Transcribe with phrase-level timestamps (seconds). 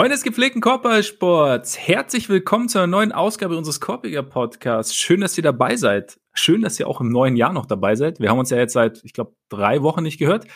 [0.00, 4.94] Freunde des gepflegten Korbballsports, herzlich willkommen zu einer neuen Ausgabe unseres Korbiger Podcasts.
[4.94, 6.18] Schön, dass ihr dabei seid.
[6.32, 8.18] Schön, dass ihr auch im neuen Jahr noch dabei seid.
[8.18, 10.46] Wir haben uns ja jetzt seit, ich glaube, drei Wochen nicht gehört.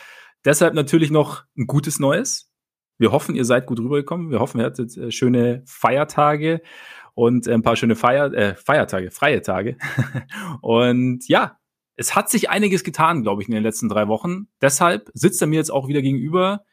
[0.45, 2.49] Deshalb natürlich noch ein gutes Neues.
[2.97, 4.31] Wir hoffen, ihr seid gut rübergekommen.
[4.31, 6.63] Wir hoffen, ihr hattet äh, schöne Feiertage
[7.13, 9.77] und ein paar schöne Feier, äh, Feiertage, freie Tage.
[10.61, 11.59] und ja,
[11.97, 14.47] es hat sich einiges getan, glaube ich, in den letzten drei Wochen.
[14.59, 16.63] Deshalb sitzt er mir jetzt auch wieder gegenüber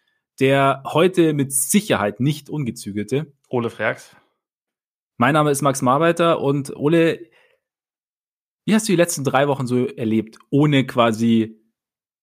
[0.41, 3.33] der heute mit Sicherheit nicht ungezügelte.
[3.49, 4.17] Ole Freaks.
[5.17, 7.31] Mein Name ist Max Marbeiter und Ole,
[8.65, 10.39] wie hast du die letzten drei Wochen so erlebt?
[10.51, 11.61] Ohne quasi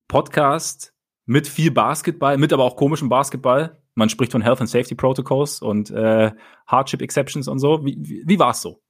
[0.08, 0.94] Podcast,
[1.26, 3.80] mit viel Basketball, mit aber auch komischem Basketball.
[3.94, 6.32] Man spricht von Health and Safety Protocols und äh,
[6.66, 7.86] Hardship Exceptions und so.
[7.86, 8.82] Wie, wie, wie war es so?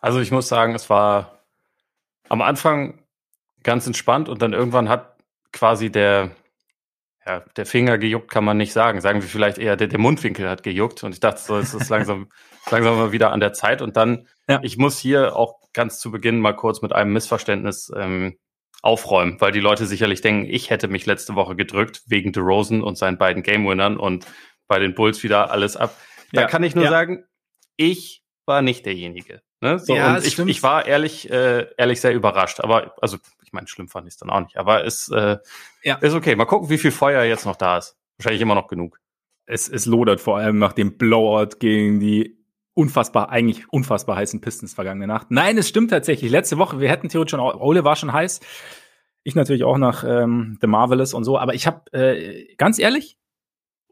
[0.00, 1.44] Also ich muss sagen, es war
[2.30, 3.04] am Anfang
[3.62, 5.18] ganz entspannt und dann irgendwann hat
[5.52, 6.30] quasi der,
[7.26, 9.00] ja, der Finger gejuckt kann man nicht sagen.
[9.00, 11.02] Sagen wir vielleicht eher, der, der Mundwinkel hat gejuckt.
[11.04, 12.28] Und ich dachte so, es ist langsam,
[12.70, 13.82] langsam mal wieder an der Zeit.
[13.82, 14.60] Und dann, ja.
[14.62, 18.38] ich muss hier auch ganz zu Beginn mal kurz mit einem Missverständnis ähm,
[18.82, 22.96] aufräumen, weil die Leute sicherlich denken, ich hätte mich letzte Woche gedrückt wegen DeRozan und
[22.96, 24.26] seinen beiden Game-Winnern und
[24.66, 25.94] bei den Bulls wieder alles ab.
[26.32, 26.46] Da ja.
[26.46, 26.90] kann ich nur ja.
[26.90, 27.24] sagen,
[27.76, 29.42] ich war nicht derjenige.
[29.60, 29.78] Ne?
[29.78, 32.60] So, ja, und ich, ich war ehrlich, äh, ehrlich sehr überrascht.
[32.60, 33.18] Aber also
[33.50, 34.56] ich meine, schlimm fand ich es dann auch nicht.
[34.56, 35.38] Aber es äh,
[35.82, 35.96] ja.
[35.96, 36.36] ist okay.
[36.36, 37.96] Mal gucken, wie viel Feuer jetzt noch da ist.
[38.16, 39.00] Wahrscheinlich immer noch genug.
[39.44, 42.38] Es, es lodert vor allem nach dem Blowout gegen die
[42.74, 45.32] unfassbar, eigentlich unfassbar heißen Pistons vergangene Nacht.
[45.32, 46.30] Nein, es stimmt tatsächlich.
[46.30, 48.38] Letzte Woche, wir hätten theoretisch schon, Ole war schon heiß.
[49.24, 51.36] Ich natürlich auch nach ähm, The Marvelous und so.
[51.36, 53.18] Aber ich habe, äh, ganz ehrlich,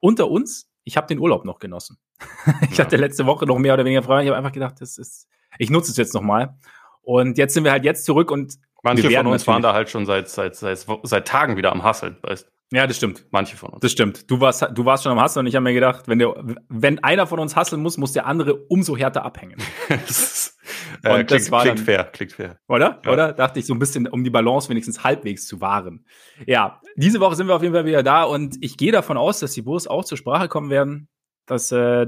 [0.01, 1.99] unter uns, ich habe den Urlaub noch genossen.
[2.71, 2.85] ich ja.
[2.85, 4.23] hatte letzte Woche noch mehr oder weniger frei.
[4.23, 5.27] Ich habe einfach gedacht, das ist,
[5.59, 6.57] ich nutze es jetzt noch mal.
[7.03, 8.59] Und jetzt sind wir halt jetzt zurück und
[8.95, 12.17] Manche von uns waren da halt schon seit, seit, seit, seit Tagen wieder am Hasseln,
[12.23, 13.25] weißt ja, das stimmt.
[13.31, 13.81] Manche von uns.
[13.81, 14.31] Das stimmt.
[14.31, 16.35] Du warst, du warst schon am Hasseln und ich habe mir gedacht, wenn, der,
[16.69, 19.57] wenn einer von uns hasseln muss, muss der andere umso härter abhängen.
[19.89, 20.59] das,
[21.03, 22.59] äh, und das war klingt dann, fair, klingt fair.
[22.69, 23.01] Oder?
[23.05, 23.13] Ja.
[23.13, 23.33] Oder?
[23.33, 26.05] Dachte ich so ein bisschen, um die Balance wenigstens halbwegs zu wahren.
[26.47, 29.41] Ja, diese Woche sind wir auf jeden Fall wieder da und ich gehe davon aus,
[29.41, 31.09] dass die Bulls auch zur Sprache kommen werden,
[31.47, 32.07] dass äh,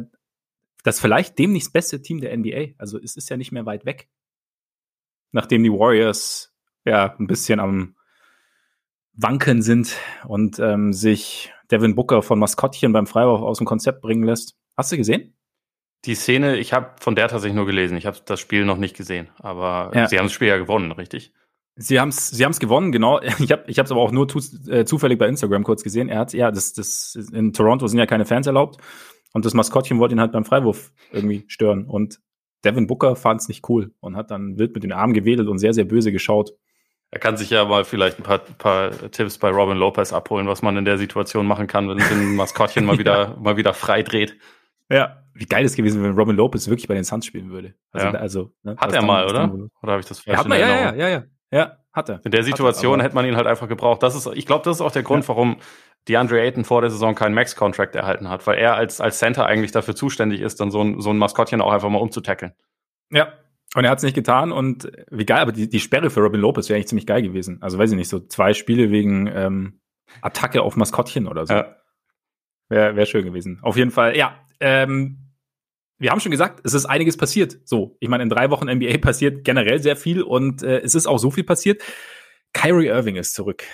[0.85, 2.75] das vielleicht demnächst beste Team der NBA.
[2.77, 4.09] Also es ist ja nicht mehr weit weg.
[5.33, 6.50] Nachdem die Warriors
[6.85, 7.95] ja ein bisschen am
[9.13, 9.97] Wanken sind
[10.27, 14.57] und ähm, sich Devin Booker von Maskottchen beim Freiwurf aus dem Konzept bringen lässt.
[14.77, 15.35] Hast du gesehen?
[16.07, 17.97] Die Szene, ich habe von der tatsächlich nur gelesen.
[17.97, 20.09] Ich habe das Spiel noch nicht gesehen, aber ja.
[20.09, 21.33] sie haben das Spiel ja gewonnen, richtig?
[21.77, 23.21] Sie haben es sie haben's gewonnen, genau.
[23.39, 26.09] Ich habe ich es aber auch nur tu, äh, zufällig bei Instagram kurz gesehen.
[26.09, 28.79] Er hat, ja, das, das in Toronto sind ja keine Fans erlaubt
[29.33, 32.21] und das Maskottchen wollte ihn halt beim Freiwurf irgendwie stören und
[32.65, 35.59] Devin Booker fand es nicht cool und hat dann wild mit den Armen gewedelt und
[35.59, 36.53] sehr, sehr böse geschaut.
[37.12, 40.62] Er kann sich ja mal vielleicht ein paar, paar Tipps bei Robin Lopez abholen, was
[40.62, 43.37] man in der Situation machen kann, wenn ein Maskottchen mal wieder, ja.
[43.41, 44.37] mal wieder frei dreht.
[44.88, 47.75] Ja, wie geil es gewesen, wenn Robin Lopez wirklich bei den Suns spielen würde.
[47.93, 48.12] Also, ja.
[48.15, 49.53] also ne, hat er mal, oder?
[49.82, 52.20] Oder habe ich das falsch ja, hat man, ja, ja, ja, ja, ja, hat er.
[52.25, 54.03] In der Situation er, hätte man ihn halt einfach gebraucht.
[54.03, 55.28] Das ist, ich glaube, das ist auch der Grund, ja.
[55.28, 55.56] warum
[56.09, 59.72] DeAndre Ayton vor der Saison keinen Max-Contract erhalten hat, weil er als, als Center eigentlich
[59.72, 62.53] dafür zuständig ist, dann so ein, so ein Maskottchen auch einfach mal umzutackeln.
[63.10, 63.32] Ja,
[63.75, 66.41] und er hat es nicht getan und wie geil, aber die, die Sperre für Robin
[66.41, 67.62] Lopez wäre eigentlich ziemlich geil gewesen.
[67.62, 69.81] Also weiß ich nicht, so zwei Spiele wegen ähm,
[70.22, 71.54] Attacke auf Maskottchen oder so.
[71.54, 71.76] Ja.
[72.69, 73.58] Wäre wär schön gewesen.
[73.62, 74.44] Auf jeden Fall, ja.
[74.60, 75.31] Ähm,
[75.98, 77.58] wir haben schon gesagt, es ist einiges passiert.
[77.64, 81.06] So, ich meine, in drei Wochen NBA passiert generell sehr viel und äh, es ist
[81.06, 81.82] auch so viel passiert.
[82.52, 83.64] Kyrie Irving ist zurück.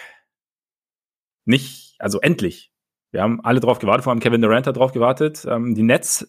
[1.44, 2.72] Nicht, also endlich.
[3.12, 5.46] Wir haben alle drauf gewartet, vor allem Kevin Durant hat drauf gewartet.
[5.48, 6.26] Ähm, die Nets,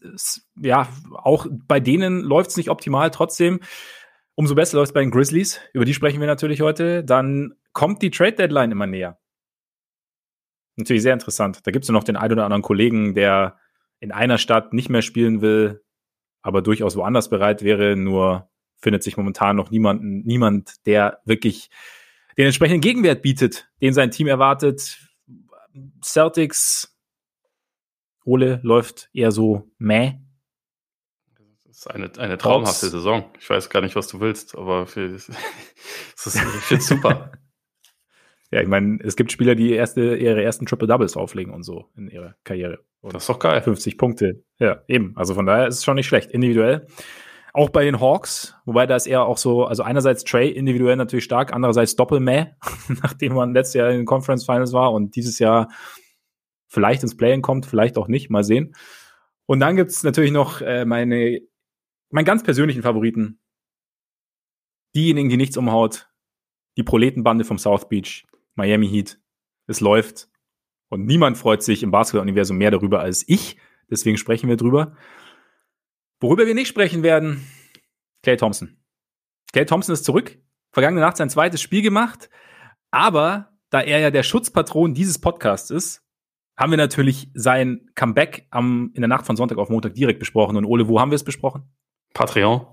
[0.62, 3.12] ja, auch bei denen läuft es nicht optimal.
[3.12, 3.60] Trotzdem,
[4.36, 5.60] umso besser läuft es bei den Grizzlies.
[5.74, 7.04] Über die sprechen wir natürlich heute.
[7.04, 9.20] Dann kommt die Trade Deadline immer näher.
[10.76, 11.66] Natürlich sehr interessant.
[11.66, 13.58] Da gibt es noch den einen oder anderen Kollegen, der
[14.00, 15.84] in einer Stadt nicht mehr spielen will,
[16.44, 17.96] aber durchaus woanders bereit wäre.
[17.96, 21.70] Nur findet sich momentan noch niemanden, niemand, der wirklich
[22.38, 25.07] den entsprechenden Gegenwert bietet, den sein Team erwartet
[26.04, 26.98] Celtics,
[28.26, 30.14] Ole läuft eher so meh.
[31.66, 32.92] Das ist eine, eine traumhafte Trotz.
[32.92, 33.26] Saison.
[33.40, 37.32] Ich weiß gar nicht, was du willst, aber für, ist, ich finde super.
[38.50, 41.90] Ja, ich meine, es gibt Spieler, die erste, ihre ersten Triple Doubles auflegen und so
[41.98, 42.80] in ihrer Karriere.
[43.02, 43.62] Und das ist doch geil.
[43.62, 44.44] 50 Punkte.
[44.58, 45.12] Ja, eben.
[45.18, 46.32] Also von daher ist es schon nicht schlecht.
[46.32, 46.88] Individuell.
[47.58, 51.26] Auch bei den Hawks, wobei da ist eher auch so, also einerseits Trey individuell natürlich
[51.26, 52.54] stark, andererseits Doppelmäh,
[53.02, 55.68] nachdem man letztes Jahr in den Conference Finals war und dieses Jahr
[56.68, 58.76] vielleicht ins Play-In kommt, vielleicht auch nicht, mal sehen.
[59.48, 61.40] Und dann gibt's natürlich noch äh, meine,
[62.12, 63.40] meinen ganz persönlichen Favoriten.
[64.96, 66.12] Diejenigen, die nichts umhaut,
[66.78, 69.20] die Proletenbande vom South Beach, Miami Heat.
[69.66, 70.30] Es läuft.
[70.90, 73.58] Und niemand freut sich im Basketball-Universum mehr darüber als ich,
[73.90, 74.96] Deswegen sprechen wir drüber.
[76.20, 77.46] Worüber wir nicht sprechen werden,
[78.24, 78.78] Clay Thompson.
[79.54, 80.38] Clay Thompson ist zurück.
[80.72, 82.30] Vergangene Nacht sein zweites Spiel gemacht.
[82.92, 86.04] Aber da er ja der Schutzpatron dieses Podcasts ist,
[86.58, 90.58] haben wir natürlich sein Comeback am, in der Nacht von Sonntag auf Montag direkt besprochen.
[90.58, 91.64] Und Ole, wo haben wir es besprochen?
[92.14, 92.66] Patreon.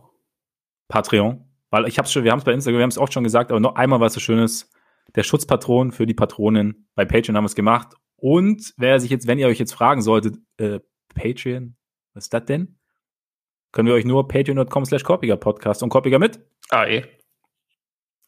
[0.89, 1.45] Patreon.
[1.71, 3.51] Weil ich hab's schon, wir haben es bei Instagram, wir haben es oft schon gesagt,
[3.51, 4.71] aber noch einmal was so Schönes.
[5.17, 6.89] Der Schutzpatron für die Patronen.
[6.95, 7.95] Bei Patreon haben wir es gemacht.
[8.17, 10.81] Und wer sich jetzt, wenn ihr euch jetzt fragen solltet, äh,
[11.15, 11.77] Patreon,
[12.15, 12.79] was ist das denn?
[13.75, 16.39] Können wir euch nur patreon.com slash Podcast und Korpiger mit?
[16.71, 17.05] Ah, eh.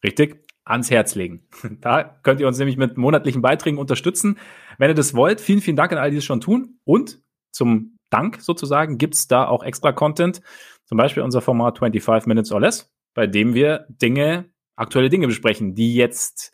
[0.03, 1.47] Richtig ans Herz legen.
[1.79, 4.39] Da könnt ihr uns nämlich mit monatlichen Beiträgen unterstützen.
[4.77, 6.79] Wenn ihr das wollt, vielen, vielen Dank an all die das schon tun.
[6.83, 7.21] Und
[7.51, 10.41] zum Dank sozusagen gibt's da auch extra Content.
[10.83, 15.75] Zum Beispiel unser Format 25 Minutes or Less, bei dem wir Dinge, aktuelle Dinge besprechen,
[15.75, 16.51] die jetzt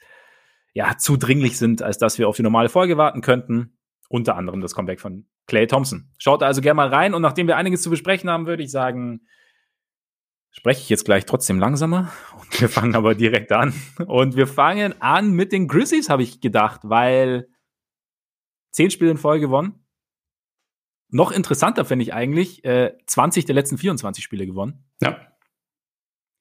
[0.75, 3.75] ja zu dringlich sind, als dass wir auf die normale Folge warten könnten.
[4.07, 6.09] Unter anderem das Comeback von Clay Thompson.
[6.17, 9.21] Schaut also gerne mal rein und nachdem wir einiges zu besprechen haben, würde ich sagen,
[10.51, 12.11] spreche ich jetzt gleich trotzdem langsamer.
[12.39, 13.73] Und wir fangen aber direkt an.
[14.05, 17.47] Und wir fangen an mit den Grizzlies, habe ich gedacht, weil
[18.71, 19.85] zehn Spiele in Folge gewonnen.
[21.09, 24.89] Noch interessanter finde ich eigentlich, äh, 20 der letzten 24 Spiele gewonnen.
[25.01, 25.19] Ja.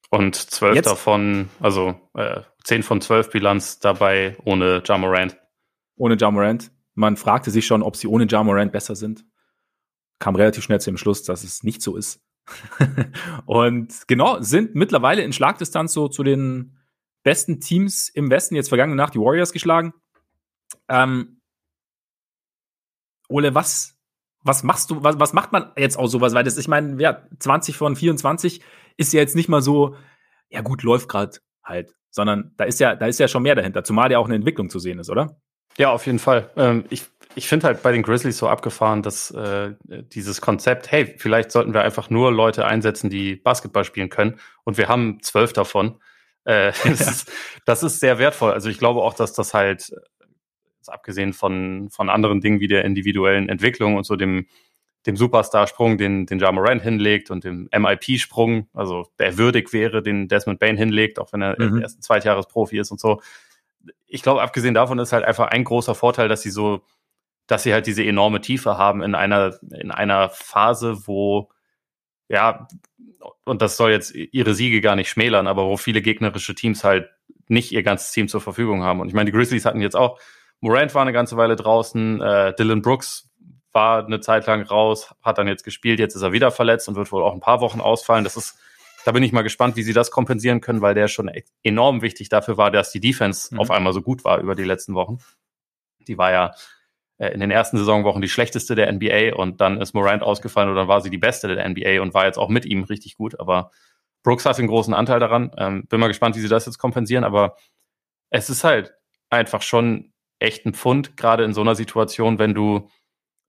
[0.09, 5.37] Und zwölf jetzt, davon, also äh, 10 von 12 Bilanz dabei ohne Jamorant.
[5.95, 6.71] Ohne Jamorant.
[6.93, 9.25] Man fragte sich schon, ob sie ohne Jamorant besser sind.
[10.19, 12.21] Kam relativ schnell zu dem Schluss, dass es nicht so ist.
[13.45, 16.77] und genau, sind mittlerweile in Schlagdistanz so zu den
[17.23, 18.55] besten Teams im Westen.
[18.55, 19.93] Jetzt vergangene Nacht die Warriors geschlagen.
[20.89, 21.41] Ähm,
[23.29, 23.97] Ole, was,
[24.43, 26.33] was machst du, was, was macht man jetzt aus sowas?
[26.33, 28.61] Weil das, ich meine, ja, 20 von 24
[28.97, 29.95] ist ja jetzt nicht mal so,
[30.49, 33.83] ja gut, läuft gerade halt, sondern da ist ja, da ist ja schon mehr dahinter,
[33.83, 35.41] zumal ja auch eine Entwicklung zu sehen ist, oder?
[35.77, 36.49] Ja, auf jeden Fall.
[36.55, 37.05] Ähm, ich
[37.35, 41.73] ich finde halt bei den Grizzlies so abgefahren, dass äh, dieses Konzept, hey, vielleicht sollten
[41.73, 45.99] wir einfach nur Leute einsetzen, die Basketball spielen können und wir haben zwölf davon.
[46.45, 47.31] Äh, das, ist,
[47.65, 48.51] das ist sehr wertvoll.
[48.51, 49.91] Also ich glaube auch, dass das halt,
[50.87, 54.47] abgesehen von, von anderen Dingen wie der individuellen Entwicklung und so dem,
[55.05, 60.27] dem Superstar-Sprung, den, den Ja Morant hinlegt und dem MIP-Sprung, also der würdig wäre, den
[60.27, 61.81] Desmond Bain hinlegt, auch wenn er mhm.
[61.81, 63.21] erst ein Zweitjahresprofi ist und so.
[64.07, 66.83] Ich glaube, abgesehen davon ist halt einfach ein großer Vorteil, dass sie so
[67.47, 71.49] dass sie halt diese enorme Tiefe haben in einer, in einer Phase, wo,
[72.29, 72.67] ja,
[73.45, 77.09] und das soll jetzt ihre Siege gar nicht schmälern, aber wo viele gegnerische Teams halt
[77.47, 79.01] nicht ihr ganzes Team zur Verfügung haben.
[79.01, 80.19] Und ich meine, die Grizzlies hatten jetzt auch,
[80.61, 83.29] Morant war eine ganze Weile draußen, äh, Dylan Brooks
[83.73, 86.95] war eine Zeit lang raus, hat dann jetzt gespielt, jetzt ist er wieder verletzt und
[86.95, 88.23] wird wohl auch ein paar Wochen ausfallen.
[88.23, 88.57] Das ist,
[89.05, 91.31] da bin ich mal gespannt, wie sie das kompensieren können, weil der schon
[91.63, 93.59] enorm wichtig dafür war, dass die Defense mhm.
[93.59, 95.19] auf einmal so gut war über die letzten Wochen.
[96.07, 96.51] Die war ja
[97.17, 100.75] äh, in den ersten Saisonwochen die schlechteste der NBA und dann ist Morant ausgefallen und
[100.75, 103.39] dann war sie die beste der NBA und war jetzt auch mit ihm richtig gut.
[103.39, 103.71] Aber
[104.23, 105.51] Brooks hat einen großen Anteil daran.
[105.57, 107.57] Ähm, bin mal gespannt, wie sie das jetzt kompensieren, aber
[108.29, 108.93] es ist halt
[109.29, 112.89] einfach schon echt ein Pfund, gerade in so einer Situation, wenn du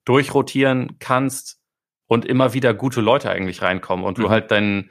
[0.05, 1.61] durchrotieren kannst
[2.07, 4.23] und immer wieder gute Leute eigentlich reinkommen und mhm.
[4.23, 4.91] du halt dein,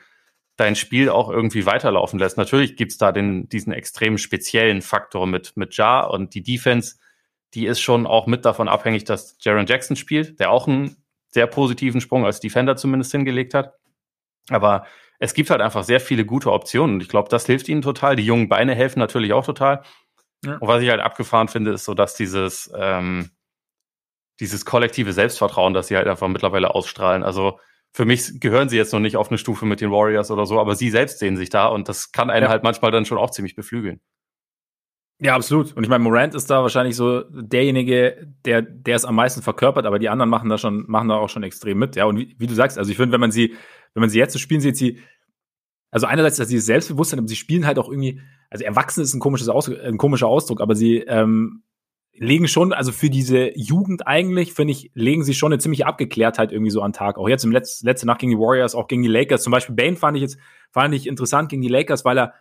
[0.55, 2.37] dein Spiel auch irgendwie weiterlaufen lässt.
[2.37, 6.95] Natürlich gibt's da den, diesen extrem speziellen Faktor mit, mit Ja und die Defense
[7.53, 10.97] die ist schon auch mit davon abhängig, dass Jaron Jackson spielt, der auch einen
[11.29, 13.75] sehr positiven Sprung als Defender zumindest hingelegt hat.
[14.49, 14.85] Aber
[15.19, 18.15] es gibt halt einfach sehr viele gute Optionen und ich glaube, das hilft ihnen total.
[18.15, 19.83] Die jungen Beine helfen natürlich auch total.
[20.43, 20.57] Ja.
[20.57, 23.29] Und was ich halt abgefahren finde, ist so, dass dieses, ähm,
[24.39, 27.23] dieses kollektive Selbstvertrauen, das sie halt einfach mittlerweile ausstrahlen.
[27.23, 27.59] Also
[27.93, 30.59] für mich gehören sie jetzt noch nicht auf eine Stufe mit den Warriors oder so,
[30.59, 32.49] aber sie selbst sehen sich da und das kann einen ja.
[32.49, 34.01] halt manchmal dann schon auch ziemlich beflügeln.
[35.19, 35.77] Ja, absolut.
[35.77, 39.85] Und ich meine, Morant ist da wahrscheinlich so derjenige, der, der es am meisten verkörpert,
[39.85, 41.95] aber die anderen machen da schon, machen da auch schon extrem mit.
[41.95, 43.55] Ja, und wie, wie du sagst, also ich finde, wenn man sie,
[43.93, 44.99] wenn man sie jetzt so spielen sieht, sie,
[45.91, 49.19] also einerseits, dass sie Selbstbewusstsein, aber sie spielen halt auch irgendwie, also erwachsen ist ein
[49.19, 51.63] komisches Ausdruck, ein komischer Ausdruck, aber sie ähm,
[52.15, 56.51] legen schon, also für diese Jugend eigentlich, finde ich, legen sie schon eine ziemliche Abgeklärtheit
[56.51, 57.17] irgendwie so an Tag.
[57.17, 59.43] Auch jetzt im Letz, letzte Nacht gegen die Warriors, auch gegen die Lakers.
[59.43, 60.37] Zum Beispiel Bane fand ich jetzt,
[60.71, 62.33] fand ich interessant gegen die Lakers, weil er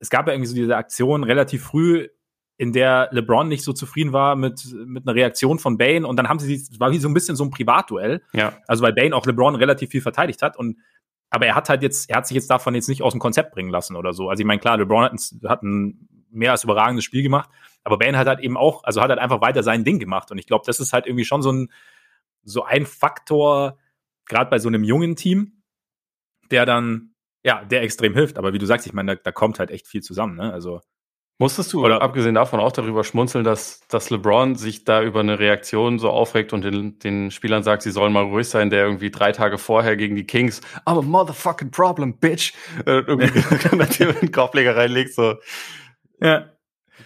[0.00, 2.08] es gab ja irgendwie so diese Aktion relativ früh,
[2.56, 6.28] in der LeBron nicht so zufrieden war mit, mit einer Reaktion von Bane und dann
[6.28, 8.22] haben sie, es war wie so ein bisschen so ein Privatduell.
[8.32, 8.58] Ja.
[8.66, 10.76] Also weil Bane auch LeBron relativ viel verteidigt hat und
[11.30, 13.52] aber er hat halt jetzt, er hat sich jetzt davon jetzt nicht aus dem Konzept
[13.52, 14.28] bringen lassen oder so.
[14.28, 17.50] Also ich meine, klar, LeBron hat hat ein mehr als überragendes Spiel gemacht,
[17.84, 20.38] aber Bane hat halt eben auch, also hat halt einfach weiter sein Ding gemacht und
[20.38, 21.72] ich glaube, das ist halt irgendwie schon so ein,
[22.42, 23.78] so ein Faktor,
[24.26, 25.62] gerade bei so einem jungen Team,
[26.50, 27.10] der dann
[27.42, 28.38] ja, der extrem hilft.
[28.38, 30.36] Aber wie du sagst, ich meine, da, da kommt halt echt viel zusammen.
[30.36, 30.52] Ne?
[30.52, 30.80] Also
[31.38, 35.38] Musstest du, oder abgesehen davon, auch darüber schmunzeln, dass, dass LeBron sich da über eine
[35.38, 39.10] Reaktion so aufregt und den, den Spielern sagt, sie sollen mal ruhig sein, der irgendwie
[39.10, 42.52] drei Tage vorher gegen die Kings, I'm a motherfucking problem, bitch,
[42.84, 45.36] äh, irgendwie einen Korbleger reinlegt, so.
[46.20, 46.56] Ja.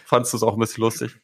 [0.04, 1.20] Fandst du es auch ein bisschen lustig?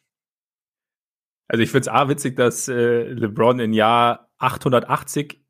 [1.47, 5.43] Also ich finde es A witzig, dass äh, LeBron im Jahr 880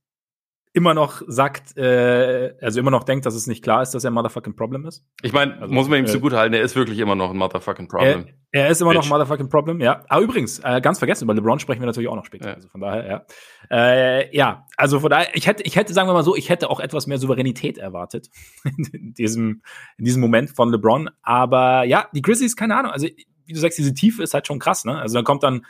[0.73, 4.11] immer noch sagt, äh, also immer noch denkt, dass es nicht klar ist, dass er
[4.11, 5.03] ein motherfucking Problem ist.
[5.21, 7.37] Ich meine, also, muss man ihm äh, zugute halten, er ist wirklich immer noch ein
[7.37, 8.27] motherfucking Problem.
[8.51, 8.99] Er, er ist immer Bitch.
[8.99, 10.03] noch ein motherfucking Problem, ja.
[10.07, 12.49] Aber übrigens, äh, ganz vergessen, über LeBron sprechen wir natürlich auch noch später.
[12.49, 12.55] Ja.
[12.55, 13.25] Also von daher, ja.
[13.69, 16.69] Äh, ja, also von daher, ich hätte, ich hätte, sagen wir mal so, ich hätte
[16.69, 18.29] auch etwas mehr Souveränität erwartet
[18.93, 19.61] in diesem,
[19.97, 21.09] in diesem Moment von LeBron.
[21.21, 24.59] Aber ja, die Grizzlies, keine Ahnung, also wie du sagst, diese Tiefe ist halt schon
[24.59, 24.97] krass, ne?
[24.97, 25.65] Also dann kommt dann,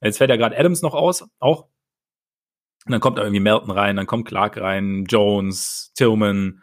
[0.00, 1.66] jetzt fällt ja gerade Adams noch aus, auch
[2.86, 6.62] und dann kommt da irgendwie Melton rein, dann kommt Clark rein, Jones, Tillman.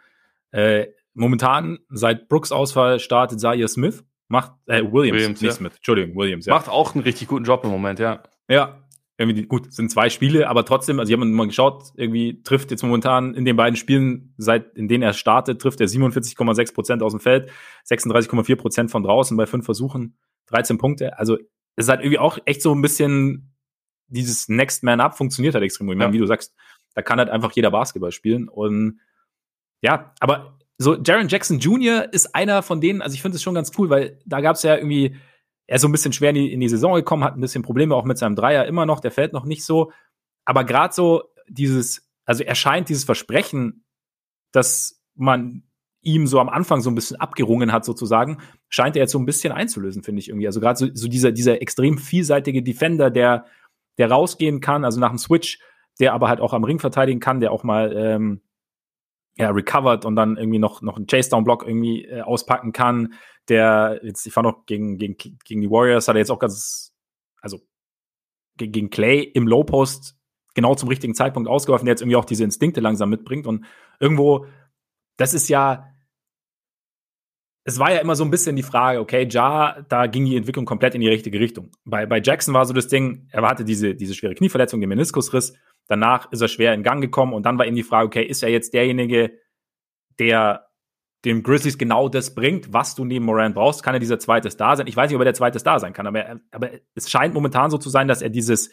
[0.50, 4.04] Äh, momentan, seit Brooks Ausfall, startet Zaire Smith.
[4.28, 5.56] Macht, äh, Williams, Williams nicht ja.
[5.56, 6.54] Smith, Entschuldigung, Williams, ja.
[6.54, 8.24] Macht auch einen richtig guten Job im Moment, ja.
[8.48, 8.86] Ja,
[9.18, 12.82] irgendwie, gut, sind zwei Spiele, aber trotzdem, also ich habe mal geschaut, irgendwie trifft jetzt
[12.82, 17.12] momentan in den beiden Spielen, seit in denen er startet, trifft er 47,6 Prozent aus
[17.12, 17.50] dem Feld,
[17.88, 20.18] 36,4 Prozent von draußen bei fünf Versuchen,
[20.48, 21.18] 13 Punkte.
[21.18, 21.36] Also
[21.76, 23.55] es ist halt irgendwie auch echt so ein bisschen
[24.08, 25.94] dieses Next Man Up funktioniert halt extrem gut.
[25.94, 26.54] Ich meine, wie du sagst,
[26.94, 28.48] da kann halt einfach jeder Basketball spielen.
[28.48, 29.00] Und
[29.82, 32.12] ja, aber so Jaron Jackson Jr.
[32.12, 34.62] ist einer von denen, also ich finde es schon ganz cool, weil da gab es
[34.62, 35.16] ja irgendwie,
[35.66, 37.62] er ist so ein bisschen schwer in die, in die Saison gekommen, hat ein bisschen
[37.62, 39.92] Probleme auch mit seinem Dreier immer noch, der fällt noch nicht so.
[40.44, 43.84] Aber gerade so dieses, also er scheint dieses Versprechen,
[44.52, 45.64] dass man
[46.02, 49.26] ihm so am Anfang so ein bisschen abgerungen hat, sozusagen, scheint er jetzt so ein
[49.26, 50.46] bisschen einzulösen, finde ich irgendwie.
[50.46, 53.46] Also gerade so, so dieser, dieser extrem vielseitige Defender, der
[53.98, 55.58] der rausgehen kann, also nach dem Switch,
[55.98, 58.42] der aber halt auch am Ring verteidigen kann, der auch mal ähm,
[59.36, 63.14] ja, recovered und dann irgendwie noch, noch einen Chase-Down-Block irgendwie äh, auspacken kann.
[63.48, 66.94] Der, jetzt, ich fand auch gegen, gegen, gegen die Warriors, hat er jetzt auch ganz,
[67.40, 67.60] also
[68.56, 70.16] gegen Clay im Low-Post
[70.54, 73.46] genau zum richtigen Zeitpunkt ausgeworfen, der jetzt irgendwie auch diese Instinkte langsam mitbringt.
[73.46, 73.66] Und
[74.00, 74.46] irgendwo,
[75.18, 75.92] das ist ja,
[77.68, 80.64] es war ja immer so ein bisschen die Frage, okay, Ja, da ging die Entwicklung
[80.64, 81.72] komplett in die richtige Richtung.
[81.84, 85.52] Bei, bei Jackson war so das Ding, er hatte diese, diese schwere Knieverletzung, den Meniskusriss.
[85.88, 88.44] Danach ist er schwer in Gang gekommen und dann war eben die Frage, okay, ist
[88.44, 89.32] er jetzt derjenige,
[90.20, 90.68] der
[91.24, 93.82] dem Grizzlies genau das bringt, was du neben Moran brauchst?
[93.82, 94.86] Kann er dieser zweite Star sein?
[94.86, 97.72] Ich weiß nicht, ob er der zweite Star sein kann, aber, aber es scheint momentan
[97.72, 98.70] so zu sein, dass er dieses,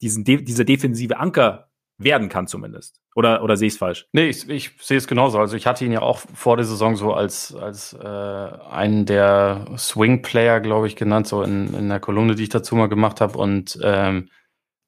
[0.00, 3.00] diesen, dieser defensive Anker werden kann zumindest.
[3.14, 4.06] Oder, oder sehe ich es falsch?
[4.12, 5.38] Nee, ich, ich sehe es genauso.
[5.38, 9.66] Also ich hatte ihn ja auch vor der Saison so als, als äh, einen der
[9.76, 13.38] Swing-Player, glaube ich, genannt, so in, in der Kolumne, die ich dazu mal gemacht habe.
[13.38, 14.30] Und ähm,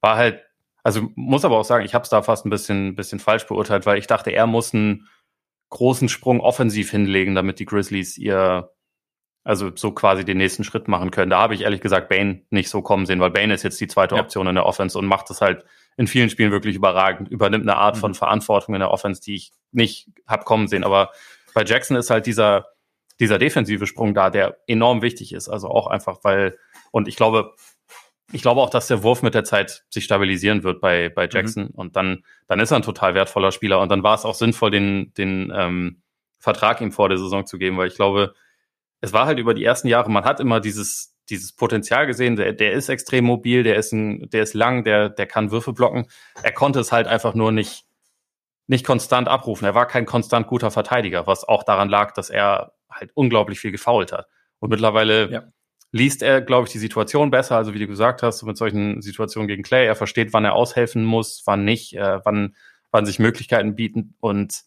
[0.01, 0.43] war halt,
[0.83, 3.87] also muss aber auch sagen, ich habe es da fast ein bisschen, bisschen falsch beurteilt,
[3.87, 5.09] weil ich dachte, er muss einen
[5.71, 8.71] großen Sprung offensiv hinlegen, damit die Grizzlies ihr
[9.45, 11.31] also so quasi den nächsten Schritt machen können.
[11.31, 13.87] Da habe ich ehrlich gesagt Bane nicht so kommen sehen, weil Bane ist jetzt die
[13.87, 14.23] zweite ja.
[14.23, 15.65] Option in der Offense und macht es halt
[15.97, 18.01] in vielen Spielen wirklich überragend, übernimmt eine Art mhm.
[18.01, 20.85] von Verantwortung in der Offense, die ich nicht hab kommen sehen.
[20.85, 21.11] Aber
[21.55, 22.67] bei Jackson ist halt dieser,
[23.21, 25.49] dieser defensive Sprung da, der enorm wichtig ist.
[25.49, 26.59] Also auch einfach, weil,
[26.91, 27.55] und ich glaube,
[28.33, 31.31] ich glaube auch, dass der Wurf mit der Zeit sich stabilisieren wird bei, bei mhm.
[31.33, 31.65] Jackson.
[31.65, 31.71] Mhm.
[31.71, 33.81] Und dann, dann ist er ein total wertvoller Spieler.
[33.81, 36.03] Und dann war es auch sinnvoll, den, den ähm,
[36.39, 38.35] Vertrag ihm vor der Saison zu geben, weil ich glaube,
[39.01, 42.53] es war halt über die ersten Jahre, man hat immer dieses, dieses Potenzial gesehen, der,
[42.53, 46.07] der ist extrem mobil, der ist ein, der ist lang, der, der kann Würfe blocken.
[46.43, 47.85] Er konnte es halt einfach nur nicht,
[48.67, 49.65] nicht konstant abrufen.
[49.65, 53.73] Er war kein konstant guter Verteidiger, was auch daran lag, dass er halt unglaublich viel
[53.73, 54.27] gefault hat.
[54.59, 55.43] Und mittlerweile ja.
[55.93, 59.49] liest er, glaube ich, die Situation besser, also wie du gesagt hast, mit solchen Situationen
[59.49, 59.87] gegen Clay.
[59.87, 62.55] Er versteht, wann er aushelfen muss, wann nicht, äh, wann,
[62.91, 64.15] wann sich Möglichkeiten bieten.
[64.21, 64.63] Und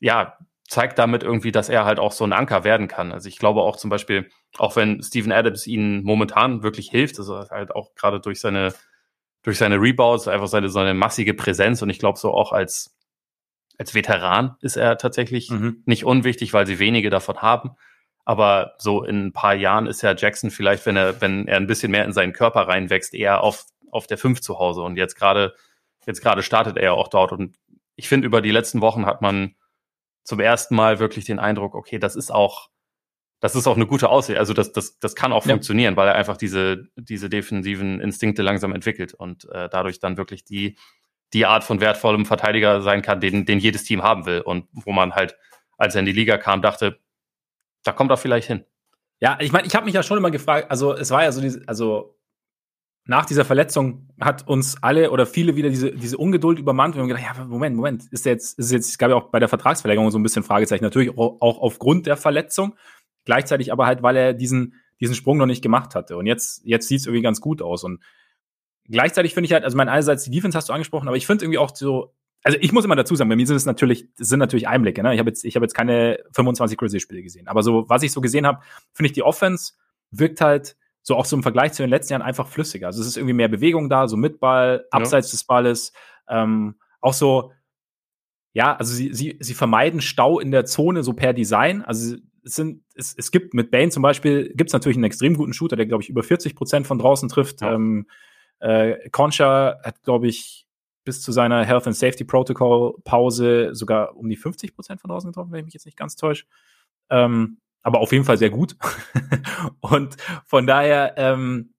[0.00, 0.38] ja,
[0.74, 3.12] zeigt damit irgendwie, dass er halt auch so ein Anker werden kann.
[3.12, 4.28] Also ich glaube auch zum Beispiel,
[4.58, 8.74] auch wenn Steven Adams ihnen momentan wirklich hilft, also halt auch gerade durch seine,
[9.44, 12.92] durch seine Rebounds, einfach seine, seine massige Präsenz und ich glaube so auch als,
[13.78, 15.84] als Veteran ist er tatsächlich mhm.
[15.86, 17.76] nicht unwichtig, weil sie wenige davon haben.
[18.24, 21.68] Aber so in ein paar Jahren ist ja Jackson vielleicht, wenn er, wenn er ein
[21.68, 24.82] bisschen mehr in seinen Körper reinwächst, eher auf, auf der 5 zu Hause.
[24.82, 25.54] Und jetzt gerade,
[26.04, 27.30] jetzt gerade startet er ja auch dort.
[27.30, 27.54] Und
[27.94, 29.54] ich finde, über die letzten Wochen hat man
[30.24, 32.70] zum ersten Mal wirklich den Eindruck, okay, das ist auch,
[33.40, 34.38] das ist auch eine gute Aussicht.
[34.38, 35.52] Also das, das, das kann auch ja.
[35.52, 40.44] funktionieren, weil er einfach diese, diese defensiven Instinkte langsam entwickelt und äh, dadurch dann wirklich
[40.44, 40.76] die,
[41.34, 44.40] die Art von wertvollem Verteidiger sein kann, den, den jedes Team haben will.
[44.40, 45.36] Und wo man halt,
[45.76, 46.98] als er in die Liga kam, dachte,
[47.82, 48.64] da kommt er vielleicht hin.
[49.20, 51.40] Ja, ich meine, ich habe mich ja schon immer gefragt, also es war ja so
[51.40, 52.13] diese, also
[53.06, 56.94] nach dieser Verletzung hat uns alle oder viele wieder diese, diese Ungeduld übermannt.
[56.94, 59.38] Wir haben gedacht, ja, Moment, Moment, ist jetzt, ist jetzt, es gab ja auch bei
[59.38, 60.84] der Vertragsverlängerung so ein bisschen Fragezeichen.
[60.84, 62.76] Natürlich auch aufgrund der Verletzung.
[63.26, 66.16] Gleichzeitig aber halt, weil er diesen, diesen Sprung noch nicht gemacht hatte.
[66.16, 67.84] Und jetzt, jetzt sieht es irgendwie ganz gut aus.
[67.84, 68.02] Und
[68.88, 71.44] gleichzeitig finde ich halt, also mein einerseits die Defense hast du angesprochen, aber ich finde
[71.44, 74.38] irgendwie auch so, also ich muss immer dazu sagen, bei mir sind es natürlich, sind
[74.38, 75.14] natürlich Einblicke, ne?
[75.14, 77.48] Ich habe jetzt, ich habe jetzt keine 25 Grizzlies-Spiele gesehen.
[77.48, 78.60] Aber so, was ich so gesehen habe,
[78.92, 79.74] finde ich, die Offense
[80.10, 82.86] wirkt halt so auch so im Vergleich zu den letzten Jahren einfach flüssiger.
[82.86, 85.32] Also es ist irgendwie mehr Bewegung da, so mit Ball, abseits ja.
[85.32, 85.92] des Balles,
[86.28, 87.52] ähm, auch so,
[88.54, 91.82] ja, also sie, sie, sie vermeiden Stau in der Zone so per Design.
[91.82, 95.36] Also es sind, es, es gibt mit Bane zum Beispiel, gibt es natürlich einen extrem
[95.36, 97.60] guten Shooter, der, glaube ich, über 40 Prozent von draußen trifft.
[97.60, 97.74] Ja.
[97.74, 98.06] Ähm,
[98.60, 100.66] äh, Concha hat, glaube ich,
[101.04, 105.30] bis zu seiner Health and Safety Protocol Pause sogar um die 50 Prozent von draußen
[105.30, 106.46] getroffen, wenn ich mich jetzt nicht ganz täusche.
[107.10, 108.76] Ähm, aber auf jeden Fall sehr gut.
[109.80, 111.74] und von daher, ähm,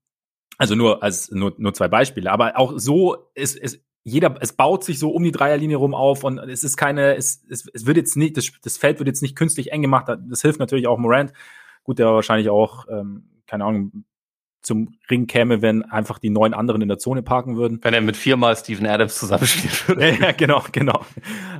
[0.57, 4.83] also nur als nur, nur zwei Beispiele, aber auch so ist, ist jeder, es baut
[4.83, 7.97] sich so um die Dreierlinie rum auf und es ist keine, es, es, es wird
[7.97, 10.07] jetzt nicht, das, das Feld wird jetzt nicht künstlich eng gemacht.
[10.29, 11.33] Das hilft natürlich auch Morant.
[11.83, 14.05] Gut, der wahrscheinlich auch, ähm, keine Ahnung,
[14.65, 17.79] zum Ring käme, wenn einfach die neun anderen in der Zone parken würden.
[17.83, 20.17] Wenn er mit viermal Steven Adams zusammenspielen würde.
[20.21, 21.05] ja, genau, genau.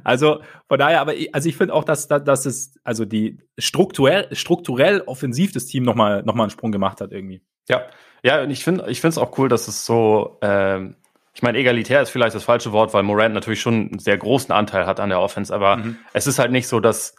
[0.04, 4.28] Also von daher, aber ich, also ich finde auch, dass, dass, es also die strukturell,
[4.36, 7.42] strukturell offensiv das Team nochmal noch mal einen Sprung gemacht hat irgendwie.
[7.70, 7.84] Ja,
[8.24, 10.96] ja, und ich finde ich finde es auch cool, dass es so, ähm,
[11.34, 14.52] ich meine, egalitär ist vielleicht das falsche Wort, weil Morant natürlich schon einen sehr großen
[14.52, 15.98] Anteil hat an der Offense, aber mhm.
[16.14, 17.16] es ist halt nicht so, dass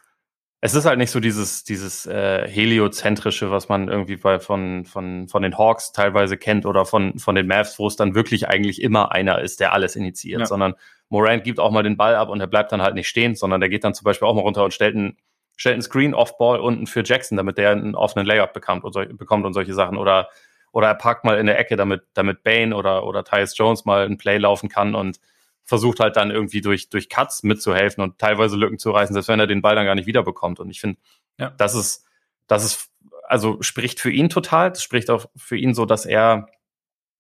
[0.67, 5.29] es ist halt nicht so dieses, dieses äh, heliozentrische, was man irgendwie bei von, von,
[5.29, 8.83] von den Hawks teilweise kennt oder von, von den Mavs, wo es dann wirklich eigentlich
[8.83, 10.47] immer einer ist, der alles initiiert, ja.
[10.47, 10.75] sondern
[11.09, 13.61] Morant gibt auch mal den Ball ab und er bleibt dann halt nicht stehen, sondern
[13.61, 15.17] der geht dann zum Beispiel auch mal runter und stellt einen,
[15.57, 19.05] stellt einen Screen Off-Ball unten für Jackson, damit der einen offenen Layup bekommt und, so,
[19.07, 20.31] bekommt und solche Sachen oder,
[20.73, 24.05] oder er parkt mal in der Ecke, damit, damit Bane oder, oder Tyus Jones mal
[24.05, 25.21] ein Play laufen kann und
[25.67, 29.41] versucht halt dann irgendwie durch, durch Cuts mitzuhelfen und teilweise Lücken zu reißen, selbst wenn
[29.41, 30.61] er den Ball dann gar nicht wiederbekommt.
[30.61, 30.99] Und ich finde,
[31.39, 31.51] ja.
[31.51, 32.07] das ist,
[32.47, 32.91] das ist,
[33.27, 34.71] also spricht für ihn total.
[34.71, 36.49] Das spricht auch für ihn so, dass er,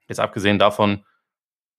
[0.08, 1.04] jetzt abgesehen davon,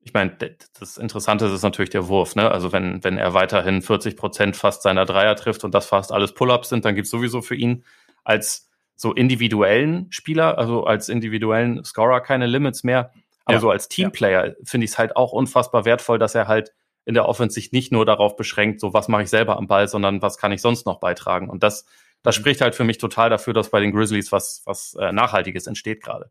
[0.01, 0.37] ich meine,
[0.79, 2.49] das Interessante ist natürlich der Wurf, ne?
[2.51, 6.33] Also wenn, wenn er weiterhin 40 Prozent fast seiner Dreier trifft und das fast alles
[6.33, 7.83] Pull-ups sind, dann gibt's sowieso für ihn
[8.23, 13.11] als so individuellen Spieler, also als individuellen Scorer keine Limits mehr.
[13.47, 13.59] Aber ja.
[13.61, 14.53] so als Teamplayer ja.
[14.63, 16.73] finde ich es halt auch unfassbar wertvoll, dass er halt
[17.05, 19.87] in der Offense sich nicht nur darauf beschränkt, so was mache ich selber am Ball,
[19.87, 21.49] sondern was kann ich sonst noch beitragen.
[21.49, 21.85] Und das,
[22.23, 22.41] das mhm.
[22.41, 26.03] spricht halt für mich total dafür, dass bei den Grizzlies was, was äh, Nachhaltiges entsteht
[26.03, 26.29] gerade.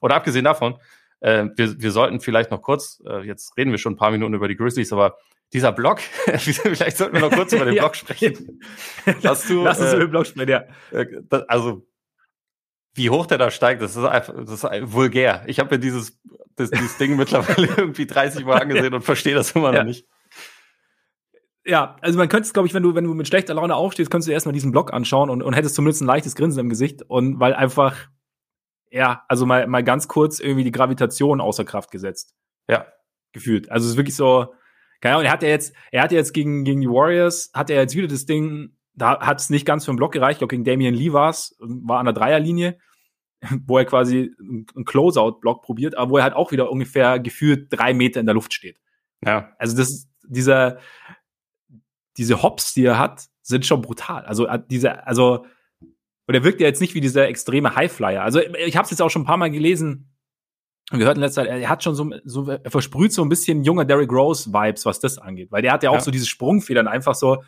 [0.00, 0.78] Oder abgesehen davon,
[1.20, 4.32] äh, wir, wir sollten vielleicht noch kurz, äh, jetzt reden wir schon ein paar Minuten
[4.32, 5.18] über die Grizzlies, aber
[5.52, 6.00] dieser Blog,
[6.38, 8.62] vielleicht sollten wir noch kurz über den Blog sprechen.
[9.22, 10.64] Hast du, Lass uns äh, über den Blog sprechen, ja.
[10.92, 11.06] Äh,
[11.48, 11.86] also
[12.96, 15.44] wie hoch der da steigt, das ist einfach das ist vulgär.
[15.46, 16.18] Ich habe mir dieses,
[16.56, 19.84] das, dieses Ding mittlerweile irgendwie 30 Mal angesehen und verstehe das immer noch ja.
[19.84, 20.06] nicht.
[21.64, 24.10] Ja, also man könnte es, glaube ich, wenn du, wenn du mit schlechter Laune aufstehst,
[24.10, 27.02] könntest du erstmal diesen Blog anschauen und, und hättest zumindest ein leichtes Grinsen im Gesicht.
[27.02, 28.08] Und weil einfach,
[28.90, 32.34] ja, also mal, mal ganz kurz irgendwie die Gravitation außer Kraft gesetzt.
[32.68, 32.86] Ja.
[33.32, 33.70] Gefühlt.
[33.70, 34.54] Also es ist wirklich so,
[35.00, 37.68] keine Ahnung, er hat ja jetzt, er hat ja jetzt gegen, gegen die Warriors, hat
[37.68, 40.48] er jetzt wieder das Ding, da hat es nicht ganz für den Block gereicht, auch
[40.48, 42.78] gegen Damian Lee war's, war an der Dreierlinie
[43.66, 47.94] wo er quasi einen Closeout-Block probiert, aber wo er halt auch wieder ungefähr gefühlt drei
[47.94, 48.80] Meter in der Luft steht.
[49.24, 49.52] Ja.
[49.58, 50.78] Also das, dieser,
[52.16, 54.24] diese Hops, die er hat, sind schon brutal.
[54.24, 55.44] Also äh, diese, also,
[56.26, 58.22] und er wirkt ja jetzt nicht wie dieser extreme Highflyer.
[58.22, 60.12] Also ich habe es jetzt auch schon ein paar Mal gelesen
[60.92, 63.64] und gehört in letzter Zeit, er hat schon so, so er versprüht so ein bisschen
[63.64, 66.00] junger Derrick Rose Vibes, was das angeht, weil der hat ja auch ja.
[66.00, 67.42] so diese Sprungfedern einfach so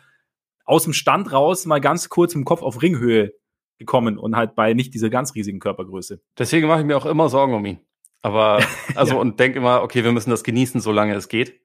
[0.65, 3.33] aus dem Stand raus mal ganz kurz im Kopf auf Ringhöhe
[3.79, 6.21] gekommen und halt bei nicht dieser ganz riesigen Körpergröße.
[6.37, 7.79] Deswegen mache ich mir auch immer Sorgen um ihn.
[8.21, 8.59] Aber,
[8.95, 9.19] also, ja.
[9.19, 11.59] und denke immer, okay, wir müssen das genießen, solange es geht.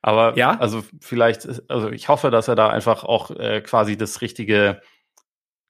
[0.00, 4.20] Aber, ja, also vielleicht, also ich hoffe, dass er da einfach auch äh, quasi das
[4.22, 4.80] richtige,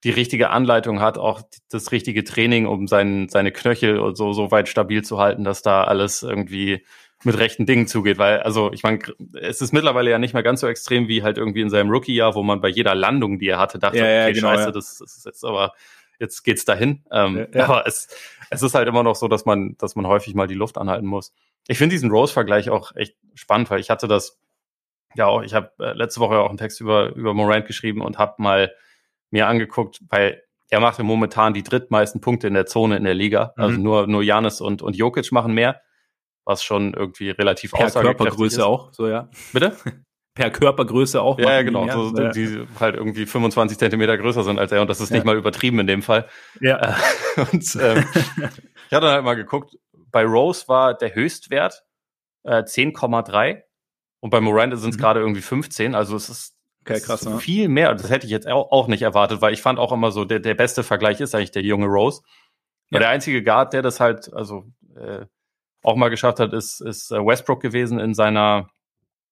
[0.04, 4.50] die richtige Anleitung hat, auch das richtige Training, um sein, seine Knöchel und so, so
[4.50, 6.84] weit stabil zu halten, dass da alles irgendwie
[7.24, 9.00] mit rechten Dingen zugeht, weil, also ich meine,
[9.40, 12.34] es ist mittlerweile ja nicht mehr ganz so extrem wie halt irgendwie in seinem Rookie-Jahr,
[12.34, 14.70] wo man bei jeder Landung, die er hatte, dachte, ja, ja, okay, genau, scheiße, ja.
[14.70, 15.72] das, das ist jetzt aber,
[16.20, 17.02] jetzt geht's dahin.
[17.10, 18.08] Ähm, Aber es,
[18.50, 21.06] es ist halt immer noch so, dass man, dass man häufig mal die Luft anhalten
[21.06, 21.32] muss.
[21.66, 24.38] Ich finde diesen Rose-Vergleich auch echt spannend, weil ich hatte das,
[25.14, 28.18] ja auch, ich habe äh, letzte Woche auch einen Text über, über Morant geschrieben und
[28.18, 28.72] habe mal
[29.30, 33.14] mir angeguckt, weil er macht ja momentan die drittmeisten Punkte in der Zone in der
[33.14, 33.52] Liga.
[33.56, 33.62] Mhm.
[33.62, 35.80] Also nur, nur Janis und, und Jokic machen mehr
[36.48, 38.62] was schon irgendwie relativ per Körpergröße ist.
[38.62, 39.28] auch, so ja.
[39.52, 39.76] Bitte?
[40.34, 41.36] Per Körpergröße auch.
[41.40, 42.30] Ja, ja genau, so, ja.
[42.30, 45.16] die halt irgendwie 25 Zentimeter größer sind als er und das ist ja.
[45.16, 46.28] nicht mal übertrieben in dem Fall.
[46.60, 46.76] Ja.
[47.36, 48.04] Äh, und ähm,
[48.86, 49.76] ich hatte halt mal geguckt,
[50.12, 51.82] bei Rose war der Höchstwert
[52.44, 53.62] äh, 10,3
[54.20, 55.00] und bei Miranda sind es mhm.
[55.00, 57.24] gerade irgendwie 15, also es ist Okay, krass.
[57.26, 57.38] Ne?
[57.38, 57.94] Viel mehr.
[57.94, 60.54] Das hätte ich jetzt auch nicht erwartet, weil ich fand auch immer so, der, der
[60.54, 62.22] beste Vergleich ist eigentlich der junge Rose.
[62.90, 63.00] Ja.
[63.00, 64.64] Der einzige Guard, der das halt, also
[64.96, 65.26] äh,
[65.82, 68.70] auch mal geschafft hat, ist, ist äh, Westbrook gewesen in seiner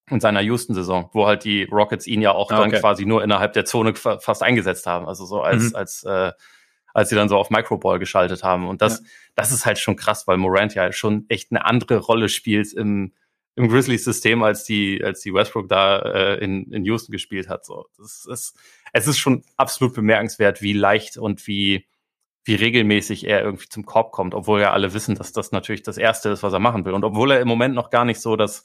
[0.08, 2.70] in seiner Houston-Saison, wo halt die Rockets ihn ja auch ah, okay.
[2.70, 5.08] dann quasi nur innerhalb der Zone fast eingesetzt haben.
[5.08, 5.76] Also so als, mhm.
[5.76, 6.32] als, äh,
[6.94, 8.68] als sie dann so auf Microball geschaltet haben.
[8.68, 9.06] Und das, ja.
[9.34, 13.14] das ist halt schon krass, weil Morant ja schon echt eine andere Rolle spielt im,
[13.56, 17.64] im Grizzlies-System, als die, als die Westbrook da äh, in, in Houston gespielt hat.
[17.64, 18.56] So, das ist,
[18.92, 21.84] es ist schon absolut bemerkenswert, wie leicht und wie,
[22.46, 25.98] wie regelmäßig er irgendwie zum Korb kommt, obwohl ja alle wissen, dass das natürlich das
[25.98, 26.94] Erste ist, was er machen will.
[26.94, 28.64] Und obwohl er im Moment noch gar nicht so das,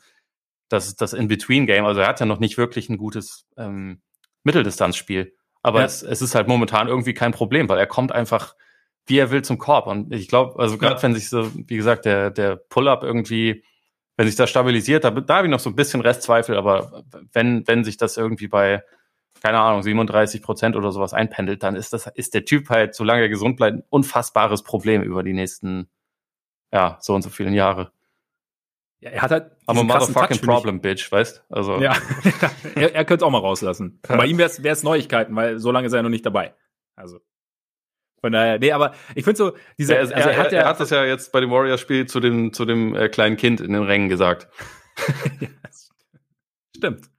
[0.69, 4.01] das, das In-Between-Game, also er hat ja noch nicht wirklich ein gutes ähm,
[4.43, 5.35] Mitteldistanzspiel.
[5.63, 5.85] Aber ja.
[5.85, 8.55] es, es ist halt momentan irgendwie kein Problem, weil er kommt einfach,
[9.07, 9.87] wie er will, zum Korb.
[9.87, 11.03] Und ich glaube, also gerade ja.
[11.03, 13.63] wenn sich so, wie gesagt, der, der Pull-up irgendwie,
[14.15, 17.67] wenn sich das stabilisiert, da, da habe ich noch so ein bisschen Restzweifel, aber wenn,
[17.67, 18.83] wenn sich das irgendwie bei
[19.41, 23.21] keine Ahnung, 37 Prozent oder sowas einpendelt, dann ist das, ist der Typ halt, solange
[23.21, 25.89] er gesund bleibt, ein unfassbares Problem über die nächsten,
[26.71, 27.91] ja, so und so vielen Jahre.
[28.99, 29.51] Ja, er hat halt.
[29.65, 31.43] Aber motherfucking Touch, Problem, Bitch, weißt?
[31.49, 31.79] Also.
[31.79, 31.95] Ja,
[32.75, 33.99] er, er könnte es auch mal rauslassen.
[34.07, 34.15] Ja.
[34.17, 36.53] Bei ihm wäre es Neuigkeiten, weil so lange ist er noch nicht dabei.
[36.95, 37.19] Also.
[38.21, 40.79] Von daher, nee, aber ich finde so, diese, also er, er, hat, er, er hat
[40.79, 43.81] das ja jetzt bei dem Warriors-Spiel zu dem, zu dem äh, kleinen Kind in den
[43.81, 44.47] Rängen gesagt.
[45.39, 45.47] ja,
[46.77, 47.09] stimmt.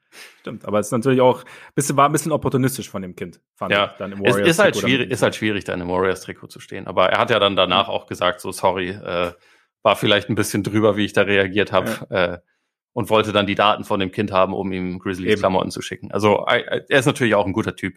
[0.42, 1.44] Stimmt, aber es ist natürlich auch
[1.76, 3.86] bisschen, war ein bisschen opportunistisch von dem Kind, fand ja.
[3.86, 4.38] ich dann im Warriors.
[4.38, 6.88] Es ist halt schwierig, ist halt schwierig, da in einem Warriors-Trikot zu stehen.
[6.88, 9.32] Aber er hat ja dann danach auch gesagt, so sorry, äh,
[9.84, 12.06] war vielleicht ein bisschen drüber, wie ich da reagiert habe.
[12.10, 12.34] Ja.
[12.34, 12.38] Äh,
[12.92, 16.12] und wollte dann die Daten von dem Kind haben, um ihm Grizzlies Klamotten zu schicken.
[16.12, 17.94] Also er ist natürlich auch ein guter Typ.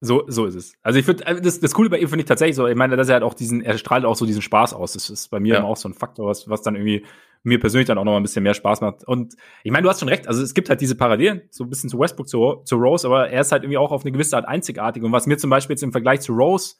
[0.00, 0.74] So, so ist es.
[0.82, 2.96] Also ich finde, äh, das, das Coole bei ihm finde ich tatsächlich so, ich meine,
[2.96, 4.92] dass er halt auch diesen, er strahlt auch so diesen Spaß aus.
[4.92, 5.62] Das ist bei mir ja.
[5.64, 7.04] auch so ein Faktor, was, was dann irgendwie
[7.48, 9.04] mir persönlich dann auch noch mal ein bisschen mehr Spaß macht.
[9.04, 9.34] Und
[9.64, 11.90] ich meine, du hast schon recht, also es gibt halt diese Parallelen, so ein bisschen
[11.90, 14.46] zu Westbrook, zu, zu Rose, aber er ist halt irgendwie auch auf eine gewisse Art
[14.46, 15.02] einzigartig.
[15.02, 16.76] Und was mir zum Beispiel jetzt im Vergleich zu Rose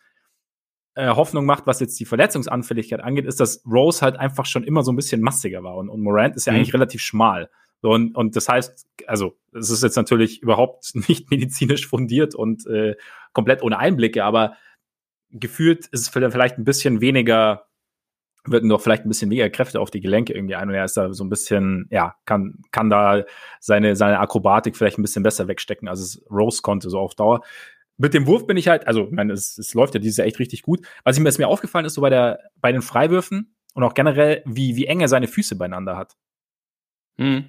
[0.94, 4.82] äh, Hoffnung macht, was jetzt die Verletzungsanfälligkeit angeht, ist, dass Rose halt einfach schon immer
[4.82, 5.76] so ein bisschen massiger war.
[5.76, 6.58] Und, und Morant ist ja mhm.
[6.58, 7.50] eigentlich relativ schmal.
[7.80, 12.96] Und, und das heißt, also es ist jetzt natürlich überhaupt nicht medizinisch fundiert und äh,
[13.32, 14.56] komplett ohne Einblicke, aber
[15.30, 17.67] gefühlt ist es vielleicht ein bisschen weniger
[18.50, 20.96] wirken doch vielleicht ein bisschen weniger Kräfte auf die Gelenke irgendwie ein und er ist
[20.96, 23.24] da so ein bisschen, ja, kann, kann da
[23.60, 27.42] seine, seine Akrobatik vielleicht ein bisschen besser wegstecken, als es Rose konnte, so auf Dauer.
[27.96, 30.26] Mit dem Wurf bin ich halt, also, ich meine, es, es läuft ja dieses Jahr
[30.26, 30.86] echt richtig gut.
[31.04, 34.76] Was mir, mir aufgefallen ist, so bei der, bei den Freiwürfen und auch generell, wie,
[34.76, 36.16] wie eng er seine Füße beieinander hat.
[37.16, 37.46] Mhm.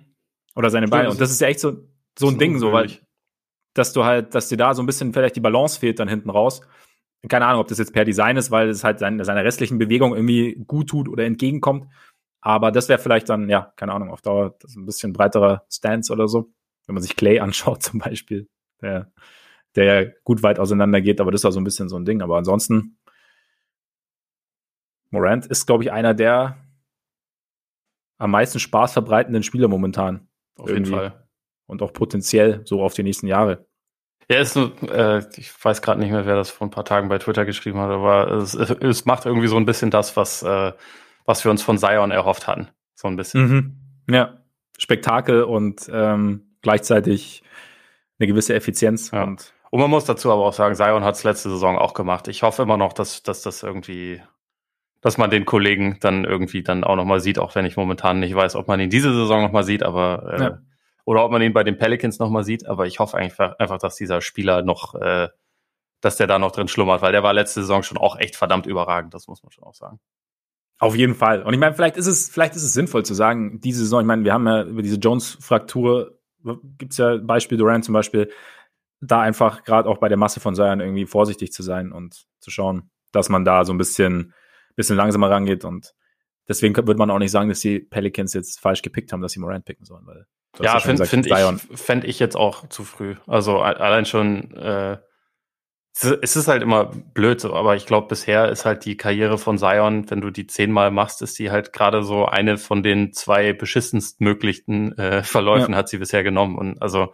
[0.55, 1.11] Oder seine Beine.
[1.11, 2.89] Und das ist ja echt so, so ein Ding, so, weil,
[3.73, 6.29] dass du halt, dass dir da so ein bisschen vielleicht die Balance fehlt dann hinten
[6.31, 6.61] raus
[7.27, 10.15] keine Ahnung, ob das jetzt per Design ist, weil es halt seine, seiner restlichen Bewegung
[10.15, 11.87] irgendwie gut tut oder entgegenkommt.
[12.41, 16.13] Aber das wäre vielleicht dann, ja, keine Ahnung, auf Dauer das ein bisschen breiterer Stance
[16.13, 16.53] oder so.
[16.85, 18.47] Wenn man sich Clay anschaut zum Beispiel,
[18.81, 19.11] der,
[19.75, 22.21] der ja gut weit auseinander geht, aber das war so ein bisschen so ein Ding.
[22.21, 22.97] Aber ansonsten,
[25.09, 26.57] Morant ist, glaube ich, einer der
[28.17, 30.27] am meisten Spaß verbreitenden Spieler momentan.
[30.55, 30.91] Auf irgendwie.
[30.91, 31.27] jeden Fall.
[31.65, 33.68] Und auch potenziell so auf die nächsten Jahre.
[34.31, 37.17] Ja, ist äh, ich weiß gerade nicht mehr, wer das vor ein paar Tagen bei
[37.17, 40.71] Twitter geschrieben hat, aber es, es macht irgendwie so ein bisschen das, was, äh,
[41.25, 42.69] was wir uns von Zion erhofft hatten.
[42.93, 43.47] So ein bisschen.
[43.47, 44.13] Mhm.
[44.13, 44.37] Ja,
[44.77, 47.41] Spektakel und ähm, gleichzeitig
[48.19, 49.09] eine gewisse Effizienz.
[49.11, 49.23] Ja.
[49.23, 52.27] Und, und man muss dazu aber auch sagen, Zion hat es letzte Saison auch gemacht.
[52.27, 54.21] Ich hoffe immer noch, dass, dass das irgendwie,
[55.01, 58.35] dass man den Kollegen dann irgendwie dann auch nochmal sieht, auch wenn ich momentan nicht
[58.35, 60.59] weiß, ob man ihn diese Saison nochmal sieht, aber äh, ja
[61.09, 62.67] oder ob man ihn bei den Pelicans nochmal sieht.
[62.67, 65.29] Aber ich hoffe einfach, einfach, dass dieser Spieler noch, äh,
[66.01, 68.67] dass der da noch drin schlummert, weil der war letzte Saison schon auch echt verdammt
[68.67, 69.99] überragend, das muss man schon auch sagen.
[70.77, 71.41] Auf jeden Fall.
[71.41, 74.05] Und ich meine, vielleicht ist es, vielleicht ist es sinnvoll zu sagen, diese Saison, ich
[74.05, 76.19] meine, wir haben ja über diese Jones-Fraktur,
[76.77, 78.29] gibt es ja Beispiel Durant zum Beispiel,
[79.01, 82.51] da einfach gerade auch bei der Masse von Seiern irgendwie vorsichtig zu sein und zu
[82.51, 84.35] schauen, dass man da so ein bisschen,
[84.75, 85.95] bisschen langsamer rangeht und
[86.47, 89.39] deswegen würde man auch nicht sagen, dass die Pelicans jetzt falsch gepickt haben, dass sie
[89.39, 90.27] Morant picken sollen, weil
[90.59, 93.15] ja, finde find ich, fänd ich jetzt auch zu früh.
[93.27, 94.97] Also allein schon, äh,
[96.21, 99.57] es ist halt immer blöd, so, aber ich glaube, bisher ist halt die Karriere von
[99.57, 103.53] Zion, wenn du die zehnmal machst, ist die halt gerade so eine von den zwei
[103.53, 105.77] beschissenst möglichen äh, Verläufen ja.
[105.77, 106.57] hat sie bisher genommen.
[106.57, 107.13] Und also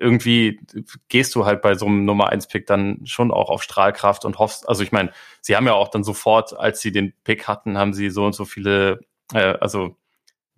[0.00, 0.60] irgendwie
[1.08, 4.38] gehst du halt bei so einem Nummer 1 Pick dann schon auch auf Strahlkraft und
[4.38, 7.78] hoffst, also ich meine, sie haben ja auch dann sofort, als sie den Pick hatten,
[7.78, 9.00] haben sie so und so viele,
[9.34, 9.96] äh, also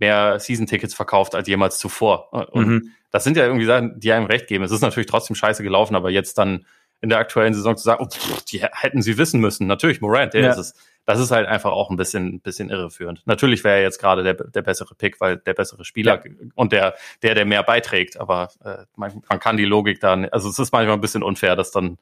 [0.04, 2.32] mehr Season-Tickets verkauft als jemals zuvor.
[2.52, 2.90] Und mhm.
[3.10, 4.64] das sind ja irgendwie Sachen, die einem recht geben.
[4.64, 6.66] Es ist natürlich trotzdem scheiße gelaufen, aber jetzt dann
[7.00, 9.66] in der aktuellen Saison zu sagen, oh, pff, die hätten sie wissen müssen.
[9.66, 10.50] Natürlich, Morant, der ja.
[10.50, 10.74] ist es.
[11.06, 13.22] Das ist halt einfach auch ein bisschen, bisschen irreführend.
[13.26, 16.30] Natürlich wäre er jetzt gerade der, der bessere Pick, weil der bessere Spieler ja.
[16.54, 18.18] und der, der, der mehr beiträgt.
[18.18, 21.56] Aber äh, man, man kann die Logik dann, also es ist manchmal ein bisschen unfair,
[21.56, 21.98] das dann,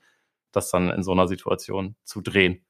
[0.52, 2.64] das dann in so einer Situation zu drehen.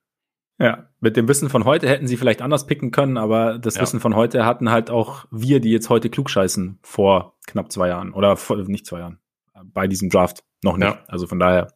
[0.62, 3.82] Ja, mit dem Wissen von heute hätten sie vielleicht anders picken können, aber das ja.
[3.82, 8.12] Wissen von heute hatten halt auch wir, die jetzt heute klugscheißen, vor knapp zwei Jahren
[8.12, 9.18] oder vor, nicht zwei Jahren,
[9.64, 10.94] bei diesem Draft noch nicht.
[10.94, 11.04] Ja.
[11.08, 11.72] Also von daher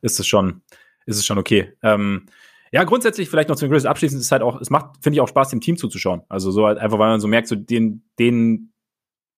[0.00, 0.62] ist es schon,
[1.04, 1.74] ist es schon okay.
[1.82, 2.24] Ähm,
[2.72, 5.28] ja, grundsätzlich vielleicht noch zum Grizzlies abschließend ist halt auch, es macht, finde ich auch
[5.28, 6.22] Spaß, dem Team zuzuschauen.
[6.30, 8.72] Also so halt einfach, weil man so merkt, so den, den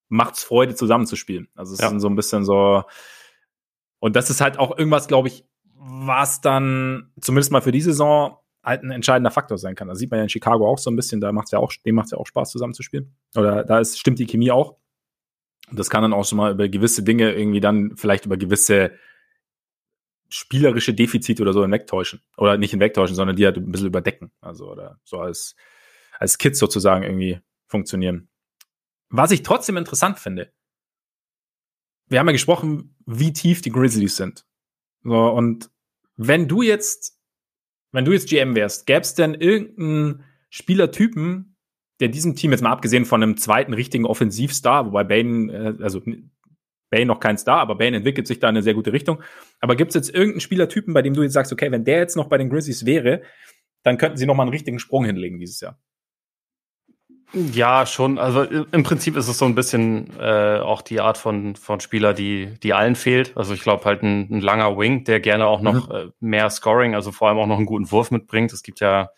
[0.08, 1.48] macht's Freude, zusammenzuspielen.
[1.56, 1.90] Also es ja.
[1.90, 2.84] ist so ein bisschen so,
[3.98, 8.38] und das ist halt auch irgendwas, glaube ich, was dann zumindest mal für die Saison
[8.62, 9.88] halt ein entscheidender Faktor sein kann.
[9.88, 11.94] Das sieht man ja in Chicago auch so ein bisschen, da macht's ja auch, dem
[11.94, 13.14] macht's ja auch Spaß zusammenzuspielen.
[13.34, 14.76] Oder da ist, stimmt die Chemie auch.
[15.70, 18.92] Und das kann dann auch schon mal über gewisse Dinge irgendwie dann vielleicht über gewisse
[20.28, 22.22] spielerische Defizite oder so hinwegtäuschen.
[22.36, 24.30] Oder nicht hinwegtäuschen, sondern die halt ein bisschen überdecken.
[24.40, 25.56] Also, oder so als,
[26.18, 28.28] als Kids sozusagen irgendwie funktionieren.
[29.08, 30.52] Was ich trotzdem interessant finde,
[32.06, 34.46] wir haben ja gesprochen, wie tief die Grizzlies sind.
[35.02, 35.70] So, und
[36.16, 37.18] wenn du jetzt
[37.92, 41.56] wenn du jetzt GM wärst, gäbe es denn irgendeinen Spielertypen,
[42.00, 46.02] der diesem Team, jetzt mal abgesehen von einem zweiten richtigen Offensivstar, wobei Bane, äh, also
[46.90, 49.22] Bane noch kein Star, aber Bane entwickelt sich da in eine sehr gute Richtung.
[49.60, 52.16] Aber gibt es jetzt irgendeinen Spielertypen, bei dem du jetzt sagst, okay, wenn der jetzt
[52.16, 53.22] noch bei den Grizzlies wäre,
[53.82, 55.78] dann könnten sie noch mal einen richtigen Sprung hinlegen dieses Jahr?
[57.34, 58.18] Ja, schon.
[58.18, 62.12] Also im Prinzip ist es so ein bisschen äh, auch die Art von, von Spieler,
[62.12, 63.36] die, die allen fehlt.
[63.36, 65.94] Also ich glaube halt ein, ein, langer Wing, der gerne auch noch mhm.
[65.94, 68.52] äh, mehr Scoring, also vor allem auch noch einen guten Wurf mitbringt.
[68.52, 69.10] Es gibt ja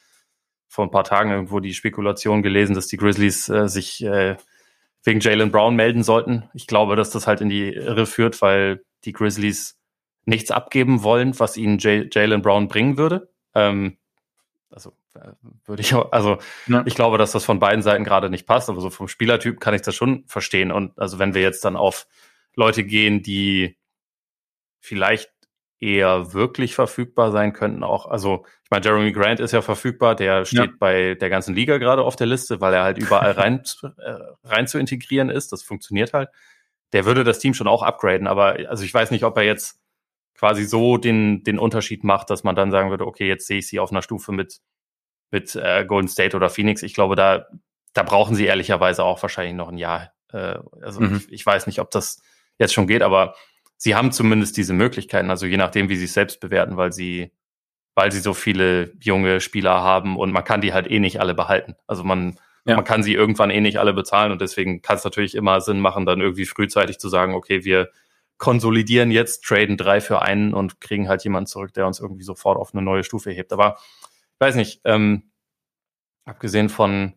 [0.68, 4.36] vor ein paar Tagen irgendwo die Spekulation gelesen, dass die Grizzlies äh, sich äh,
[5.02, 6.48] wegen Jalen Brown melden sollten.
[6.54, 9.76] Ich glaube, dass das halt in die Irre führt, weil die Grizzlies
[10.24, 13.28] nichts abgeben wollen, was ihnen Jalen Brown bringen würde.
[13.54, 13.98] Ähm,
[14.70, 14.92] also
[15.64, 16.82] würde ich auch, also ja.
[16.86, 19.74] ich glaube, dass das von beiden Seiten gerade nicht passt, aber so vom Spielertyp kann
[19.74, 20.72] ich das schon verstehen.
[20.72, 22.06] Und also wenn wir jetzt dann auf
[22.54, 23.76] Leute gehen, die
[24.80, 25.30] vielleicht
[25.80, 30.44] eher wirklich verfügbar sein könnten, auch, also ich meine, Jeremy Grant ist ja verfügbar, der
[30.44, 30.76] steht ja.
[30.78, 33.62] bei der ganzen Liga gerade auf der Liste, weil er halt überall rein,
[33.98, 35.52] äh, rein zu integrieren ist.
[35.52, 36.30] Das funktioniert halt.
[36.92, 39.80] Der würde das Team schon auch upgraden, aber also ich weiß nicht, ob er jetzt
[40.34, 43.68] quasi so den, den Unterschied macht, dass man dann sagen würde, okay, jetzt sehe ich
[43.68, 44.60] sie auf einer Stufe mit,
[45.30, 46.82] mit äh, Golden State oder Phoenix.
[46.82, 47.46] Ich glaube, da,
[47.92, 50.12] da brauchen sie ehrlicherweise auch wahrscheinlich noch ein Jahr.
[50.32, 51.16] Äh, also mhm.
[51.16, 52.22] ich, ich weiß nicht, ob das
[52.58, 53.34] jetzt schon geht, aber
[53.76, 57.32] sie haben zumindest diese Möglichkeiten, also je nachdem, wie sie es selbst bewerten, weil sie,
[57.94, 61.34] weil sie so viele junge Spieler haben und man kann die halt eh nicht alle
[61.34, 61.74] behalten.
[61.86, 62.76] Also man, ja.
[62.76, 65.80] man kann sie irgendwann eh nicht alle bezahlen und deswegen kann es natürlich immer Sinn
[65.80, 67.90] machen, dann irgendwie frühzeitig zu sagen, okay, wir
[68.38, 72.58] konsolidieren jetzt, traden drei für einen und kriegen halt jemanden zurück, der uns irgendwie sofort
[72.58, 73.52] auf eine neue Stufe hebt.
[73.52, 73.78] Aber
[74.34, 75.30] ich weiß nicht, ähm,
[76.24, 77.14] abgesehen von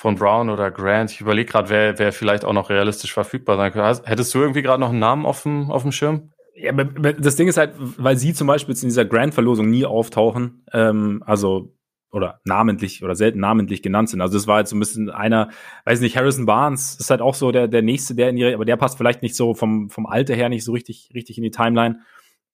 [0.00, 3.70] von Brown oder Grant, ich überlege gerade, wer, wer vielleicht auch noch realistisch verfügbar sein
[3.70, 4.08] könnte.
[4.08, 6.32] Hättest du irgendwie gerade noch einen Namen auf dem, auf dem Schirm?
[6.54, 11.22] Ja, das Ding ist halt, weil sie zum Beispiel in dieser Grant-Verlosung nie auftauchen, ähm,
[11.26, 11.74] also
[12.12, 14.20] oder namentlich oder selten namentlich genannt sind.
[14.20, 15.50] Also das war jetzt so ein bisschen einer,
[15.84, 18.64] weiß nicht, Harrison Barnes ist halt auch so der, der nächste, der in ihre, aber
[18.64, 21.50] der passt vielleicht nicht so vom, vom Alter her nicht so richtig, richtig in die
[21.50, 22.00] Timeline.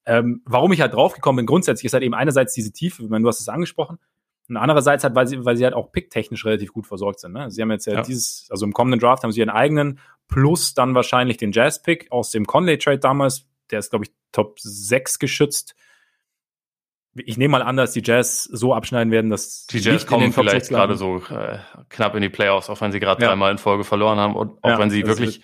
[0.07, 3.23] Ähm, warum ich halt draufgekommen bin, grundsätzlich ist halt eben einerseits diese Tiefe, ich meine,
[3.23, 3.99] du hast es angesprochen,
[4.49, 7.33] und andererseits halt, weil sie, weil sie halt auch picktechnisch relativ gut versorgt sind.
[7.33, 7.51] Ne?
[7.51, 10.75] Sie haben jetzt ja, ja, dieses, also im kommenden Draft haben sie ihren eigenen, plus
[10.75, 15.75] dann wahrscheinlich den Jazz-Pick aus dem Conley-Trade damals, der ist, glaube ich, Top 6 geschützt
[17.25, 20.69] ich nehme mal an, dass die Jazz so abschneiden werden, dass die Jazz kommen vielleicht
[20.69, 23.29] gerade so äh, knapp in die Playoffs, auch wenn sie gerade ja.
[23.29, 25.41] dreimal in Folge verloren haben und auch ja, wenn sie wirklich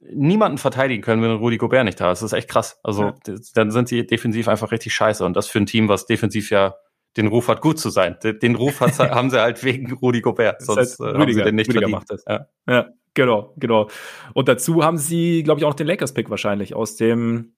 [0.00, 2.22] niemanden verteidigen können, wenn Rudi Gobert nicht da ist.
[2.22, 2.78] Das ist echt krass.
[2.82, 3.34] Also ja.
[3.54, 6.74] dann sind sie defensiv einfach richtig scheiße und das für ein Team, was defensiv ja
[7.16, 8.16] den Ruf hat, gut zu sein.
[8.22, 11.54] Den Ruf hat, haben sie halt wegen Rudi Gobert, sonst halt Rüdiger, haben sie den
[11.56, 11.92] nicht Rüdiger verdient.
[11.92, 12.24] Macht das.
[12.26, 12.46] Ja.
[12.68, 13.88] ja, genau, genau.
[14.32, 17.54] Und dazu haben sie, glaube ich, auch noch den Lakers-Pick wahrscheinlich aus dem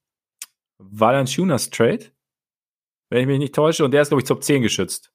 [0.78, 2.06] Valanciunas Trade
[3.12, 3.84] wenn ich mich nicht täusche.
[3.84, 5.11] Und der ist, glaube ich, Top 10 geschützt.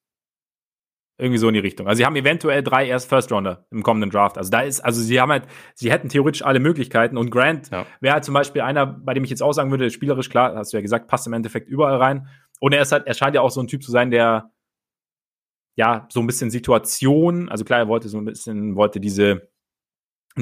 [1.20, 1.88] Irgendwie so in die Richtung.
[1.88, 4.38] Also sie haben eventuell drei erst First Rounder im kommenden Draft.
[4.38, 7.18] Also da ist, also sie haben halt, sie hätten theoretisch alle Möglichkeiten.
[7.18, 7.88] Und Grant ja.
[8.02, 10.74] wäre halt zum Beispiel einer, bei dem ich jetzt auch sagen würde, spielerisch klar, hast
[10.74, 12.28] du ja gesagt, passt im Endeffekt überall rein.
[12.60, 14.52] Und er ist halt, er scheint ja auch so ein Typ zu sein, der
[15.76, 19.50] ja so ein bisschen Situation, also klar, er wollte so ein bisschen, wollte diese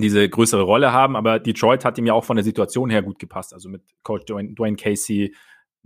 [0.01, 3.19] diese größere Rolle haben, aber Detroit hat ihm ja auch von der Situation her gut
[3.19, 3.53] gepasst.
[3.53, 5.33] Also mit Coach Dwayne, Dwayne Casey,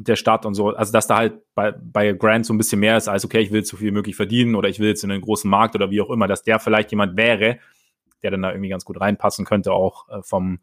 [0.03, 0.69] der Stadt und so.
[0.69, 3.51] Also, dass da halt bei, bei Grant so ein bisschen mehr ist als, okay, ich
[3.51, 6.01] will so viel möglich verdienen oder ich will jetzt in einen großen Markt oder wie
[6.01, 7.59] auch immer, dass der vielleicht jemand wäre,
[8.23, 10.59] der dann da irgendwie ganz gut reinpassen könnte, auch äh, vom,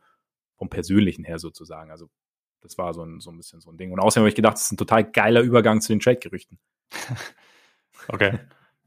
[0.56, 1.90] vom Persönlichen her sozusagen.
[1.90, 2.08] Also,
[2.62, 3.92] Das war so ein, so ein bisschen so ein Ding.
[3.92, 6.58] Und außerdem habe ich gedacht, das ist ein total geiler Übergang zu den Trade-Gerüchten.
[8.08, 8.38] okay.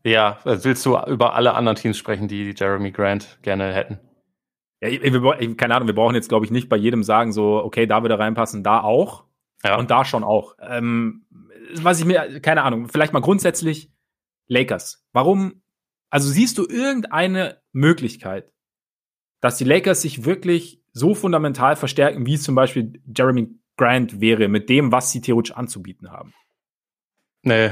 [0.04, 4.00] Ja, willst du über alle anderen Teams sprechen, die Jeremy Grant gerne hätten?
[4.82, 7.86] Ja, wir, keine Ahnung, wir brauchen jetzt, glaube ich, nicht bei jedem sagen, so, okay,
[7.86, 9.26] da würde reinpassen, da auch.
[9.63, 9.78] Ja.
[9.78, 10.56] Und da schon auch.
[10.62, 11.26] Ähm,
[11.76, 13.91] was ich mir, keine Ahnung, vielleicht mal grundsätzlich
[14.48, 15.06] Lakers.
[15.12, 15.62] Warum?
[16.10, 18.52] Also siehst du irgendeine Möglichkeit,
[19.41, 24.48] dass die Lakers sich wirklich so fundamental verstärken, wie es zum Beispiel Jeremy Grant wäre,
[24.48, 26.34] mit dem, was sie theoretisch anzubieten haben?
[27.43, 27.72] Nee.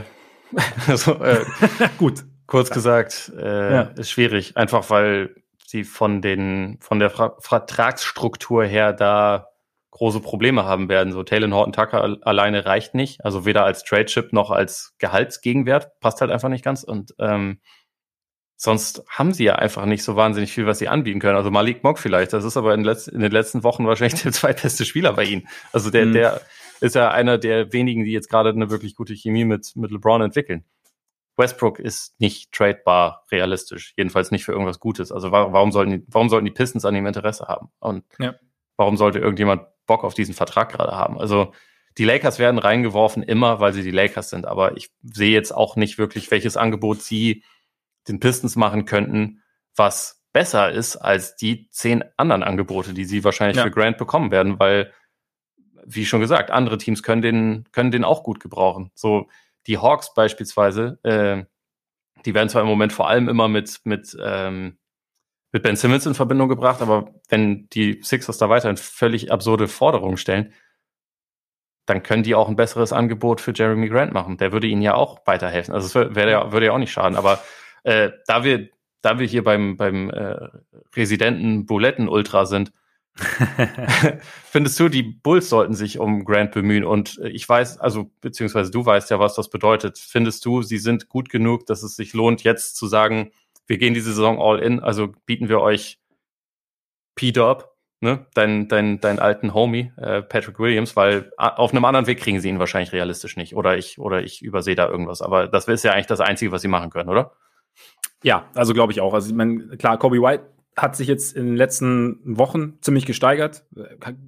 [0.88, 1.44] also, äh,
[1.98, 2.26] Gut.
[2.46, 3.82] Kurz gesagt, äh, ja.
[3.82, 4.56] ist schwierig.
[4.56, 9.50] Einfach weil sie von den, von der Vertragsstruktur her da
[9.98, 11.12] große Probleme haben werden.
[11.12, 13.26] So Taylor Horton Tucker alleine reicht nicht.
[13.26, 16.00] Also weder als Trade Chip noch als Gehaltsgegenwert.
[16.00, 16.84] Passt halt einfach nicht ganz.
[16.84, 17.60] Und ähm,
[18.56, 21.36] sonst haben sie ja einfach nicht so wahnsinnig viel, was sie anbieten können.
[21.36, 22.32] Also Malik Mock vielleicht.
[22.32, 25.48] Das ist aber in, letz in den letzten Wochen wahrscheinlich der zweitbeste Spieler bei ihnen.
[25.72, 26.14] Also der, mhm.
[26.14, 26.42] der
[26.80, 30.22] ist ja einer der wenigen, die jetzt gerade eine wirklich gute Chemie mit, mit LeBron
[30.22, 30.64] entwickeln.
[31.38, 35.12] Westbrook ist nicht tradebar realistisch, jedenfalls nicht für irgendwas Gutes.
[35.12, 37.70] Also warum sollten die, warum sollten die Pistons an ihm Interesse haben?
[37.80, 38.36] Und ja.
[38.76, 41.20] warum sollte irgendjemand Bock auf diesen Vertrag gerade haben?
[41.20, 41.54] Also
[41.98, 44.46] die Lakers werden reingeworfen immer, weil sie die Lakers sind.
[44.46, 47.44] Aber ich sehe jetzt auch nicht wirklich, welches Angebot sie
[48.08, 49.42] den Pistons machen könnten,
[49.76, 53.64] was besser ist als die zehn anderen Angebote, die sie wahrscheinlich ja.
[53.64, 54.94] für Grant bekommen werden, weil,
[55.84, 58.92] wie schon gesagt, andere Teams können den, können den auch gut gebrauchen.
[58.94, 59.28] So,
[59.66, 61.44] die Hawks beispielsweise, äh,
[62.26, 64.78] die werden zwar im Moment vor allem immer mit, mit, ähm,
[65.52, 70.18] mit Ben Simmons in Verbindung gebracht, aber wenn die Sixers da weiterhin völlig absurde Forderungen
[70.18, 70.54] stellen,
[71.86, 74.38] dann können die auch ein besseres Angebot für Jeremy Grant machen.
[74.38, 75.74] Der würde ihnen ja auch weiterhelfen.
[75.74, 77.18] Also es würde ja, würde ja auch nicht schaden.
[77.18, 77.40] Aber
[77.84, 78.68] äh, da wir,
[79.02, 80.50] da wir hier beim, beim äh,
[80.96, 82.74] Residenten Buletten Ultra sind,
[84.44, 86.84] Findest du, die Bulls sollten sich um Grant bemühen?
[86.84, 89.98] Und äh, ich weiß, also beziehungsweise du weißt ja, was das bedeutet.
[89.98, 93.32] Findest du, sie sind gut genug, dass es sich lohnt, jetzt zu sagen,
[93.68, 96.00] wir gehen diese Saison all in, also bieten wir euch
[97.16, 97.70] P-Dub,
[98.02, 102.40] ne, dein, dein, dein alten Homie, äh, Patrick Williams, weil auf einem anderen Weg kriegen
[102.40, 103.56] sie ihn wahrscheinlich realistisch nicht.
[103.56, 105.22] Oder ich, oder ich übersehe da irgendwas.
[105.22, 107.34] Aber das ist ja eigentlich das Einzige, was sie machen können, oder?
[108.24, 109.14] Ja, also glaube ich auch.
[109.14, 113.66] Also ich meine, klar, Kobe White hat sich jetzt in den letzten Wochen ziemlich gesteigert,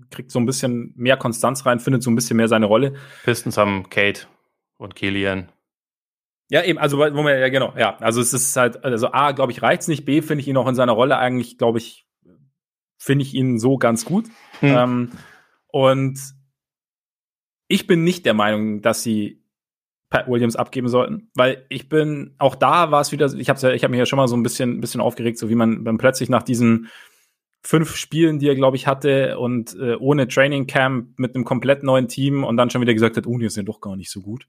[0.10, 2.96] kriegt so ein bisschen mehr Konstanz rein, findet so ein bisschen mehr seine Rolle.
[3.24, 4.22] Pistons haben Kate
[4.78, 5.52] und Killian.
[6.50, 9.52] Ja, eben, also wo wir, ja genau, ja, also es ist halt, also A, glaube
[9.52, 12.08] ich, reicht's nicht, B, finde ich ihn auch in seiner Rolle eigentlich, glaube ich,
[12.98, 14.26] finde ich ihn so ganz gut.
[14.60, 14.78] Hm.
[14.78, 15.12] Ähm,
[15.68, 16.20] und
[17.68, 19.44] ich bin nicht der Meinung, dass sie
[20.10, 23.84] Pat Williams abgeben sollten, weil ich bin auch da war es wieder, ich habe ich
[23.84, 26.00] habe mich ja schon mal so ein bisschen ein bisschen aufgeregt, so wie man dann
[26.00, 26.90] plötzlich nach diesen
[27.62, 31.84] fünf Spielen, die er glaube ich hatte und äh, ohne Training Camp mit einem komplett
[31.84, 34.10] neuen Team und dann schon wieder gesagt hat, oh, die ist ja doch gar nicht
[34.10, 34.48] so gut.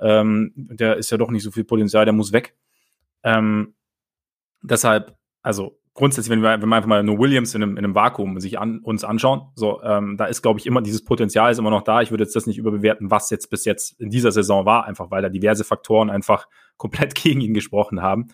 [0.00, 2.56] Ähm, der ist ja doch nicht so viel Potenzial, der muss weg.
[3.22, 3.74] Ähm,
[4.62, 7.94] deshalb, also grundsätzlich, wenn wir, wenn wir einfach mal nur Williams in einem, in einem
[7.94, 11.58] Vakuum sich an, uns anschauen, so, ähm, da ist, glaube ich, immer dieses Potenzial ist
[11.58, 12.02] immer noch da.
[12.02, 15.10] Ich würde jetzt das nicht überbewerten, was jetzt bis jetzt in dieser Saison war, einfach
[15.10, 18.28] weil da diverse Faktoren einfach komplett gegen ihn gesprochen haben.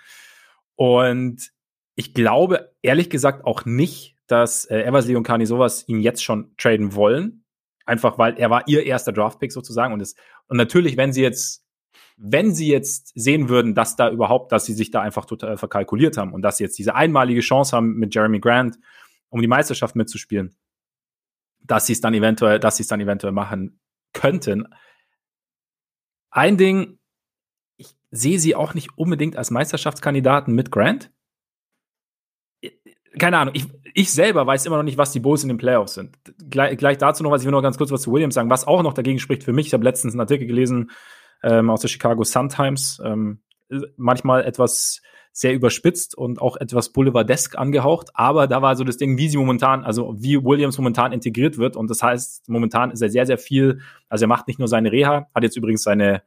[0.74, 1.52] Und
[1.94, 6.54] ich glaube, ehrlich gesagt, auch nicht, dass äh, Eversley und Kani sowas ihn jetzt schon
[6.56, 7.41] traden wollen.
[7.84, 9.92] Einfach weil er war ihr erster Draftpick sozusagen.
[9.92, 10.14] Und, es,
[10.46, 11.62] und natürlich, wenn sie jetzt
[12.16, 16.16] wenn sie jetzt sehen würden, dass da überhaupt, dass sie sich da einfach total verkalkuliert
[16.16, 18.78] haben und dass sie jetzt diese einmalige Chance haben mit Jeremy Grant,
[19.28, 20.54] um die Meisterschaft mitzuspielen,
[21.60, 23.80] dass sie es dann eventuell, dass sie es dann eventuell machen
[24.12, 24.68] könnten.
[26.30, 26.98] Ein Ding,
[27.76, 31.10] ich sehe sie auch nicht unbedingt als Meisterschaftskandidaten mit Grant.
[33.18, 35.94] Keine Ahnung, ich, ich selber weiß immer noch nicht, was die Bulls in den Playoffs
[35.94, 36.16] sind.
[36.50, 38.66] Gleich, gleich dazu noch was, ich will noch ganz kurz was zu Williams sagen, was
[38.66, 39.66] auch noch dagegen spricht für mich.
[39.66, 40.90] Ich habe letztens einen Artikel gelesen,
[41.42, 43.02] ähm, aus der Chicago Sun-Times.
[43.04, 43.40] Ähm,
[43.96, 45.00] manchmal etwas
[45.32, 49.38] sehr überspitzt und auch etwas boulevardesk angehaucht, aber da war so das Ding, wie sie
[49.38, 53.38] momentan, also wie Williams momentan integriert wird und das heißt, momentan ist er sehr, sehr
[53.38, 56.22] viel, also er macht nicht nur seine Reha, hat jetzt übrigens seine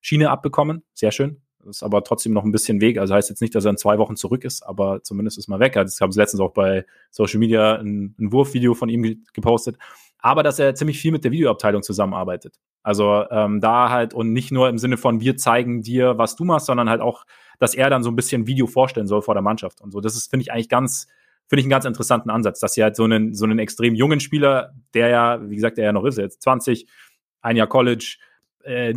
[0.00, 3.54] Schiene abbekommen, sehr schön, ist aber trotzdem noch ein bisschen Weg, also heißt jetzt nicht,
[3.54, 6.10] dass er in zwei Wochen zurück ist, aber zumindest ist mal weg, also ich habe
[6.10, 9.76] es letztens auch bei Social Media ein, ein Wurfvideo von ihm gepostet,
[10.18, 12.56] aber dass er ziemlich viel mit der Videoabteilung zusammenarbeitet.
[12.82, 16.44] Also ähm, da halt und nicht nur im Sinne von wir zeigen dir, was du
[16.44, 17.24] machst, sondern halt auch,
[17.58, 20.00] dass er dann so ein bisschen Video vorstellen soll vor der Mannschaft und so.
[20.00, 21.06] Das ist finde ich eigentlich ganz
[21.48, 24.20] finde ich einen ganz interessanten Ansatz, dass sie halt so einen so einen extrem jungen
[24.20, 26.86] Spieler, der ja, wie gesagt, der ja noch ist, jetzt 20,
[27.40, 28.18] ein Jahr College,
[28.64, 28.92] äh,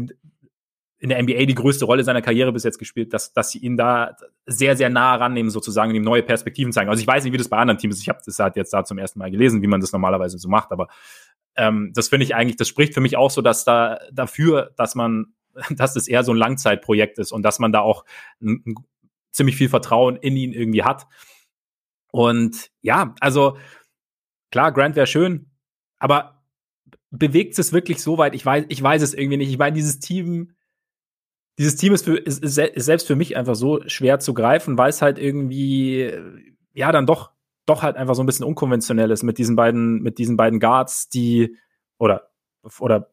[1.01, 3.75] in der NBA die größte Rolle seiner Karriere bis jetzt gespielt, dass, dass sie ihn
[3.75, 6.91] da sehr, sehr nah rannehmen, sozusagen, und ihm neue Perspektiven zeigen.
[6.91, 8.03] Also ich weiß nicht, wie das bei anderen Teams ist.
[8.03, 10.47] Ich habe das halt jetzt da zum ersten Mal gelesen, wie man das normalerweise so
[10.47, 10.89] macht, aber
[11.55, 14.93] ähm, das finde ich eigentlich, das spricht für mich auch so, dass da dafür, dass
[14.93, 15.33] man,
[15.71, 18.05] dass es eher so ein Langzeitprojekt ist und dass man da auch
[18.39, 18.75] ein, ein,
[19.31, 21.07] ziemlich viel Vertrauen in ihn irgendwie hat.
[22.11, 23.57] Und ja, also
[24.51, 25.49] klar, Grant wäre schön,
[25.97, 26.43] aber
[27.09, 28.35] bewegt es wirklich so weit?
[28.35, 29.49] Ich weiß, ich weiß es irgendwie nicht.
[29.49, 30.53] Ich meine, dieses Team,
[31.57, 34.89] dieses Team ist, für, ist, ist, selbst für mich einfach so schwer zu greifen, weil
[34.89, 36.11] es halt irgendwie,
[36.73, 37.31] ja, dann doch,
[37.65, 41.09] doch halt einfach so ein bisschen unkonventionell ist mit diesen beiden, mit diesen beiden Guards,
[41.09, 41.57] die,
[41.97, 42.29] oder,
[42.79, 43.11] oder,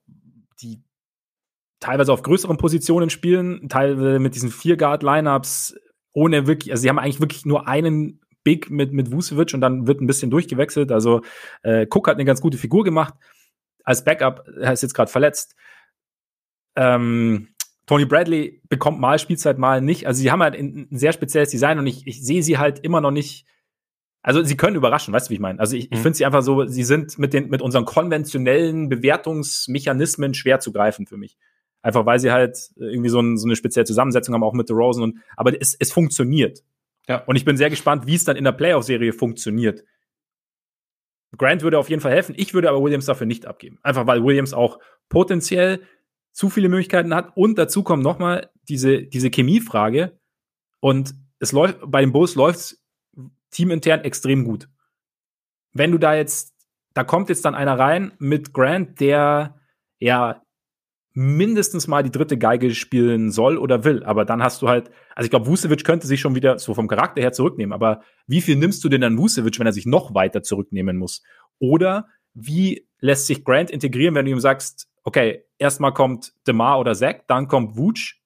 [0.61, 0.83] die
[1.81, 5.77] teilweise auf größeren Positionen spielen, teilweise mit diesen vier Guard-Lineups,
[6.13, 9.87] ohne wirklich, also sie haben eigentlich wirklich nur einen Big mit, mit Vucevic und dann
[9.87, 10.91] wird ein bisschen durchgewechselt.
[10.91, 11.23] Also
[11.63, 13.15] äh, Cook hat eine ganz gute Figur gemacht.
[13.85, 15.55] Als Backup, er ist jetzt gerade verletzt.
[16.77, 17.49] Ähm,
[17.89, 20.07] Tony Bradley bekommt mal Spielzeit, mal nicht.
[20.07, 23.01] Also sie haben halt ein, sehr spezielles Design und ich, ich sehe sie halt immer
[23.01, 23.47] noch nicht.
[24.21, 25.59] Also sie können überraschen, weißt du, wie ich meine?
[25.59, 25.97] Also ich, mhm.
[25.97, 30.71] ich finde sie einfach so, sie sind mit den mit unseren konventionellen Bewertungsmechanismen schwer zu
[30.71, 31.39] greifen für mich.
[31.81, 34.75] Einfach weil sie halt irgendwie so, ein, so eine spezielle Zusammensetzung haben, auch mit The
[34.75, 36.63] Rosen und aber es, es funktioniert.
[37.09, 37.25] Ja.
[37.25, 39.83] Und ich bin sehr gespannt, wie es dann in der Playoff-Serie funktioniert.
[41.39, 42.35] Grant würde auf jeden Fall helfen.
[42.37, 43.79] Ich würde aber Williams dafür nicht abgeben.
[43.83, 44.79] Einfach weil Williams auch
[45.09, 45.81] potenziell
[46.39, 47.37] zu viele Möglichkeiten hat.
[47.37, 50.21] Und dazu kommt nochmal diese, diese Chemiefrage.
[50.79, 52.85] Und es läuft, bei den Bulls läuft es
[53.51, 54.69] teamintern extrem gut.
[55.73, 56.55] Wenn du da jetzt,
[56.95, 59.61] da kommt jetzt dann einer rein mit Grant, der
[59.99, 60.41] ja
[61.13, 64.05] mindestens mal die dritte Geige spielen soll oder will.
[64.05, 66.87] Aber dann hast du halt, also ich glaube, Vucevic könnte sich schon wieder so vom
[66.87, 67.73] Charakter her zurücknehmen.
[67.73, 71.25] Aber wie viel nimmst du denn an Vucevic, wenn er sich noch weiter zurücknehmen muss?
[71.59, 76.95] Oder wie lässt sich Grant integrieren, wenn du ihm sagst, okay, erstmal kommt DeMar oder
[76.95, 78.17] Zach, dann kommt Vooch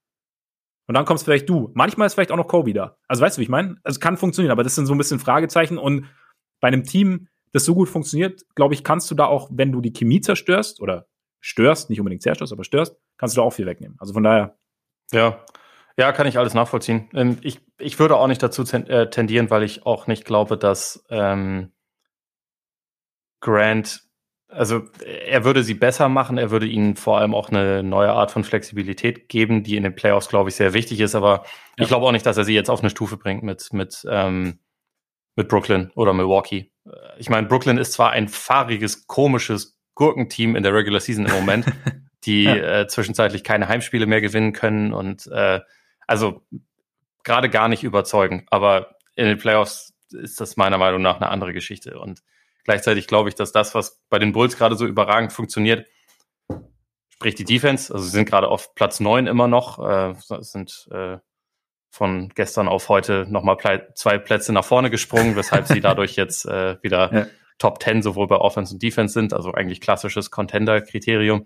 [0.86, 1.70] und dann kommst vielleicht du.
[1.74, 2.96] Manchmal ist vielleicht auch noch Kobe da.
[3.08, 3.76] Also weißt du, wie ich meine?
[3.82, 6.06] Also kann funktionieren, aber das sind so ein bisschen Fragezeichen und
[6.60, 9.80] bei einem Team, das so gut funktioniert, glaube ich, kannst du da auch, wenn du
[9.80, 11.06] die Chemie zerstörst oder
[11.40, 13.96] störst, nicht unbedingt zerstörst, aber störst, kannst du da auch viel wegnehmen.
[13.98, 14.56] Also von daher.
[15.12, 15.44] Ja.
[15.98, 17.10] Ja, kann ich alles nachvollziehen.
[17.12, 21.04] Ähm, ich, ich würde auch nicht dazu äh, tendieren, weil ich auch nicht glaube, dass
[21.10, 21.72] ähm,
[23.40, 24.04] Grant,
[24.52, 28.30] also er würde sie besser machen, er würde ihnen vor allem auch eine neue Art
[28.30, 31.14] von Flexibilität geben, die in den Playoffs, glaube ich, sehr wichtig ist.
[31.14, 31.44] Aber
[31.78, 31.82] ja.
[31.82, 34.58] ich glaube auch nicht, dass er sie jetzt auf eine Stufe bringt mit, mit, ähm,
[35.36, 36.70] mit Brooklyn oder Milwaukee.
[37.18, 41.66] Ich meine, Brooklyn ist zwar ein fahriges, komisches Gurkenteam in der Regular Season im Moment,
[42.24, 42.80] die ja.
[42.80, 45.60] äh, zwischenzeitlich keine Heimspiele mehr gewinnen können und äh,
[46.06, 46.42] also
[47.24, 48.46] gerade gar nicht überzeugen.
[48.50, 51.98] Aber in den Playoffs ist das meiner Meinung nach eine andere Geschichte.
[51.98, 52.22] Und
[52.64, 55.86] gleichzeitig glaube ich, dass das, was bei den Bulls gerade so überragend funktioniert,
[57.08, 61.18] sprich die Defense, also sie sind gerade auf Platz neun immer noch, äh, sind äh,
[61.90, 63.56] von gestern auf heute nochmal
[63.94, 67.26] zwei Plätze nach vorne gesprungen, weshalb sie dadurch jetzt äh, wieder ja.
[67.58, 71.44] Top 10 sowohl bei Offense und Defense sind, also eigentlich klassisches Contender-Kriterium.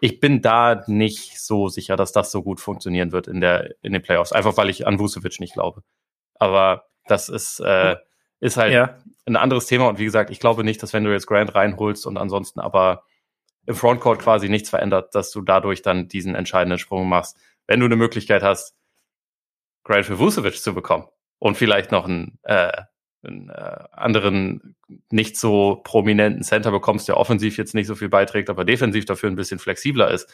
[0.00, 3.92] Ich bin da nicht so sicher, dass das so gut funktionieren wird in der in
[3.92, 5.82] den Playoffs, einfach weil ich an Vucevic nicht glaube.
[6.34, 7.96] Aber das ist äh,
[8.40, 8.98] ist halt ja.
[9.26, 12.06] ein anderes Thema und wie gesagt, ich glaube nicht, dass wenn du jetzt Grant reinholst
[12.06, 13.04] und ansonsten aber
[13.66, 17.36] im Frontcourt quasi nichts verändert, dass du dadurch dann diesen entscheidenden Sprung machst.
[17.66, 18.74] Wenn du eine Möglichkeit hast,
[19.84, 21.06] Grant für Vucevic zu bekommen
[21.38, 22.72] und vielleicht noch einen äh,
[23.22, 24.76] einen äh, anderen,
[25.10, 29.30] nicht so prominenten Center bekommst, der offensiv jetzt nicht so viel beiträgt, aber defensiv dafür
[29.30, 30.32] ein bisschen flexibler ist,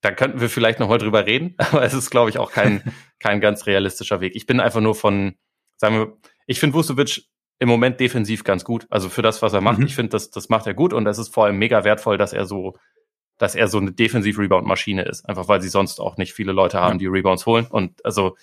[0.00, 2.82] dann könnten wir vielleicht noch mal drüber reden, aber es ist, glaube ich, auch kein,
[3.20, 4.34] kein ganz realistischer Weg.
[4.36, 5.36] Ich bin einfach nur von,
[5.76, 7.24] sagen wir, ich finde Vucevic
[7.64, 8.86] im Moment defensiv ganz gut.
[8.90, 9.86] Also für das, was er macht, mhm.
[9.86, 12.32] ich finde, das, das macht er gut und es ist vor allem mega wertvoll, dass
[12.32, 12.76] er so,
[13.38, 15.26] dass er so eine Defensiv-Rebound-Maschine ist.
[15.28, 17.66] Einfach weil sie sonst auch nicht viele Leute haben, die Rebounds holen.
[17.66, 18.36] Und also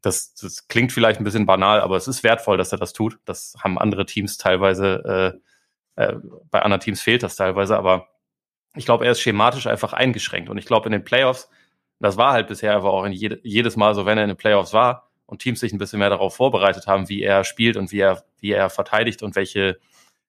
[0.00, 3.18] das, das klingt vielleicht ein bisschen banal, aber es ist wertvoll, dass er das tut.
[3.24, 5.40] Das haben andere Teams teilweise,
[5.96, 6.16] äh, äh,
[6.50, 8.06] bei anderen Teams fehlt das teilweise, aber
[8.76, 10.48] ich glaube, er ist schematisch einfach eingeschränkt.
[10.48, 11.50] Und ich glaube, in den Playoffs,
[11.98, 14.36] das war halt bisher aber auch in jede, jedes Mal so, wenn er in den
[14.36, 17.92] Playoffs war und Teams sich ein bisschen mehr darauf vorbereitet haben, wie er spielt und
[17.92, 19.78] wie er, wie er verteidigt und welche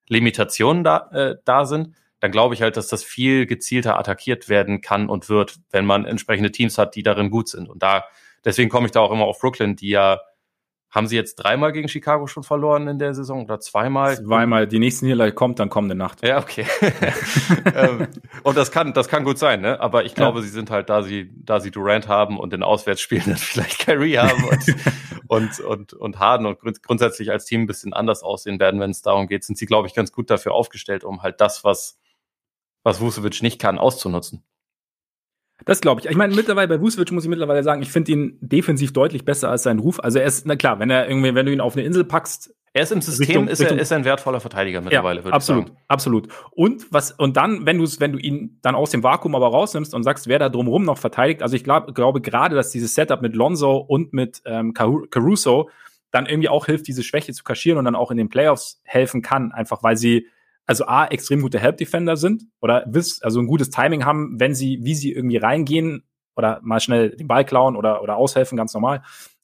[0.10, 4.82] Limitationen da, äh, da sind, dann glaube ich halt, dass das viel gezielter attackiert werden
[4.82, 7.70] kann und wird, wenn man entsprechende Teams hat, die darin gut sind.
[7.70, 8.04] Und da
[8.44, 10.20] deswegen komme ich da auch immer auf Brooklyn, die ja
[10.92, 14.18] haben sie jetzt dreimal gegen Chicago schon verloren in der Saison oder zweimal?
[14.18, 14.68] Zweimal.
[14.68, 16.26] Die nächsten Niederlage kommt dann kommende Nacht.
[16.26, 16.66] Ja, okay.
[17.76, 18.08] Ähm,
[18.44, 19.80] und das kann, das kann gut sein, ne?
[19.80, 20.44] Aber ich glaube, ja.
[20.44, 24.18] sie sind halt, da sie, da sie Durant haben und in Auswärtsspielen dann vielleicht Kyrie
[24.18, 24.76] haben und,
[25.28, 28.92] und, und, und Harden und grund grundsätzlich als Team ein bisschen anders aussehen werden, wenn
[28.92, 32.00] es darum geht, sind sie, glaube ich, ganz gut dafür aufgestellt, um halt das, was,
[32.84, 34.44] was Vucevic nicht kann, auszunutzen.
[35.66, 36.08] Das glaube ich.
[36.10, 39.50] Ich meine, mittlerweile bei Vucevic muss ich mittlerweile sagen, ich finde ihn defensiv deutlich besser
[39.50, 40.00] als sein Ruf.
[40.00, 42.54] Also er ist, na klar, wenn er irgendwie, wenn du ihn auf eine Insel packst,
[42.74, 45.36] Er ist im System, Richtung, ist, er, ist er ein wertvoller Verteidiger mittlerweile, ja, würde
[45.36, 45.82] absolut, ich sagen.
[45.88, 49.48] Absolut, Und was, und dann, wenn du wenn du ihn dann aus dem Vakuum aber
[49.48, 52.96] rausnimmst und sagst, wer da drumherum noch verteidigt, also ich glaub, glaube gerade, dass dieses
[52.96, 55.70] Setup mit Lonzo und mit ähm, Caruso
[56.12, 59.22] dann irgendwie auch hilft, diese Schwäche zu kaschieren und dann auch in den Playoffs helfen
[59.22, 60.28] kann, einfach weil sie
[60.70, 62.86] also A, extrem gute Help-Defender sind oder
[63.22, 66.04] also ein gutes Timing haben, wenn sie, wie sie irgendwie reingehen
[66.36, 69.02] oder mal schnell den Ball klauen oder, oder aushelfen, ganz normal.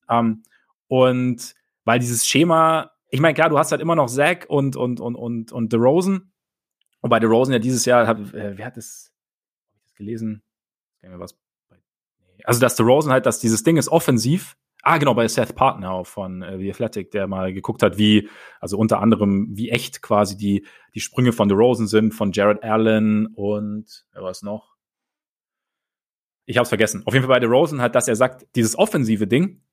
[0.09, 0.43] Ähm,
[0.88, 4.99] und weil dieses Schema ich meine, klar, du hast halt immer noch Zach und, und,
[4.99, 6.32] und, und, und DeRozan.
[6.99, 9.13] Und bei DeRozan ja dieses Jahr, hat, äh, wer hat das,
[9.71, 10.43] hab ich das gelesen?
[11.01, 11.38] Was
[12.43, 14.57] also, dass DeRozan halt, dass dieses Ding ist offensiv.
[14.88, 18.29] Ah, genau, bei Seth Partner von äh, The Athletic, der mal geguckt hat, wie,
[18.59, 20.63] also unter anderem, wie echt quasi die,
[20.93, 24.75] die Sprünge von DeRozan sind, von Jared Allen und, wer war es noch?
[26.45, 27.01] Ich hab's vergessen.
[27.05, 29.63] Auf jeden Fall bei DeRozan halt, dass er sagt, dieses offensive Ding,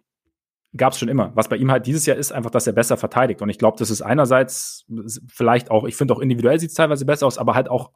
[0.75, 1.31] gab es schon immer.
[1.35, 3.43] Was bei ihm halt dieses Jahr ist, einfach, dass er besser verteidigt.
[3.43, 4.87] Und ich glaube, das ist einerseits
[5.29, 7.91] vielleicht auch, ich finde auch individuell sieht es teilweise besser aus, aber halt auch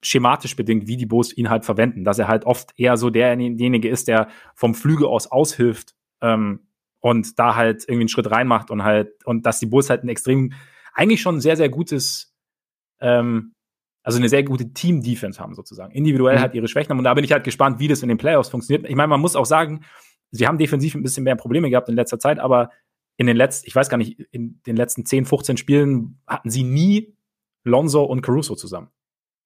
[0.00, 2.04] schematisch bedingt, wie die Bulls ihn halt verwenden.
[2.04, 5.96] Dass er halt oft eher so derjenige ist, der vom Flügel aus aushilft
[6.26, 6.66] ähm,
[7.00, 10.08] und da halt irgendwie einen Schritt reinmacht und halt, und dass die Bulls halt ein
[10.08, 10.52] extrem,
[10.92, 12.34] eigentlich schon ein sehr, sehr gutes,
[13.00, 13.52] ähm,
[14.02, 15.92] also eine sehr gute Team-Defense haben sozusagen.
[15.92, 16.40] Individuell mhm.
[16.40, 16.98] halt ihre Schwächen haben.
[16.98, 18.88] Und da bin ich halt gespannt, wie das in den Playoffs funktioniert.
[18.88, 19.84] Ich meine, man muss auch sagen,
[20.30, 22.70] sie haben defensiv ein bisschen mehr Probleme gehabt in letzter Zeit, aber
[23.16, 26.64] in den letzten, ich weiß gar nicht, in den letzten 10, 15 Spielen hatten sie
[26.64, 27.16] nie
[27.64, 28.90] Lonzo und Caruso zusammen.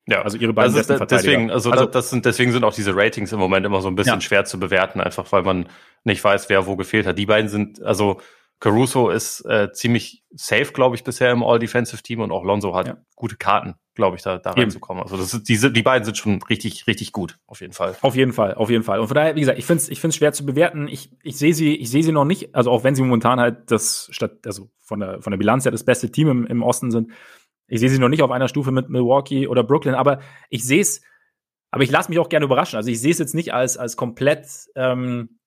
[0.07, 1.30] Ja, also ihre beiden besten Verteidiger.
[1.30, 3.94] Deswegen, also, also das sind, deswegen sind auch diese Ratings im Moment immer so ein
[3.94, 4.20] bisschen ja.
[4.20, 5.68] schwer zu bewerten, einfach weil man
[6.05, 7.18] nicht weiß, wer wo gefehlt hat.
[7.18, 8.20] Die beiden sind, also
[8.61, 12.96] Caruso ist äh, ziemlich safe, glaube ich, bisher im All-Defensive-Team und auch Lonzo hat ja.
[13.16, 15.03] gute Karten, glaube ich, da, da reinzukommen.
[15.03, 17.96] Also das ist, diese, die beiden sind schon richtig, richtig gut, auf jeden Fall.
[18.03, 19.01] Auf jeden Fall, auf jeden Fall.
[19.01, 20.88] Und von daher, wie gesagt, ich finde es ich find's schwer zu bewerten.
[20.88, 23.70] Ich, ich sehe sie, ich sehe sie noch nicht, also auch wenn sie momentan halt
[23.70, 26.90] das statt, also von der, von der Bilanz ja das beste Team im, im Osten
[26.90, 27.12] sind.
[27.71, 30.81] Ich sehe sie noch nicht auf einer Stufe mit Milwaukee oder Brooklyn, aber ich sehe
[30.81, 31.03] es,
[31.71, 32.77] aber ich lasse mich auch gerne überraschen.
[32.77, 35.41] Also ich sehe es jetzt nicht als, als komplett ähm,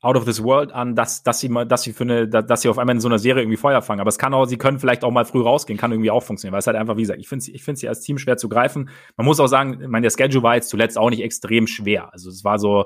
[0.00, 2.68] out of this world an, dass, dass sie mal, dass sie für eine, dass sie
[2.68, 4.00] auf einmal in so einer Serie irgendwie Feuer fangen.
[4.00, 6.52] Aber es kann auch, sie können vielleicht auch mal früh rausgehen, kann irgendwie auch funktionieren,
[6.52, 8.48] weil es halt einfach, wie gesagt, ich finde ich finde sie als Team schwer zu
[8.48, 8.90] greifen.
[9.16, 12.12] Man muss auch sagen, ich meine, der Schedule war jetzt zuletzt auch nicht extrem schwer.
[12.12, 12.84] Also es war so,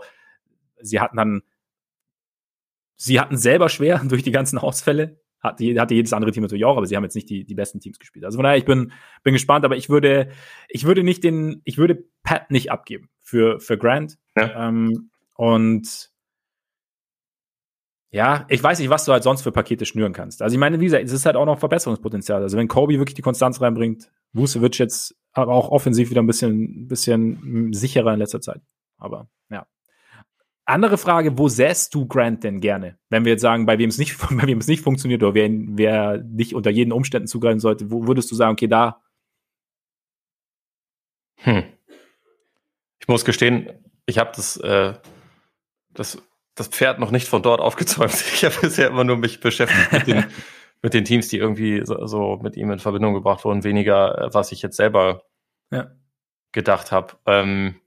[0.81, 1.43] sie hatten dann,
[2.97, 5.20] sie hatten selber schwer durch die ganzen Ausfälle.
[5.41, 7.81] Hatte, hatte jedes andere Team natürlich auch, aber sie haben jetzt nicht die, die besten
[7.81, 8.25] Teams gespielt.
[8.25, 10.31] Also von daher, ich bin, bin gespannt, aber ich würde,
[10.69, 14.19] ich würde nicht den, ich würde Pat nicht abgeben für, für Grant.
[14.37, 14.69] Ja.
[14.69, 16.11] Ähm, und
[18.13, 20.43] ja, ich weiß nicht, was du halt sonst für Pakete schnüren kannst.
[20.43, 22.43] Also ich meine, wie gesagt, es ist halt auch noch Verbesserungspotenzial.
[22.43, 26.89] Also wenn Kobe wirklich die Konstanz reinbringt, Vucevic jetzt aber auch offensiv wieder ein bisschen,
[26.89, 28.63] bisschen sicherer in letzter Zeit.
[28.99, 29.67] Aber ja.
[30.71, 32.99] Andere Frage, wo säst du Grant denn gerne?
[33.09, 35.51] Wenn wir jetzt sagen, bei wem es nicht, bei wem es nicht funktioniert oder wer,
[35.51, 39.03] wer nicht unter jeden Umständen zugreifen sollte, wo würdest du sagen, okay, da?
[41.37, 41.65] Hm.
[43.01, 43.71] Ich muss gestehen,
[44.07, 44.95] ich habe das, äh,
[45.93, 46.23] das
[46.55, 48.13] das Pferd noch nicht von dort aufgezäumt.
[48.35, 50.25] Ich habe bisher immer nur mich beschäftigt mit den,
[50.83, 54.35] mit den Teams, die irgendwie so, so, mit ihm in Verbindung gebracht wurden, weniger, äh,
[54.35, 55.25] was ich jetzt selber
[55.71, 55.91] ja.
[56.53, 57.15] gedacht habe.
[57.27, 57.81] Ähm,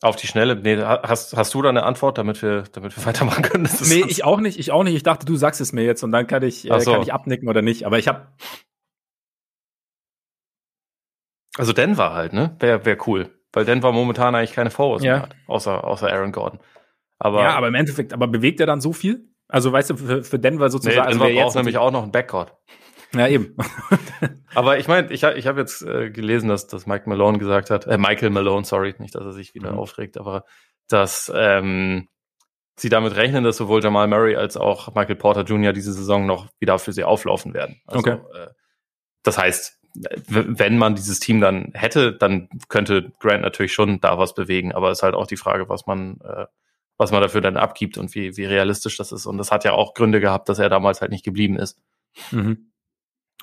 [0.00, 3.42] auf die Schnelle, nee, hast, hast du da eine Antwort, damit wir, damit wir weitermachen
[3.42, 3.64] können?
[3.64, 4.94] Das nee, ich auch nicht, ich auch nicht.
[4.94, 6.92] Ich dachte, du sagst es mir jetzt und dann kann ich, äh, so.
[6.92, 7.84] kann ich abnicken oder nicht.
[7.84, 8.28] Aber ich habe
[11.58, 12.56] Also Denver halt, ne?
[12.60, 13.34] Wäre wär cool.
[13.52, 15.14] Weil Denver momentan eigentlich keine Forwards ja.
[15.14, 16.60] mehr hat, außer, außer Aaron Gordon.
[17.18, 19.28] Aber ja, aber im Endeffekt, aber bewegt er dann so viel?
[19.48, 20.98] Also weißt du, für, für Denver sozusagen.
[20.98, 22.54] Nee, Denver also braucht nämlich auch noch einen Backcourt.
[23.12, 23.56] Ja, eben.
[24.54, 27.86] aber ich meine, ich, ich habe jetzt äh, gelesen, dass, dass Mike Malone gesagt hat,
[27.86, 29.78] äh, Michael Malone, sorry, nicht, dass er sich wieder mhm.
[29.78, 30.44] aufregt, aber
[30.88, 32.08] dass ähm,
[32.76, 35.72] sie damit rechnen, dass sowohl Jamal Murray als auch Michael Porter Jr.
[35.72, 37.80] diese Saison noch wieder für sie auflaufen werden.
[37.86, 38.18] Also, okay.
[38.34, 38.48] Äh,
[39.22, 39.78] das heißt,
[40.26, 44.90] wenn man dieses Team dann hätte, dann könnte Grant natürlich schon da was bewegen, aber
[44.90, 46.46] es ist halt auch die Frage, was man äh,
[46.98, 49.24] was man dafür dann abgibt und wie, wie realistisch das ist.
[49.24, 51.78] Und das hat ja auch Gründe gehabt, dass er damals halt nicht geblieben ist.
[52.32, 52.67] Mhm.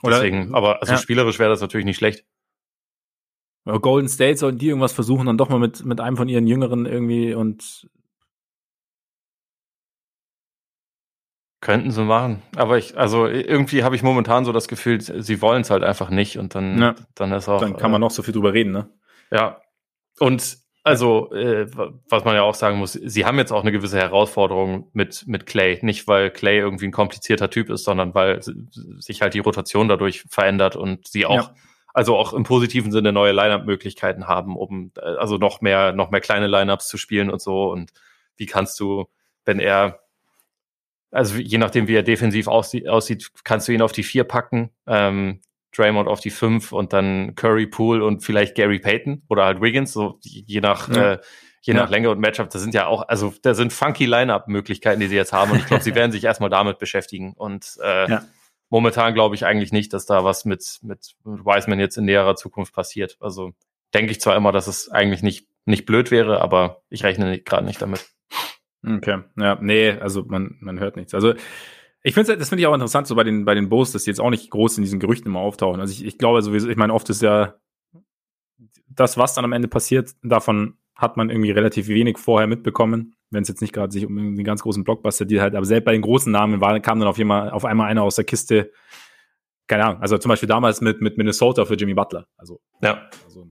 [0.04, 1.00] Oder, Deswegen, aber also ja.
[1.00, 2.26] spielerisch wäre das natürlich nicht schlecht.
[3.66, 6.86] Golden State sollten die irgendwas versuchen, dann doch mal mit, mit einem von ihren Jüngeren
[6.86, 7.90] irgendwie und
[11.66, 12.44] Könnten sie machen.
[12.56, 16.12] Aber ich, also irgendwie habe ich momentan so das Gefühl, sie wollen es halt einfach
[16.12, 16.96] nicht und dann, ja.
[17.16, 17.60] dann ist auch.
[17.60, 18.88] Dann kann man äh, noch so viel drüber reden, ne?
[19.32, 19.62] Ja.
[20.20, 21.66] Und also, äh,
[22.10, 25.48] was man ja auch sagen muss, sie haben jetzt auch eine gewisse Herausforderung mit, mit
[25.48, 25.80] Clay.
[25.82, 28.40] Nicht, weil Clay irgendwie ein komplizierter Typ ist, sondern weil
[29.00, 31.56] sich halt die Rotation dadurch verändert und sie auch, ja.
[31.92, 36.46] also auch im positiven Sinne neue Line-Up-Möglichkeiten haben, um also noch mehr, noch mehr kleine
[36.46, 37.72] Line-Ups zu spielen und so.
[37.72, 37.92] Und
[38.38, 39.08] wie kannst du,
[39.44, 40.02] wenn er
[41.10, 44.70] also je nachdem, wie er defensiv aussieht, aussieht kannst du ihn auf die vier packen,
[44.86, 45.42] ähm,
[45.76, 49.94] Draymond auf die fünf und dann Curry, Poole und vielleicht Gary Payton oder halt Wiggins,
[49.94, 51.14] so je nach, ja.
[51.14, 51.20] äh,
[51.62, 51.90] je nach ja.
[51.90, 52.50] Länge und Matchup.
[52.50, 55.66] Das sind ja auch, also da sind funky Line-Up-Möglichkeiten, die sie jetzt haben und ich
[55.66, 58.24] glaube, sie werden sich erstmal damit beschäftigen und äh, ja.
[58.70, 62.74] momentan glaube ich eigentlich nicht, dass da was mit, mit Wiseman jetzt in näherer Zukunft
[62.74, 63.18] passiert.
[63.20, 63.52] Also
[63.94, 67.66] denke ich zwar immer, dass es eigentlich nicht, nicht blöd wäre, aber ich rechne gerade
[67.66, 68.06] nicht damit.
[68.86, 71.16] Okay, ja, nee, also man, man hört nichts.
[71.16, 71.34] Also
[72.06, 74.12] ich finde das finde ich auch interessant, so bei den, bei den Bulls, dass die
[74.12, 75.82] jetzt auch nicht groß in diesen Gerüchten immer auftauchen.
[75.82, 77.56] Also ich, ich glaube sowieso, ich meine, oft ist ja
[78.88, 83.42] das, was dann am Ende passiert, davon hat man irgendwie relativ wenig vorher mitbekommen, wenn
[83.42, 85.94] es jetzt nicht gerade sich um einen ganz großen Blockbuster die halt, aber selbst bei
[85.94, 88.72] den großen Namen war, kam dann auf, jemand, auf einmal einer aus der Kiste,
[89.66, 92.28] keine Ahnung, also zum Beispiel damals mit, mit Minnesota für Jimmy Butler.
[92.38, 93.10] Also, ja.
[93.26, 93.48] Also,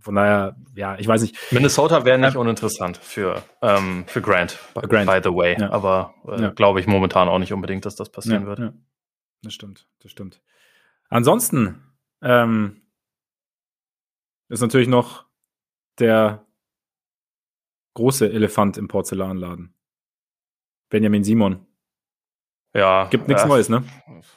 [0.00, 1.36] von daher, ja, ich weiß nicht.
[1.52, 5.56] Minnesota wäre nicht ähm, uninteressant für, ähm, für Grant, Grant, by the way.
[5.58, 5.70] Ja.
[5.70, 6.50] Aber äh, ja.
[6.50, 8.72] glaube ich momentan auch nicht unbedingt, dass das passieren ja, wird.
[9.42, 10.40] Das stimmt, das stimmt.
[11.08, 11.82] Ansonsten
[12.22, 12.82] ähm,
[14.48, 15.26] ist natürlich noch
[15.98, 16.46] der
[17.94, 19.74] große Elefant im Porzellanladen.
[20.88, 21.67] Benjamin Simon.
[22.74, 23.06] Ja.
[23.10, 23.82] Gibt nichts äh, Neues, ne?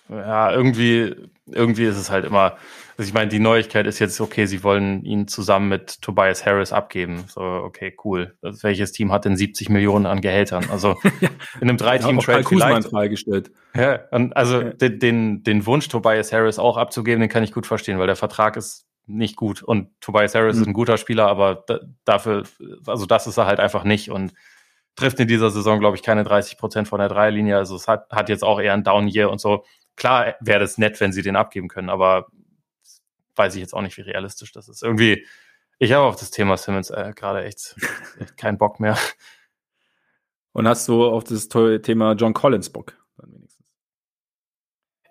[0.10, 1.16] Ja, irgendwie,
[1.48, 2.58] irgendwie ist es halt immer.
[2.98, 6.72] Also ich meine, die Neuigkeit ist jetzt, okay, sie wollen ihn zusammen mit Tobias Harris
[6.72, 7.24] abgeben.
[7.28, 8.36] So, okay, cool.
[8.42, 10.66] Also welches Team hat denn 70 Millionen an Gehältern?
[10.72, 10.98] Also
[11.62, 12.90] in einem Drei-Team-Trade ja, vielleicht.
[12.90, 13.52] freigestellt.
[13.76, 14.70] Ja, und also ja.
[14.72, 18.16] den, den, den Wunsch, Tobias Harris auch abzugeben, den kann ich gut verstehen, weil der
[18.16, 19.64] Vertrag ist nicht gut.
[19.64, 20.62] Und Tobias Harris mhm.
[20.62, 22.44] ist ein guter Spieler, aber da, dafür,
[22.86, 24.12] also das ist er halt einfach nicht.
[24.12, 24.34] Und
[24.96, 27.58] trifft in dieser Saison, glaube ich, keine 30 Prozent von der Dreierlinie.
[27.58, 29.66] Also es hat, hat jetzt auch eher ein Down-Year und so.
[29.96, 32.28] Klar wäre das nett, wenn sie den abgeben können, aber
[33.36, 34.84] weiß ich jetzt auch nicht, wie realistisch das ist.
[34.84, 35.26] Irgendwie,
[35.80, 37.76] ich habe auf das Thema Simmons äh, gerade echt,
[38.20, 38.98] echt keinen Bock mehr.
[40.54, 42.98] Und hast du auf das tolle Thema John Collins Bock?
[43.18, 43.66] Dann wenigstens.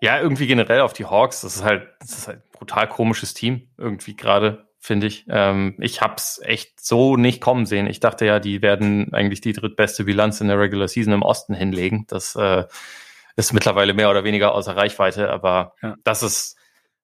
[0.03, 1.41] Ja, irgendwie generell auf die Hawks.
[1.41, 5.26] Das ist halt, das ist halt ein brutal komisches Team irgendwie gerade finde ich.
[5.28, 7.87] Ähm, ich hab's echt so nicht kommen sehen.
[7.87, 11.55] Ich dachte ja, die werden eigentlich die drittbeste Bilanz in der Regular Season im Osten
[11.55, 12.07] hinlegen.
[12.09, 12.64] Das äh,
[13.37, 15.97] ist mittlerweile mehr oder weniger außer Reichweite, aber ja.
[16.03, 16.57] das ist,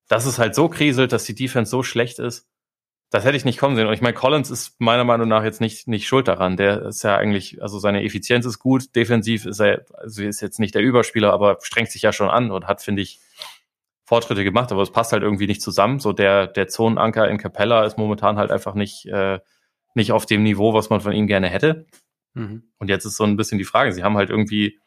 [0.08, 2.48] das ist halt so kriselt, dass die Defense so schlecht ist.
[3.10, 3.86] Das hätte ich nicht kommen sehen.
[3.86, 6.56] Und ich meine, Collins ist meiner Meinung nach jetzt nicht, nicht schuld daran.
[6.56, 8.96] Der ist ja eigentlich, also seine Effizienz ist gut.
[8.96, 12.50] Defensiv ist er, also ist jetzt nicht der Überspieler, aber strengt sich ja schon an
[12.50, 13.20] und hat, finde ich,
[14.06, 15.98] Fortschritte gemacht, aber es passt halt irgendwie nicht zusammen.
[15.98, 19.40] So der, der Zonenanker in Capella ist momentan halt einfach nicht, äh,
[19.94, 21.86] nicht auf dem Niveau, was man von ihm gerne hätte.
[22.34, 22.70] Mhm.
[22.78, 24.78] Und jetzt ist so ein bisschen die Frage, sie haben halt irgendwie,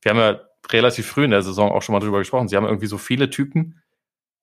[0.00, 0.40] wir haben ja
[0.72, 3.28] relativ früh in der Saison auch schon mal drüber gesprochen, sie haben irgendwie so viele
[3.28, 3.82] Typen,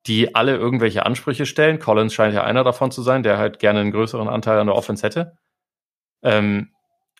[0.05, 1.79] die alle irgendwelche Ansprüche stellen.
[1.79, 4.75] Collins scheint ja einer davon zu sein, der halt gerne einen größeren Anteil an der
[4.75, 5.37] Offense hätte.
[6.23, 6.69] Ähm,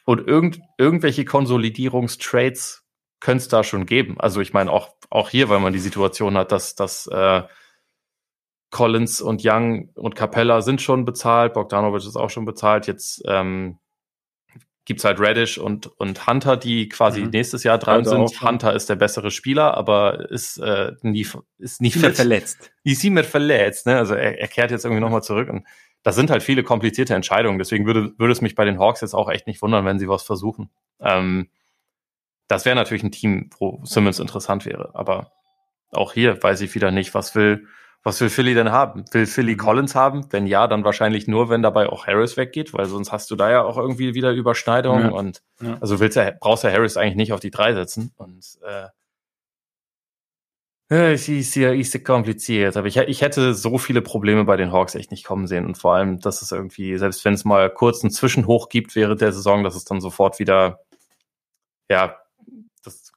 [0.06, 2.81] und irgend, irgendwelche Konsolidierungstrades
[3.22, 4.20] könnte es da schon geben.
[4.20, 7.44] Also ich meine auch, auch hier, weil man die Situation hat, dass, dass äh,
[8.72, 12.88] Collins und Young und Capella sind schon bezahlt, Bogdanovic ist auch schon bezahlt.
[12.88, 13.78] Jetzt ähm,
[14.86, 17.30] gibt halt Radish und, und Hunter, die quasi mhm.
[17.30, 18.42] nächstes Jahr dran Hunter sind.
[18.42, 21.28] Hunter ist der bessere Spieler, aber ist äh, nie
[21.60, 22.16] ist nie fit.
[22.16, 22.72] verletzt.
[22.84, 23.86] Ist immer verletzt.
[23.86, 23.98] Ne?
[23.98, 25.50] Also er, er kehrt jetzt irgendwie nochmal zurück.
[25.50, 25.68] Und
[26.02, 27.60] das sind halt viele komplizierte Entscheidungen.
[27.60, 30.10] Deswegen würde, würde es mich bei den Hawks jetzt auch echt nicht wundern, wenn sie
[30.10, 30.72] was versuchen.
[31.00, 31.50] Ähm,
[32.52, 34.92] das wäre natürlich ein Team, wo Simmons interessant wäre.
[34.94, 35.32] Aber
[35.92, 37.66] auch hier weiß ich wieder nicht, was will,
[38.04, 39.06] was will Philly denn haben?
[39.14, 39.58] Will Philly mhm.
[39.58, 40.26] Collins haben?
[40.32, 43.50] Wenn ja, dann wahrscheinlich nur, wenn dabei auch Harris weggeht, weil sonst hast du da
[43.50, 45.06] ja auch irgendwie wieder Überschneidungen.
[45.06, 45.12] Ja.
[45.12, 45.78] Und ja.
[45.80, 48.12] also willst du, brauchst du Harris eigentlich nicht auf die drei setzen.
[48.18, 48.88] Und äh,
[50.90, 54.96] es ist ja ist kompliziert, aber ich, ich hätte so viele Probleme bei den Hawks
[54.96, 55.66] echt nicht kommen sehen.
[55.66, 59.22] Und vor allem, dass es irgendwie, selbst wenn es mal kurz einen Zwischenhoch gibt während
[59.22, 60.82] der Saison, dass es dann sofort wieder
[61.90, 62.21] ja,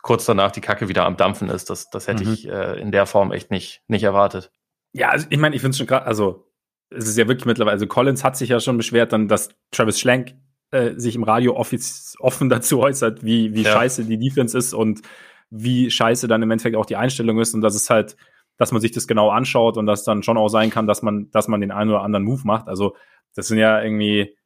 [0.04, 1.70] kurz danach die Kacke wieder am Dampfen ist.
[1.70, 2.34] Das, das hätte mhm.
[2.34, 4.52] ich äh, in der Form echt nicht, nicht erwartet.
[4.92, 6.46] Ja, also ich meine, ich finde es schon gerade, also
[6.90, 9.98] es ist ja wirklich mittlerweile, also Collins hat sich ja schon beschwert, dann, dass Travis
[9.98, 10.34] Schlenk
[10.72, 13.72] äh, sich im Radio offen dazu äußert, wie, wie ja.
[13.72, 15.00] scheiße die Defense ist und
[15.48, 18.14] wie scheiße dann im Endeffekt auch die Einstellung ist und dass es halt,
[18.58, 21.30] dass man sich das genau anschaut und dass dann schon auch sein kann, dass man,
[21.30, 22.68] dass man den einen oder anderen Move macht.
[22.68, 22.94] Also
[23.34, 24.36] das sind ja irgendwie,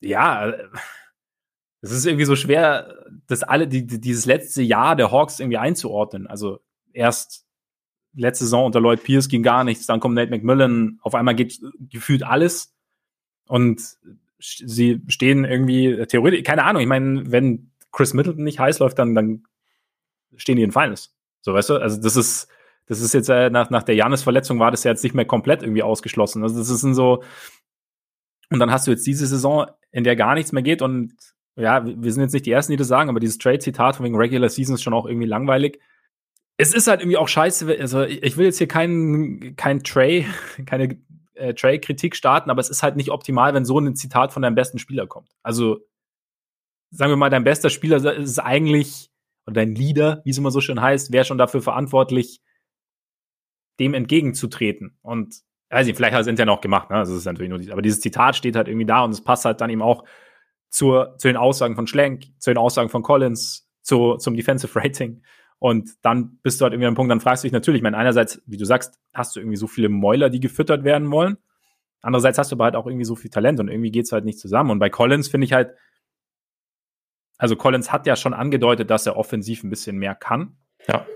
[0.00, 0.54] ja,
[1.92, 6.26] es ist irgendwie so schwer, das alle, die, dieses letzte Jahr der Hawks irgendwie einzuordnen.
[6.26, 6.60] Also
[6.92, 7.46] erst
[8.14, 11.60] letzte Saison unter Lloyd Pierce ging gar nichts, dann kommt Nate McMillan, auf einmal geht
[11.90, 12.74] gefühlt alles
[13.46, 13.82] und
[14.38, 19.14] sie stehen irgendwie theoretisch, keine Ahnung, ich meine, wenn Chris Middleton nicht heiß läuft, dann,
[19.14, 19.44] dann
[20.36, 21.14] stehen die in Finals.
[21.40, 21.76] So, weißt du?
[21.76, 22.48] Also das ist,
[22.86, 25.62] das ist jetzt äh, nach, nach der Janis-Verletzung war das ja jetzt nicht mehr komplett
[25.62, 26.42] irgendwie ausgeschlossen.
[26.42, 27.22] Also das ist so,
[28.50, 31.14] und dann hast du jetzt diese Saison, in der gar nichts mehr geht und
[31.56, 34.16] ja, wir sind jetzt nicht die Ersten, die das sagen, aber dieses Trade-Zitat von wegen
[34.16, 35.80] Regular Season ist schon auch irgendwie langweilig.
[36.58, 40.26] Es ist halt irgendwie auch scheiße, also ich will jetzt hier keinen kein Trey,
[40.66, 40.98] keine
[41.34, 44.54] äh, Trey-Kritik starten, aber es ist halt nicht optimal, wenn so ein Zitat von deinem
[44.54, 45.30] besten Spieler kommt.
[45.42, 45.80] Also,
[46.90, 49.10] sagen wir mal, dein bester Spieler ist eigentlich,
[49.46, 52.40] oder dein Leader, wie es immer so schön heißt, wäre schon dafür verantwortlich,
[53.80, 54.98] dem entgegenzutreten.
[55.02, 55.36] Und
[55.70, 56.96] weiß nicht, vielleicht hat er es intern auch gemacht, ne?
[56.96, 59.60] Das ist natürlich nur, aber dieses Zitat steht halt irgendwie da und es passt halt
[59.60, 60.04] dann eben auch
[60.68, 65.22] zur, zu den Aussagen von Schlenk, zu den Aussagen von Collins, zu, zum Defensive Rating.
[65.58, 67.96] Und dann bist du halt irgendwie am Punkt, dann fragst du dich natürlich, ich meine,
[67.96, 71.38] einerseits, wie du sagst, hast du irgendwie so viele Mäuler, die gefüttert werden wollen.
[72.02, 74.38] Andererseits hast du aber halt auch irgendwie so viel Talent und irgendwie geht's halt nicht
[74.38, 74.70] zusammen.
[74.70, 75.74] Und bei Collins finde ich halt,
[77.38, 80.56] also Collins hat ja schon angedeutet, dass er offensiv ein bisschen mehr kann.
[80.88, 81.06] Ja.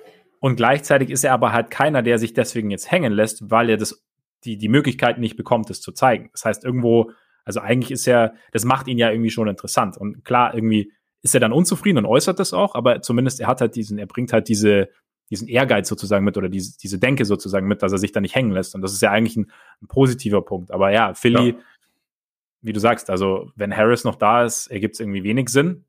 [0.41, 3.77] Und gleichzeitig ist er aber halt keiner, der sich deswegen jetzt hängen lässt, weil er
[3.77, 4.05] das,
[4.45, 6.31] die, die Möglichkeit nicht bekommt, es zu zeigen.
[6.33, 7.13] Das heißt, irgendwo,
[7.45, 9.97] also eigentlich ist er, das macht ihn ja irgendwie schon interessant.
[9.97, 13.61] Und klar, irgendwie ist er dann unzufrieden und äußert das auch, aber zumindest er hat
[13.61, 14.89] halt diesen, er bringt halt diese,
[15.31, 18.35] diesen Ehrgeiz sozusagen mit oder diese, diese Denke sozusagen mit, dass er sich da nicht
[18.35, 18.75] hängen lässt.
[18.75, 19.51] Und das ist ja eigentlich ein,
[19.83, 20.71] ein positiver Punkt.
[20.71, 21.57] Aber ja, Philly, ja.
[22.63, 25.85] wie du sagst, also wenn Harris noch da ist, ergibt es irgendwie wenig Sinn.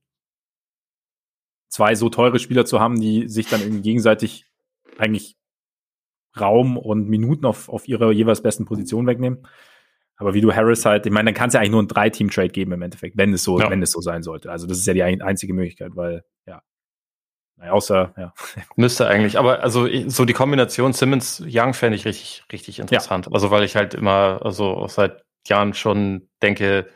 [1.70, 4.46] Zwei so teure Spieler zu haben, die sich dann irgendwie gegenseitig
[4.98, 5.38] eigentlich
[6.40, 9.48] Raum und Minuten auf, auf ihre jeweils besten Positionen wegnehmen.
[10.22, 12.50] Aber wie du Harris halt, ich meine, dann kann es ja eigentlich nur ein Drei-Team-Trade
[12.50, 13.70] geben im Endeffekt, wenn es so, ja.
[13.72, 14.52] wenn es so sein sollte.
[14.52, 16.62] Also das ist ja die einzige Möglichkeit, weil, ja.
[17.58, 18.34] Naja, außer, ja.
[18.76, 23.26] Müsste eigentlich, aber also so die Kombination Simmons Young fände ich richtig, richtig interessant.
[23.26, 23.32] Ja.
[23.32, 26.88] Also weil ich halt immer, also seit Jahren schon denke,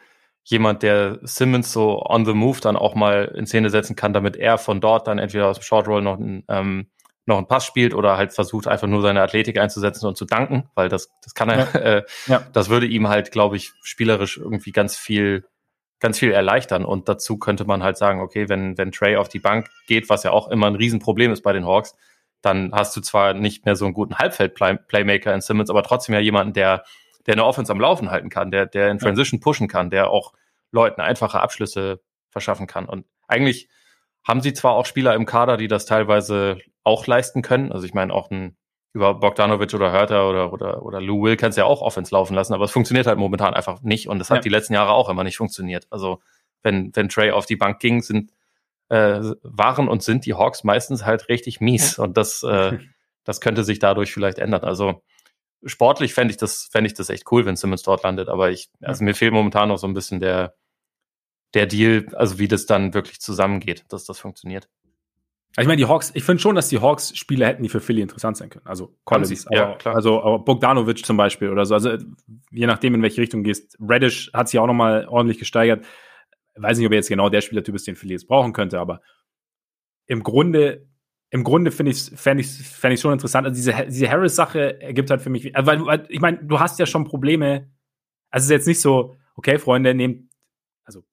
[0.44, 4.38] jemand, der Simmons so on the move dann auch mal in Szene setzen kann, damit
[4.38, 6.92] er von dort dann entweder aus dem Short Roll noch ein ähm,
[7.26, 10.70] noch einen Pass spielt oder halt versucht einfach nur seine Athletik einzusetzen und zu danken,
[10.76, 11.66] weil das, das kann er, ja.
[11.86, 12.44] Äh, ja.
[12.54, 15.46] das würde ihm halt, glaube ich, spielerisch irgendwie ganz viel,
[16.00, 16.86] ganz viel erleichtern.
[16.86, 20.24] Und dazu könnte man halt sagen, okay, wenn, wenn Trey auf die Bank geht, was
[20.24, 21.96] ja auch immer ein Riesenproblem ist bei den Hawks,
[22.42, 26.22] dann hast du zwar nicht mehr so einen guten Halbfeld-Playmaker in Simmons, aber trotzdem ja
[26.22, 26.84] jemanden, der,
[27.26, 30.34] der eine Offense am Laufen halten kann, der, der in Transition pushen kann, der auch
[30.72, 32.86] Leuten einfache Abschlüsse verschaffen kann.
[32.86, 33.68] Und eigentlich
[34.28, 37.72] haben sie zwar auch Spieler im Kader, die das teilweise auch leisten können.
[37.72, 38.58] Also ich meine, auch ein
[38.94, 42.54] über Bogdanovic oder Hörter oder, oder, oder Lou Will kannst ja auch Offense laufen lassen,
[42.54, 44.42] aber es funktioniert halt momentan einfach nicht und das hat ja.
[44.44, 45.86] die letzten Jahre auch immer nicht funktioniert.
[45.90, 46.22] Also
[46.64, 48.32] wenn, wenn Trey auf die Bank ging, sind
[48.88, 52.78] äh, waren und sind die Hawks meistens halt richtig mies und das, äh,
[53.26, 54.64] das könnte sich dadurch vielleicht ändern.
[54.64, 55.04] Also
[55.66, 58.70] sportlich fände ich das, fände ich das echt cool, wenn Simmons dort landet, aber ich,
[58.82, 60.56] also mir fehlt momentan noch so ein bisschen der,
[61.56, 64.70] der Deal, also wie das dann wirklich zusammengeht, dass das funktioniert.
[65.58, 68.02] Ich meine, die Hawks, ich finde schon, dass die Hawks Spiele hätten, die für Philly
[68.02, 68.68] interessant sein können.
[68.68, 69.96] Also Collins, aber, ja, klar.
[69.96, 71.74] also aber Bogdanovic zum Beispiel oder so.
[71.74, 71.98] Also
[72.52, 73.78] je nachdem, in welche Richtung du gehst.
[73.80, 75.86] Reddish hat sich auch nochmal ordentlich gesteigert.
[76.56, 79.02] Weiß nicht, ob er jetzt genau der Spielertyp ist, den Philly jetzt brauchen könnte, aber
[80.08, 80.88] im Grunde,
[81.30, 83.48] im Grunde finde ich, fände ich, fänd ich schon interessant.
[83.48, 86.86] Also diese, diese Harris-Sache ergibt halt für mich, weil, weil ich meine, du hast ja
[86.86, 87.72] schon Probleme.
[88.30, 90.30] Also es ist jetzt nicht so, okay, Freunde, nehmt,
[90.84, 91.04] also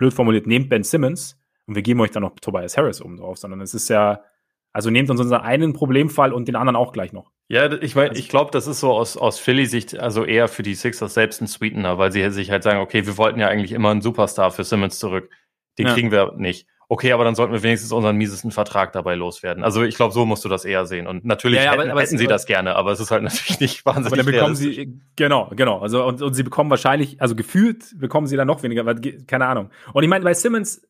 [0.00, 3.36] blöd, formuliert, nehmt Ben Simmons und wir geben euch dann noch Tobias Harris oben drauf,
[3.36, 4.24] sondern es ist ja,
[4.72, 7.30] also nehmt uns unseren einen Problemfall und den anderen auch gleich noch.
[7.48, 10.62] Ja, ich meine, also ich glaube, das ist so aus, aus Philly-Sicht also eher für
[10.62, 13.72] die Sixers selbst ein Sweetener, weil sie sich halt sagen, okay, wir wollten ja eigentlich
[13.72, 15.30] immer einen Superstar für Simmons zurück.
[15.78, 15.92] Den ja.
[15.92, 16.66] kriegen wir nicht.
[16.92, 19.62] Okay, aber dann sollten wir wenigstens unseren miesesten Vertrag dabei loswerden.
[19.62, 21.06] Also ich glaube, so musst du das eher sehen.
[21.06, 23.60] Und natürlich ja, ja, hätten, aber, hätten sie das gerne, aber es ist halt natürlich
[23.60, 24.12] nicht wahnsinnig.
[24.12, 25.78] Aber dann bekommen sie, genau, genau.
[25.78, 29.46] Also und, und sie bekommen wahrscheinlich, also gefühlt bekommen sie dann noch weniger, weil, keine
[29.46, 29.70] Ahnung.
[29.92, 30.82] Und ich meine, bei Simmons,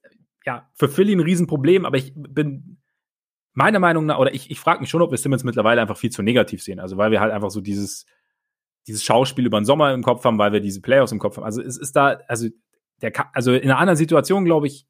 [0.47, 2.79] ja, für Philly ein Riesenproblem, aber ich bin
[3.53, 6.11] meiner Meinung nach, oder ich, ich frage mich schon, ob wir Simmons mittlerweile einfach viel
[6.11, 6.81] zu negativ sehen.
[6.81, 8.07] Also weil wir halt einfach so dieses,
[8.87, 11.45] dieses Schauspiel über den Sommer im Kopf haben, weil wir diese Playoffs im Kopf haben.
[11.45, 12.49] Also es ist da, also
[13.03, 14.87] der also in einer anderen Situation, glaube ich,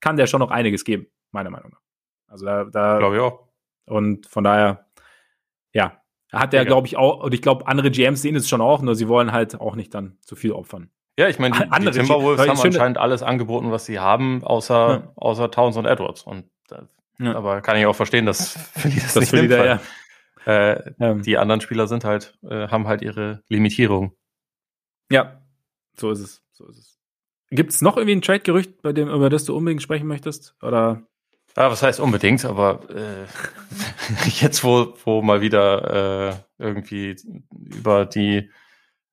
[0.00, 1.80] kann der schon noch einiges geben, meiner Meinung nach.
[2.28, 3.48] Also da, da glaube ich auch.
[3.86, 4.86] Und von daher,
[5.72, 6.00] ja,
[6.32, 8.94] hat der, glaube ich, auch, und ich glaube, andere GMs sehen es schon auch, nur
[8.94, 10.90] sie wollen halt auch nicht dann zu viel opfern.
[11.18, 15.12] Ja, ich meine, die, die Timberwolves haben anscheinend alles angeboten, was sie haben, außer, ja.
[15.16, 16.22] außer Towns und Edwards.
[16.22, 16.88] Und das,
[17.18, 17.34] ja.
[17.34, 19.80] aber kann ich auch verstehen, dass für die das, das nicht da, ja.
[20.46, 21.14] äh, ja.
[21.14, 24.16] Die anderen Spieler sind halt, äh, haben halt ihre Limitierung.
[25.10, 25.42] Ja,
[25.96, 26.42] so ist es.
[26.52, 26.99] So ist es.
[27.50, 30.54] Gibt es noch irgendwie ein Trade-Gerücht, bei dem, über das du unbedingt sprechen möchtest?
[30.62, 31.02] Oder?
[31.56, 33.26] Ja, was heißt unbedingt, aber äh,
[34.40, 37.16] jetzt, wo, wo mal wieder äh, irgendwie
[37.50, 38.50] über die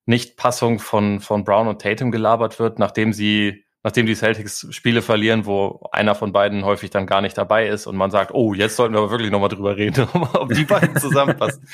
[0.06, 5.44] Nichtpassung von, von Brown und Tatum gelabert wird, nachdem sie, nachdem die Celtics Spiele verlieren,
[5.44, 8.76] wo einer von beiden häufig dann gar nicht dabei ist und man sagt, oh, jetzt
[8.76, 11.68] sollten wir aber wirklich nochmal drüber reden, ob die beiden zusammenpassen.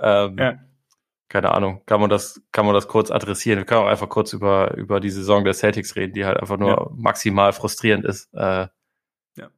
[0.00, 0.58] ähm, ja.
[1.32, 3.58] Keine Ahnung, kann man das, kann man das kurz adressieren.
[3.58, 6.58] Wir können auch einfach kurz über, über die Saison der Celtics reden, die halt einfach
[6.58, 6.90] nur ja.
[6.94, 8.28] maximal frustrierend ist.
[8.34, 8.66] Äh,
[9.36, 9.50] ja.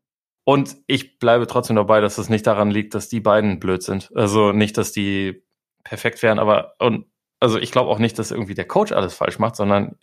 [0.45, 4.13] Und ich bleibe trotzdem dabei, dass es nicht daran liegt, dass die beiden blöd sind.
[4.15, 5.43] Also nicht, dass die
[5.83, 7.07] perfekt wären, aber und
[7.41, 9.99] also ich glaube auch nicht, dass irgendwie der Coach alles falsch macht, sondern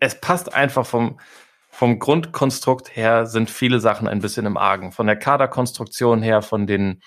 [0.00, 1.20] es passt einfach vom,
[1.68, 4.90] vom Grundkonstrukt her sind viele Sachen ein bisschen im Argen.
[4.90, 7.02] Von der Kaderkonstruktion her, von den,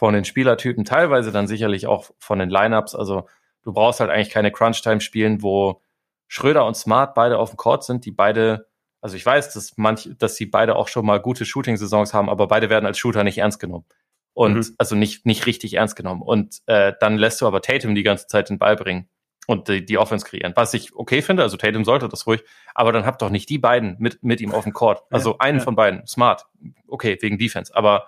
[0.00, 2.94] von den Spielertypen, teilweise dann sicherlich auch von den Lineups.
[2.94, 3.28] Also
[3.62, 5.82] du brauchst halt eigentlich keine Crunch-Time spielen, wo
[6.26, 8.66] Schröder und Smart beide auf dem Court sind, die beide,
[9.02, 12.48] also ich weiß, dass manch, dass sie beide auch schon mal gute Shooting-Saisons haben, aber
[12.48, 13.84] beide werden als Shooter nicht ernst genommen.
[14.32, 14.74] Und mhm.
[14.78, 16.22] also nicht, nicht richtig ernst genommen.
[16.22, 19.06] Und äh, dann lässt du aber Tatum die ganze Zeit den Ball bringen
[19.46, 20.54] und die, die Offense kreieren.
[20.56, 22.42] Was ich okay finde, also Tatum sollte das ruhig,
[22.74, 25.02] aber dann habt doch nicht die beiden mit, mit ihm auf dem Court.
[25.10, 25.64] Also ja, einen ja.
[25.64, 26.46] von beiden, smart.
[26.88, 27.76] Okay, wegen Defense.
[27.76, 28.06] Aber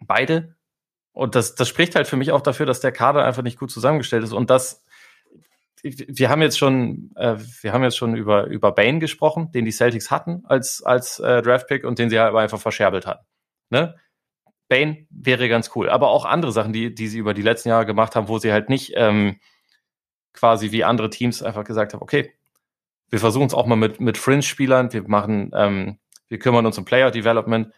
[0.00, 0.56] beide,
[1.12, 3.70] und das, das spricht halt für mich auch dafür, dass der Kader einfach nicht gut
[3.70, 4.32] zusammengestellt ist.
[4.32, 4.82] Und das,
[5.82, 9.72] wir haben jetzt schon, äh, wir haben jetzt schon über, über Bane gesprochen, den die
[9.72, 13.26] Celtics hatten als, als äh, Draftpick und den sie halt einfach verscherbelt hatten.
[13.70, 13.96] Ne?
[14.68, 15.90] Bane wäre ganz cool.
[15.90, 18.52] Aber auch andere Sachen, die, die sie über die letzten Jahre gemacht haben, wo sie
[18.52, 19.38] halt nicht ähm,
[20.32, 22.32] quasi wie andere Teams einfach gesagt haben, okay,
[23.10, 25.98] wir versuchen es auch mal mit, mit Fringe-Spielern, wir machen, ähm,
[26.28, 27.70] wir kümmern uns um Player Development.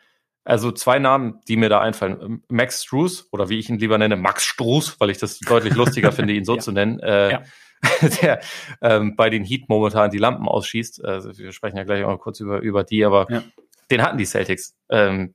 [0.45, 2.43] Also zwei Namen, die mir da einfallen.
[2.49, 6.13] Max Struess, oder wie ich ihn lieber nenne, Max Struß, weil ich das deutlich lustiger
[6.13, 6.61] finde, ihn so ja.
[6.61, 7.43] zu nennen, äh, ja.
[8.23, 8.41] der
[8.83, 11.05] ähm, bei den Heat momentan die Lampen ausschießt.
[11.05, 13.43] Also wir sprechen ja gleich auch noch kurz über, über die, aber ja.
[13.91, 14.77] den hatten die Celtics.
[14.91, 15.35] Ähm,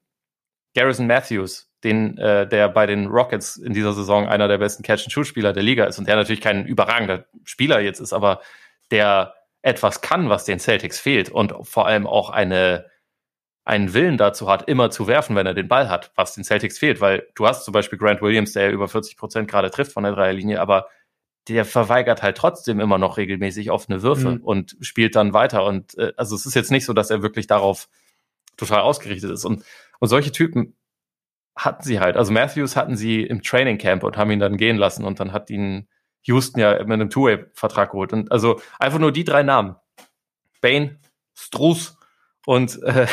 [0.75, 5.53] Garrison Matthews, den, äh, der bei den Rockets in dieser Saison einer der besten Catch-and-Shoot-Spieler
[5.53, 8.41] der Liga ist und der natürlich kein überragender Spieler jetzt ist, aber
[8.91, 12.85] der etwas kann, was den Celtics fehlt und vor allem auch eine,
[13.69, 16.79] einen Willen dazu hat, immer zu werfen, wenn er den Ball hat, was den Celtics
[16.79, 20.03] fehlt, weil du hast zum Beispiel Grant Williams, der über 40 Prozent gerade trifft von
[20.03, 20.87] der Dreierlinie, aber
[21.47, 24.41] der verweigert halt trotzdem immer noch regelmäßig offene Würfe mhm.
[24.41, 27.45] und spielt dann weiter und äh, also es ist jetzt nicht so, dass er wirklich
[27.45, 27.87] darauf
[28.57, 29.63] total ausgerichtet ist und
[29.99, 30.75] und solche Typen
[31.55, 32.17] hatten sie halt.
[32.17, 35.33] Also Matthews hatten sie im Training Camp und haben ihn dann gehen lassen und dann
[35.33, 35.87] hat ihn
[36.23, 38.13] Houston ja mit einem Two-Way-Vertrag geholt.
[38.13, 39.75] Und also einfach nur die drei Namen.
[40.61, 40.99] Bane,
[41.35, 41.98] Struß
[42.49, 43.05] und, äh,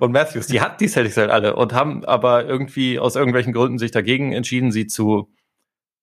[0.00, 3.78] und Matthews, die hatten die Celtics halt alle und haben aber irgendwie aus irgendwelchen Gründen
[3.78, 5.30] sich dagegen entschieden, sie zu,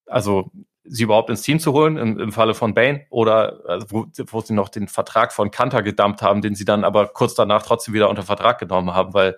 [0.05, 0.51] also
[0.83, 4.41] sie überhaupt ins Team zu holen, im, im Falle von Bane, oder also wo, wo
[4.41, 7.95] sie noch den Vertrag von Kanter gedumpt haben, den sie dann aber kurz danach trotzdem
[7.95, 9.35] wieder unter Vertrag genommen haben, weil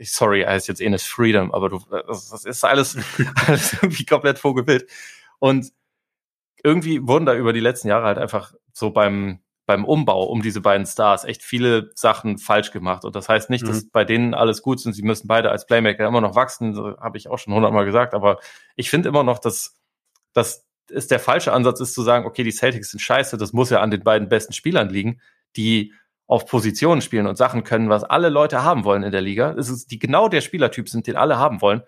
[0.00, 2.98] sorry, er heißt jetzt Enes Freedom, aber du, das, das ist alles,
[3.46, 4.90] alles irgendwie komplett vogelwild.
[5.38, 5.72] Und
[6.64, 9.38] irgendwie wurden da über die letzten Jahre halt einfach so beim,
[9.68, 13.04] beim Umbau um diese beiden Stars echt viele Sachen falsch gemacht.
[13.04, 13.68] Und das heißt nicht, mhm.
[13.68, 14.94] dass bei denen alles gut sind.
[14.94, 18.14] Sie müssen beide als Playmaker immer noch wachsen, so habe ich auch schon hundertmal gesagt.
[18.14, 18.38] Aber
[18.76, 19.76] ich finde immer noch, dass,
[20.32, 23.68] dass es der falsche Ansatz ist zu sagen, okay, die Celtics sind scheiße, das muss
[23.68, 25.20] ja an den beiden besten Spielern liegen,
[25.54, 25.92] die
[26.26, 29.54] auf Positionen spielen und Sachen können, was alle Leute haben wollen in der Liga.
[29.58, 31.82] Es ist die genau der Spielertyp sind, den alle haben wollen.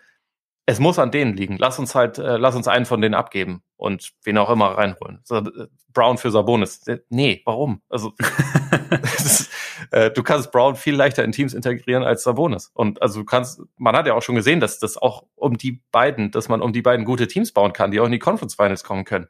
[0.67, 1.57] Es muss an denen liegen.
[1.59, 5.21] Lass uns halt, äh, lass uns einen von denen abgeben und wen auch immer reinholen.
[5.25, 6.87] So, äh, Brown für Sabonis.
[6.87, 7.83] Äh, nee, warum?
[7.89, 8.13] Also
[9.17, 9.51] ist,
[9.91, 12.71] äh, du kannst Brown viel leichter in Teams integrieren als Sabonis.
[12.75, 15.83] Und also du kannst, man hat ja auch schon gesehen, dass das auch um die
[15.91, 18.55] beiden, dass man um die beiden gute Teams bauen kann, die auch in die Conference
[18.55, 19.29] Finals kommen können.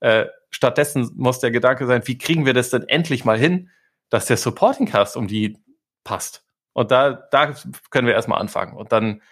[0.00, 3.70] Äh, stattdessen muss der Gedanke sein, wie kriegen wir das denn endlich mal hin,
[4.10, 5.56] dass der Supporting Cast um die
[6.04, 6.44] passt.
[6.72, 7.54] Und da, da
[7.90, 8.76] können wir erstmal anfangen.
[8.76, 9.22] Und dann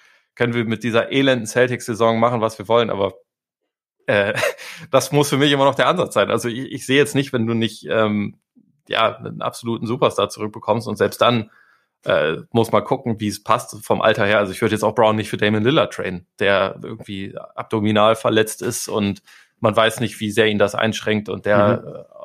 [0.40, 2.88] können wir mit dieser elenden Celtics-Saison machen, was wir wollen.
[2.88, 3.12] Aber
[4.06, 4.32] äh,
[4.90, 6.30] das muss für mich immer noch der Ansatz sein.
[6.30, 8.40] Also ich, ich sehe jetzt nicht, wenn du nicht ähm,
[8.88, 11.50] ja, einen absoluten Superstar zurückbekommst und selbst dann
[12.06, 14.38] äh, muss mal gucken, wie es passt vom Alter her.
[14.38, 18.62] Also ich würde jetzt auch Brown nicht für Damon Lillard trainen, der irgendwie abdominal verletzt
[18.62, 19.22] ist und
[19.58, 21.86] man weiß nicht, wie sehr ihn das einschränkt und der mhm.
[21.86, 22.19] Äh,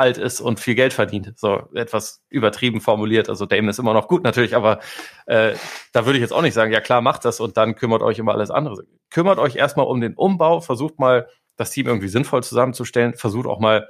[0.00, 1.38] alt ist und viel Geld verdient.
[1.38, 3.28] So etwas übertrieben formuliert.
[3.28, 4.80] Also Damon ist immer noch gut natürlich, aber
[5.26, 5.54] äh,
[5.92, 8.20] da würde ich jetzt auch nicht sagen, ja klar, macht das und dann kümmert euch
[8.20, 8.84] um alles andere.
[9.10, 13.60] Kümmert euch erstmal um den Umbau, versucht mal das Team irgendwie sinnvoll zusammenzustellen, versucht auch
[13.60, 13.88] mal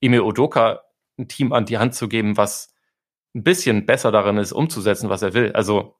[0.00, 0.82] Emil Odoka
[1.18, 2.74] ein Team an die Hand zu geben, was
[3.34, 5.52] ein bisschen besser darin ist, umzusetzen, was er will.
[5.52, 5.96] Also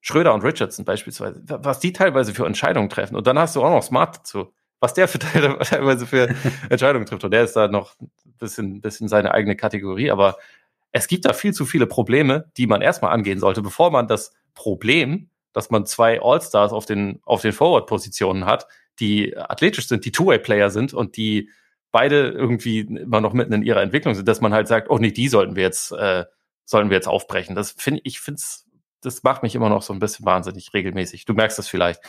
[0.00, 3.16] Schröder und Richardson beispielsweise, was die teilweise für Entscheidungen treffen.
[3.16, 6.34] Und dann hast du auch noch Smart dazu was der für teilweise für
[6.68, 7.24] Entscheidungen trifft.
[7.24, 10.10] Und der ist da noch ein bisschen, bisschen seine eigene Kategorie.
[10.10, 10.36] Aber
[10.92, 14.32] es gibt da viel zu viele Probleme, die man erstmal angehen sollte, bevor man das
[14.54, 18.66] Problem, dass man zwei All-Stars auf den, auf den Forward-Positionen hat,
[18.98, 21.50] die athletisch sind, die Two-Way-Player sind und die
[21.92, 25.10] beide irgendwie immer noch mitten in ihrer Entwicklung sind, dass man halt sagt, oh nee,
[25.10, 26.24] die sollten wir jetzt, äh,
[26.64, 27.56] sollten wir jetzt aufbrechen.
[27.56, 28.40] Das finde ich, finde
[29.02, 31.24] das macht mich immer noch so ein bisschen wahnsinnig regelmäßig.
[31.24, 32.00] Du merkst das vielleicht.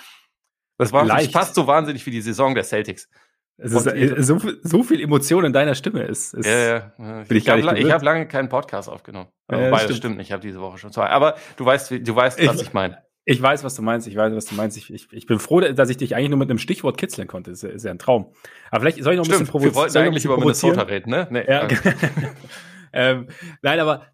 [0.81, 3.07] Das, war, das passt so wahnsinnig wie die Saison der Celtics.
[3.57, 6.33] Es ist, äh, so, so viel Emotion in deiner Stimme ist.
[6.33, 7.21] ist ja, ja.
[7.29, 9.29] Ich, ich habe hab lange keinen Podcast aufgenommen.
[9.51, 9.97] Ja, Wobei, das stimmt.
[9.97, 10.27] stimmt nicht.
[10.27, 11.05] Ich habe diese Woche schon zwei.
[11.09, 12.97] Aber du weißt, du weißt, was ich, ich meine.
[13.25, 14.07] Ich weiß, was du meinst.
[14.07, 14.77] Ich weiß, was du meinst.
[14.77, 17.51] Ich, ich, ich bin froh, dass ich dich eigentlich nur mit einem Stichwort kitzeln konnte.
[17.51, 18.33] Ist, ist ja ein Traum.
[18.71, 19.75] Aber vielleicht soll ich noch ein Stimmt, bisschen provozieren.
[19.75, 21.27] Wir wollten eigentlich über Minnesota reden, ne?
[21.29, 21.67] Nee, ja.
[22.93, 23.27] ähm,
[23.61, 24.07] nein, aber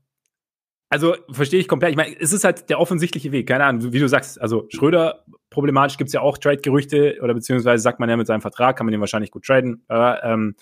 [0.89, 1.91] also verstehe ich komplett.
[1.91, 3.47] Ich meine, es ist halt der offensichtliche Weg.
[3.47, 4.39] Keine Ahnung, wie du sagst.
[4.39, 8.41] Also Schröder problematisch gibt es ja auch Trade-Gerüchte oder beziehungsweise sagt man ja mit seinem
[8.41, 9.83] Vertrag kann man den wahrscheinlich gut traden.
[9.89, 10.55] Äh, ähm,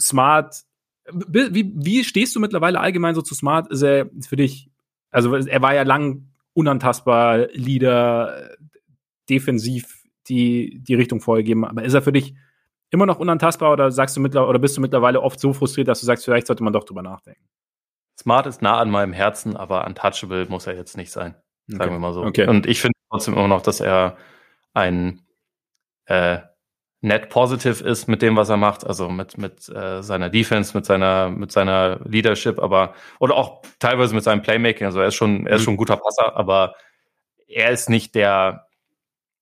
[0.00, 0.62] Smart.
[1.12, 3.70] Wie, wie stehst du mittlerweile allgemein so zu Smart?
[3.70, 4.70] Ist er für dich?
[5.10, 8.56] Also er war ja lang unantastbar, Leader,
[9.28, 11.64] defensiv die die Richtung vorgegeben.
[11.64, 12.34] Aber ist er für dich
[12.90, 16.00] immer noch unantastbar oder sagst du mittlerweile oder bist du mittlerweile oft so frustriert, dass
[16.00, 17.42] du sagst, vielleicht sollte man doch drüber nachdenken?
[18.20, 21.34] Smart ist nah an meinem Herzen, aber untouchable muss er jetzt nicht sein.
[21.66, 21.90] Sagen okay.
[21.92, 22.22] wir mal so.
[22.22, 22.46] Okay.
[22.46, 24.18] Und ich finde trotzdem immer noch, dass er
[24.74, 25.22] ein
[26.04, 26.40] äh,
[27.00, 30.84] net positive ist mit dem, was er macht, also mit, mit äh, seiner Defense, mit
[30.84, 34.86] seiner, mit seiner Leadership, aber oder auch teilweise mit seinem Playmaking.
[34.86, 35.64] Also er ist schon, er ist mhm.
[35.64, 36.74] schon ein guter Passer, aber
[37.48, 38.66] er ist nicht der,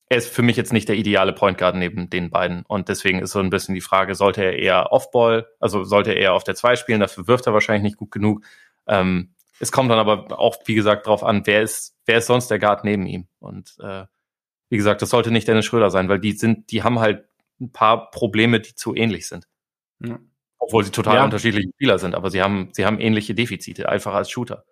[0.08, 2.64] er ist für mich jetzt nicht der ideale Point Guard neben den beiden.
[2.66, 6.16] Und deswegen ist so ein bisschen die Frage, sollte er eher Off-Ball, also sollte er
[6.16, 8.44] eher auf der 2 spielen, dafür wirft er wahrscheinlich nicht gut genug.
[8.88, 12.48] Ähm, es kommt dann aber auch, wie gesagt, darauf an, wer ist, wer ist sonst
[12.48, 13.26] der Guard neben ihm.
[13.38, 14.04] Und äh,
[14.70, 17.24] wie gesagt, das sollte nicht Dennis Schröder sein, weil die sind, die haben halt
[17.60, 19.48] ein paar Probleme, die zu ähnlich sind.
[20.00, 20.18] Ja.
[20.58, 21.24] Obwohl sie total ja.
[21.24, 24.64] unterschiedliche Spieler sind, aber sie haben, sie haben ähnliche Defizite, einfach als Shooter.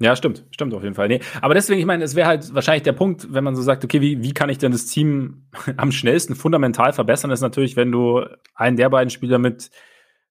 [0.00, 1.06] Ja, stimmt, stimmt auf jeden Fall.
[1.06, 3.84] Nee, aber deswegen, ich meine, es wäre halt wahrscheinlich der Punkt, wenn man so sagt,
[3.84, 7.92] okay, wie, wie kann ich denn das Team am schnellsten fundamental verbessern, ist natürlich, wenn
[7.92, 8.24] du
[8.54, 9.70] einen der beiden Spieler mit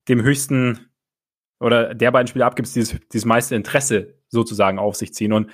[0.10, 0.91] dem höchsten
[1.62, 5.32] oder der beiden Spieler abgibst, dieses, dieses meiste Interesse sozusagen auf sich ziehen.
[5.32, 5.52] Und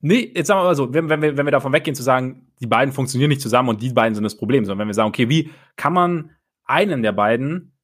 [0.00, 2.50] nee, jetzt sagen wir mal so, wenn, wenn, wir, wenn wir davon weggehen zu sagen,
[2.60, 5.10] die beiden funktionieren nicht zusammen und die beiden sind das Problem, sondern wenn wir sagen,
[5.10, 6.30] okay, wie kann man
[6.64, 7.74] einen der beiden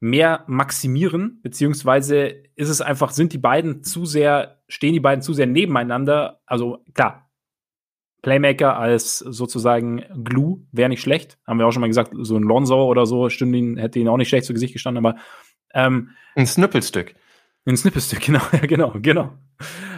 [0.00, 5.32] mehr maximieren, beziehungsweise ist es einfach, sind die beiden zu sehr, stehen die beiden zu
[5.32, 6.40] sehr nebeneinander?
[6.46, 7.23] Also klar,
[8.24, 11.38] Playmaker als sozusagen Glue wäre nicht schlecht.
[11.46, 14.08] Haben wir auch schon mal gesagt, so ein Lonzo oder so stünde ihn, hätte ihn
[14.08, 15.18] auch nicht schlecht zu Gesicht gestanden, aber
[15.74, 17.14] ähm, ein Snippelstück.
[17.66, 19.34] Ein Snippelstück, genau, genau, genau.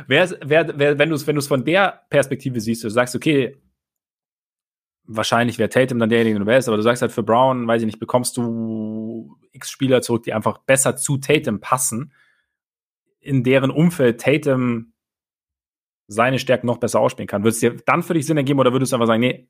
[0.09, 3.57] Wer, wer, wer, wenn du es wenn du's von der Perspektive siehst, du sagst, okay,
[5.05, 7.83] wahrscheinlich wäre Tatum dann derjenige, der du wärst, aber du sagst halt für Brown, weiß
[7.83, 12.12] ich nicht, bekommst du x Spieler zurück, die einfach besser zu Tatum passen,
[13.20, 14.93] in deren Umfeld Tatum
[16.09, 17.43] seine Stärken noch besser ausspielen kann.
[17.43, 19.49] Würde es dir dann für dich Sinn ergeben oder würdest du einfach sagen, nee,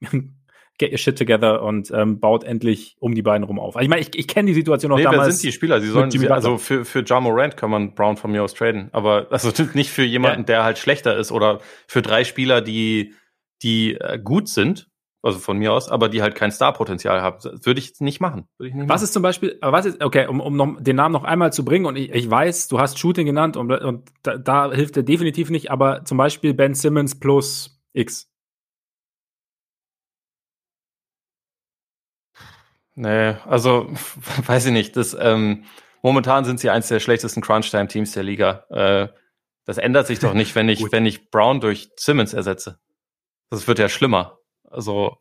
[0.78, 3.76] get your shit together und ähm, baut endlich um die beiden rum auf.
[3.76, 5.26] Also ich meine, ich, ich kenne die Situation auch nee, damals.
[5.26, 5.80] Wer sind die Spieler?
[5.80, 8.88] Sie sollen, sie, also für, für Ja Morant kann man Brown von mir aus traden,
[8.92, 10.46] aber also nicht für jemanden, ja.
[10.46, 13.14] der halt schlechter ist oder für drei Spieler, die,
[13.62, 14.88] die äh, gut sind,
[15.22, 17.38] also von mir aus, aber die halt kein Starpotenzial haben.
[17.64, 18.48] Würde ich nicht machen.
[18.60, 21.24] Ich nicht was ist zum Beispiel, was ist, okay, um, um noch den Namen noch
[21.24, 24.72] einmal zu bringen, und ich, ich weiß, du hast Shooting genannt und, und da, da
[24.72, 28.30] hilft er definitiv nicht, aber zum Beispiel Ben Simmons plus X.
[32.94, 33.90] Nee, also
[34.46, 34.96] weiß ich nicht.
[34.96, 35.64] Das, ähm,
[36.02, 38.64] momentan sind sie eins der schlechtesten Crunch-Time-Teams der Liga.
[38.70, 39.08] Äh,
[39.64, 42.80] das ändert sich doch nicht, wenn ich, wenn ich Brown durch Simmons ersetze.
[43.50, 44.37] Das wird ja schlimmer.
[44.70, 45.16] Also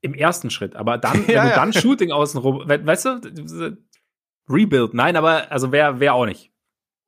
[0.00, 3.76] im ersten Schritt, aber dann, ja, wenn du dann Shooting außenrum, weißt du,
[4.48, 6.52] Rebuild, nein, aber also wer wer auch nicht.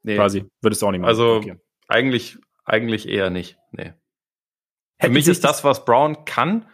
[0.03, 0.17] Nee.
[0.17, 1.09] Quasi, würdest du auch nicht machen.
[1.09, 1.57] Also okay.
[1.87, 3.59] eigentlich eigentlich eher nicht.
[3.73, 3.95] Nee.
[5.01, 6.67] Für mich ist das, was Brown kann,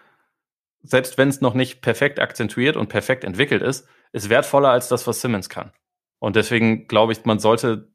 [0.83, 5.07] selbst wenn es noch nicht perfekt akzentuiert und perfekt entwickelt ist, ist wertvoller als das,
[5.07, 5.73] was Simmons kann.
[6.19, 7.91] Und deswegen glaube ich, man sollte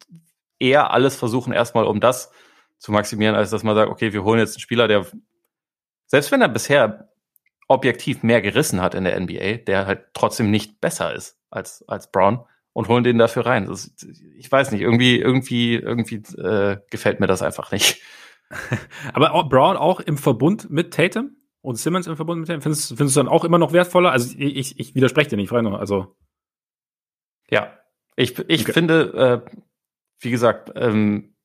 [0.59, 2.31] eher alles versuchen, erstmal um das
[2.77, 5.05] zu maximieren, als dass man sagt, okay, wir holen jetzt einen Spieler, der
[6.05, 7.08] selbst wenn er bisher
[7.69, 12.11] objektiv mehr gerissen hat in der NBA, der halt trotzdem nicht besser ist als, als
[12.11, 12.43] Brown
[12.73, 13.67] und holen den dafür rein.
[13.67, 13.95] Das,
[14.35, 18.01] ich weiß nicht, irgendwie, irgendwie, irgendwie äh, gefällt mir das einfach nicht.
[19.13, 23.15] Aber Brown auch im Verbund mit Tatum und Simmons im Verbund mit Tatum, findest, findest
[23.15, 24.11] du dann auch immer noch wertvoller?
[24.11, 25.79] Also ich, ich widerspreche dir nicht, frei nur.
[25.79, 26.15] Also
[27.49, 27.77] ja,
[28.15, 28.73] ich, ich okay.
[28.73, 29.51] finde, äh,
[30.19, 31.35] wie gesagt, ähm,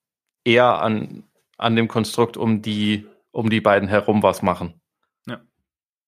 [0.45, 1.25] eher an,
[1.59, 4.81] an dem Konstrukt um die um die beiden herum was machen.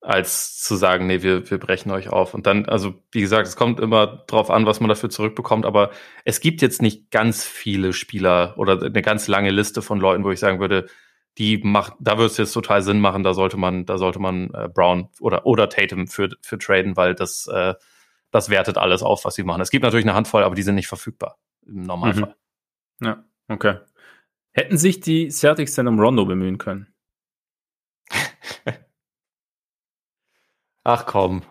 [0.07, 2.33] Als zu sagen, nee, wir, wir brechen euch auf.
[2.33, 5.91] Und dann, also wie gesagt, es kommt immer drauf an, was man dafür zurückbekommt, aber
[6.25, 10.31] es gibt jetzt nicht ganz viele Spieler oder eine ganz lange Liste von Leuten, wo
[10.31, 10.87] ich sagen würde,
[11.39, 14.51] die macht, da würde es jetzt total Sinn machen, da sollte man, da sollte man
[14.55, 17.75] äh, Brown oder, oder Tatum für, für traden, weil das, äh,
[18.31, 19.61] das wertet alles auf, was sie machen.
[19.61, 21.37] Es gibt natürlich eine Handvoll, aber die sind nicht verfügbar
[21.67, 22.37] im Normalfall.
[23.01, 23.07] Mhm.
[23.07, 23.79] Ja, okay.
[24.53, 26.87] Hätten sich die Celtics denn um Rondo bemühen können?
[30.89, 31.43] Ach komm.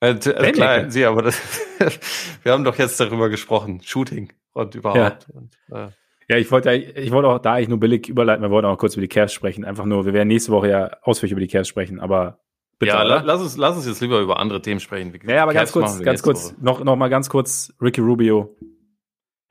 [0.00, 1.40] Also, klar, sie, aber das,
[2.42, 5.28] wir haben doch jetzt darüber gesprochen, Shooting und überhaupt.
[5.28, 5.92] Ja, und, äh.
[6.28, 8.94] ja ich wollte ich wollte auch da eigentlich nur billig überleiten, wir wollten auch kurz
[8.94, 9.64] über die Cavs sprechen.
[9.64, 12.40] Einfach nur, wir werden nächste Woche ja ausführlich über die Cavs sprechen, aber
[12.80, 12.90] bitte.
[12.90, 15.16] Ja, la, lass uns, lass uns jetzt lieber über andere Themen sprechen.
[15.24, 18.56] Ja, aber Cavs ganz kurz, ganz kurz, noch, noch mal ganz kurz, Ricky Rubio.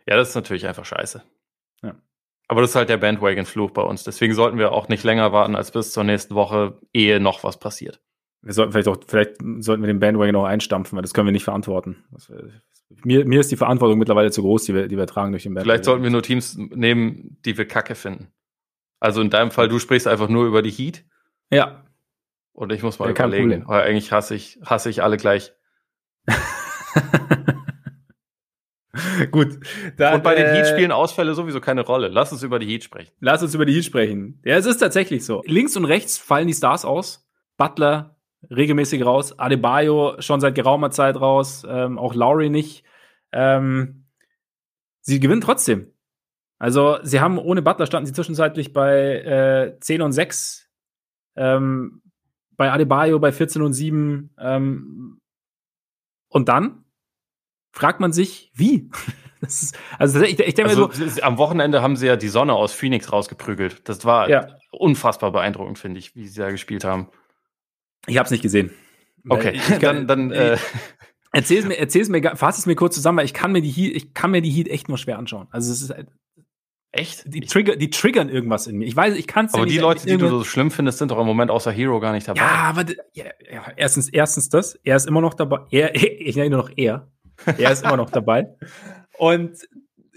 [0.05, 1.24] Ja, das ist natürlich einfach scheiße.
[1.84, 1.95] Ja.
[2.49, 4.03] Aber das ist halt der Bandwagon-Fluch bei uns.
[4.03, 7.57] Deswegen sollten wir auch nicht länger warten als bis zur nächsten Woche, ehe noch was
[7.57, 8.01] passiert.
[8.42, 11.32] Wir sollten vielleicht auch, vielleicht sollten wir den Bandwagon noch einstampfen, weil das können wir
[11.32, 12.06] nicht verantworten.
[12.12, 12.32] Das,
[13.04, 15.54] mir, mir ist die Verantwortung mittlerweile zu groß, die wir, die wir tragen durch den
[15.54, 15.72] Bandwagon.
[15.72, 18.28] Vielleicht sollten wir nur Teams nehmen, die wir kacke finden.
[19.00, 21.04] Also in deinem Fall, du sprichst einfach nur über die Heat.
[21.52, 21.84] Ja.
[22.54, 25.54] Und ich muss mal ja, überlegen, weil eigentlich hasse ich, hasse ich alle gleich.
[29.32, 29.60] Gut.
[29.98, 32.08] Dann, und bei den Heat äh, spielen Ausfälle sowieso keine Rolle.
[32.08, 33.12] Lass uns über die Heat sprechen.
[33.20, 34.42] Lass uns über die Heat sprechen.
[34.44, 35.44] Ja, es ist tatsächlich so.
[35.46, 37.30] Links und rechts fallen die Stars aus.
[37.58, 38.16] Butler
[38.50, 42.84] regelmäßig raus, Adebayo schon seit geraumer Zeit raus, ähm, auch Lowry nicht.
[43.32, 44.06] Ähm,
[45.02, 45.92] sie gewinnen trotzdem.
[46.60, 50.70] Also sie haben ohne Butler standen sie zwischenzeitlich bei äh, 10 und 6.
[51.36, 52.02] Ähm,
[52.56, 54.34] bei Adebayo bei 14 und 7.
[54.40, 55.22] Ähm,
[56.30, 56.86] und dann
[57.72, 58.90] fragt man sich, wie?
[59.42, 62.74] Ist, also ich, ich denke also, so, am Wochenende haben sie ja die Sonne aus
[62.74, 63.88] Phoenix rausgeprügelt.
[63.88, 64.48] Das war ja.
[64.72, 67.10] unfassbar beeindruckend, finde ich, wie sie da gespielt haben.
[68.06, 68.72] Ich habe es nicht gesehen.
[69.30, 70.58] Okay, ich dann, dann äh,
[71.32, 73.95] erzähl's mir, erzähl's mir, fass es mir kurz zusammen, weil ich kann mir die Heat,
[73.95, 75.48] ich kann mir die Heat echt nur schwer anschauen.
[75.52, 76.08] Also es ist halt,
[76.91, 78.86] echt, die Trigger, die triggern irgendwas in mir.
[78.86, 79.54] Ich weiß, ich kann es.
[79.54, 82.00] Aber ja die Leute, die du so schlimm findest, sind doch im Moment außer Hero
[82.00, 82.41] gar nicht dabei.
[82.41, 85.60] Ja, aber ja, ja, erstens, erstens das, er ist immer noch dabei.
[85.72, 87.08] Er, ich nenne ihn nur noch er.
[87.58, 88.56] Er ist immer noch dabei.
[89.18, 89.58] Und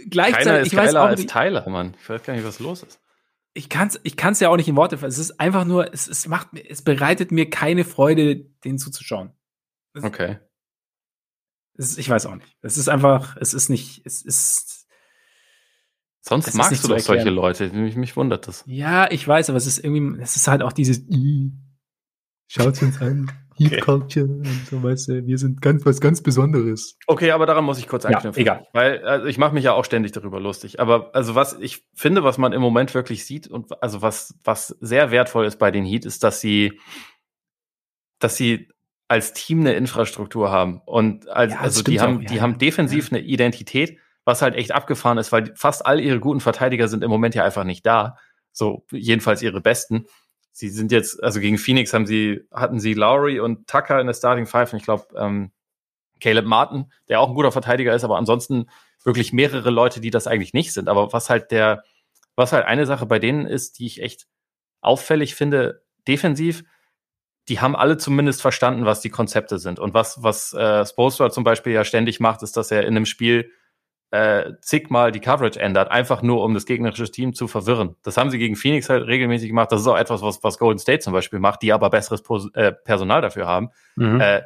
[0.09, 1.95] gleichzeitig, Keiner ist ich weiß auch als Tyler, Mann.
[2.01, 3.01] Ich weiß gar nicht, was los ist.
[3.53, 5.09] Ich kann es ich kann's ja auch nicht in Worte fassen.
[5.09, 9.33] Es ist einfach nur, es, es macht mir, es bereitet mir keine Freude, den zuzuschauen.
[9.95, 10.39] Es, okay.
[11.75, 12.57] Es, ich weiß auch nicht.
[12.63, 14.87] Es ist einfach, es ist nicht, es ist.
[16.21, 17.71] Sonst es magst ist du doch solche Leute.
[17.71, 18.63] Mich, mich wundert das.
[18.67, 21.03] Ja, ich weiß, aber es ist irgendwie, es ist halt auch dieses,
[22.47, 23.31] schaut uns an.
[23.61, 23.81] Heat okay.
[23.83, 26.97] Culture und so, weißt du, wir sind ganz was ganz Besonderes.
[27.07, 28.43] Okay, aber daran muss ich kurz anknüpfen.
[28.43, 28.67] Ja, egal.
[28.73, 30.81] Weil also ich mache mich ja auch ständig darüber lustig.
[30.81, 34.69] Aber also was ich finde, was man im Moment wirklich sieht und also was, was
[34.81, 36.81] sehr wertvoll ist bei den Heat, ist, dass sie,
[38.19, 38.69] dass sie
[39.09, 40.81] als Team eine Infrastruktur haben.
[40.87, 42.29] Und als, ja, also die haben, auch, ja.
[42.29, 46.41] die haben defensiv eine Identität, was halt echt abgefahren ist, weil fast all ihre guten
[46.41, 48.17] Verteidiger sind im Moment ja einfach nicht da.
[48.53, 50.07] So, jedenfalls ihre besten
[50.53, 54.15] sie sind jetzt, also gegen Phoenix haben sie, hatten sie Lowry und Tucker in der
[54.15, 55.53] Starting Five und ich glaube, ähm,
[56.21, 58.67] Caleb Martin, der auch ein guter Verteidiger ist, aber ansonsten
[59.05, 60.89] wirklich mehrere Leute, die das eigentlich nicht sind.
[60.89, 61.85] Aber was halt der,
[62.37, 64.27] was halt eine Sache bei denen ist, die ich echt
[64.83, 66.65] auffällig finde, defensiv,
[67.49, 69.79] die haben alle zumindest verstanden, was die Konzepte sind.
[69.79, 73.07] Und was, was äh, Spolstra zum Beispiel ja ständig macht, ist, dass er in einem
[73.07, 73.51] Spiel
[74.11, 77.97] äh, zigmal die Coverage ändert, einfach nur um das gegnerische Team zu verwirren.
[78.03, 79.71] Das haben sie gegen Phoenix halt regelmäßig gemacht.
[79.71, 82.49] Das ist auch etwas, was, was Golden State zum Beispiel macht, die aber besseres Pos
[82.55, 83.71] äh, Personal dafür haben.
[83.97, 84.21] Mhm.
[84.21, 84.43] Äh,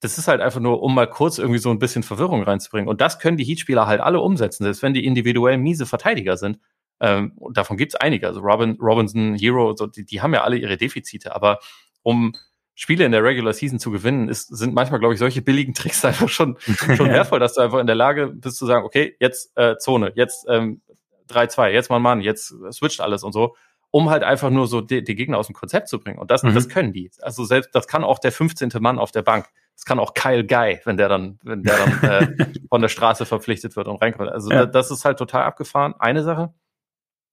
[0.00, 2.88] das ist halt einfach nur, um mal kurz irgendwie so ein bisschen Verwirrung reinzubringen.
[2.88, 6.58] Und das können die Heat-Spieler halt alle umsetzen, selbst wenn die individuell miese Verteidiger sind.
[7.00, 8.26] Ähm, und davon gibt's einige.
[8.26, 11.34] Also Robin, Robinson, Hero, so, die, die haben ja alle ihre Defizite.
[11.34, 11.60] Aber
[12.02, 12.34] um
[12.78, 16.04] Spiele in der Regular Season zu gewinnen, ist, sind manchmal, glaube ich, solche billigen Tricks
[16.04, 19.56] einfach schon, schon wertvoll, dass du einfach in der Lage bist zu sagen, okay, jetzt
[19.56, 20.82] äh, Zone, jetzt ähm,
[21.30, 23.56] 3-2, jetzt mal Mann, jetzt switcht alles und so,
[23.90, 26.18] um halt einfach nur so die, die Gegner aus dem Konzept zu bringen.
[26.18, 26.54] Und das, mhm.
[26.54, 27.10] das können die.
[27.22, 28.70] Also selbst, das kann auch der 15.
[28.78, 29.48] Mann auf der Bank.
[29.74, 33.24] Das kann auch Kyle Guy, wenn der dann, wenn der dann äh, von der Straße
[33.24, 34.28] verpflichtet wird und reinkommt.
[34.28, 34.66] Also ja.
[34.66, 35.94] das ist halt total abgefahren.
[35.98, 36.52] Eine Sache.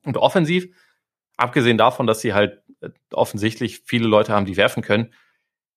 [0.05, 0.73] Und offensiv,
[1.35, 5.13] abgesehen davon, dass sie halt äh, offensichtlich viele Leute haben, die werfen können,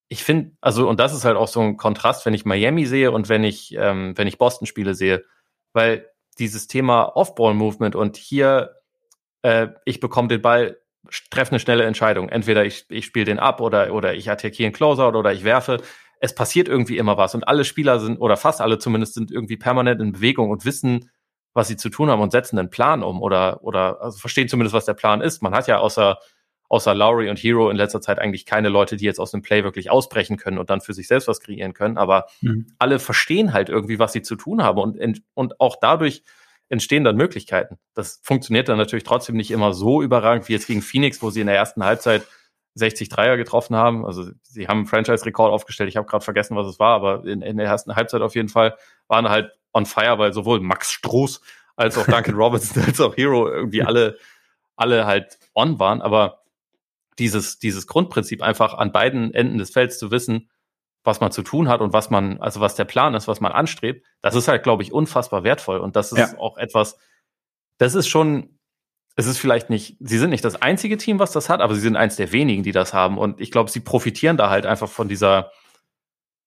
[0.09, 3.11] ich finde, also, und das ist halt auch so ein Kontrast, wenn ich Miami sehe
[3.11, 5.25] und wenn ich, ähm, wenn ich Boston-Spiele sehe,
[5.73, 6.09] weil
[6.39, 8.77] dieses Thema Off-Ball-Movement und hier,
[9.43, 10.79] äh, ich bekomme den Ball,
[11.31, 12.29] treffe eine schnelle Entscheidung.
[12.29, 15.79] Entweder ich, ich spiele den ab oder, oder ich attackiere einen Closeout oder ich werfe.
[16.21, 19.57] Es passiert irgendwie immer was und alle Spieler sind, oder fast alle zumindest, sind irgendwie
[19.57, 21.11] permanent in Bewegung und wissen,
[21.53, 24.75] was sie zu tun haben und setzen einen Plan um oder, oder also verstehen zumindest,
[24.75, 25.43] was der Plan ist.
[25.43, 26.19] Man hat ja außer
[26.69, 29.65] außer Lowry und Hero in letzter Zeit eigentlich keine Leute, die jetzt aus dem Play
[29.65, 31.99] wirklich ausbrechen können und dann für sich selbst was kreieren können.
[31.99, 32.67] Aber mhm.
[32.79, 36.23] alle verstehen halt irgendwie, was sie zu tun haben und, und auch dadurch
[36.69, 37.79] entstehen dann Möglichkeiten.
[37.95, 41.41] Das funktioniert dann natürlich trotzdem nicht immer so überragend wie jetzt gegen Phoenix, wo sie
[41.41, 42.27] in der ersten Halbzeit
[42.75, 44.05] 60 Dreier getroffen haben.
[44.05, 45.89] Also sie haben einen Franchise-Rekord aufgestellt.
[45.89, 48.49] Ich habe gerade vergessen, was es war, aber in, in, der ersten Halbzeit auf jeden
[48.49, 48.77] Fall
[49.09, 51.41] waren halt on fire, weil sowohl Max Stroß
[51.77, 54.19] als auch Duncan Robinson als auch Hero irgendwie alle,
[54.77, 56.03] alle halt on waren.
[56.03, 56.43] Aber
[57.19, 60.51] dieses, dieses Grundprinzip einfach an beiden Enden des Felds zu wissen,
[61.05, 63.53] was man zu tun hat und was man, also was der Plan ist, was man
[63.53, 65.79] anstrebt, das ist halt, glaube ich, unfassbar wertvoll.
[65.79, 66.39] Und das ist ja.
[66.39, 66.99] auch etwas,
[67.79, 68.59] das ist schon,
[69.15, 71.81] es ist vielleicht nicht, sie sind nicht das einzige Team, was das hat, aber sie
[71.81, 73.19] sind eins der wenigen, die das haben.
[73.19, 75.53] Und ich glaube, sie profitieren da halt einfach von dieser,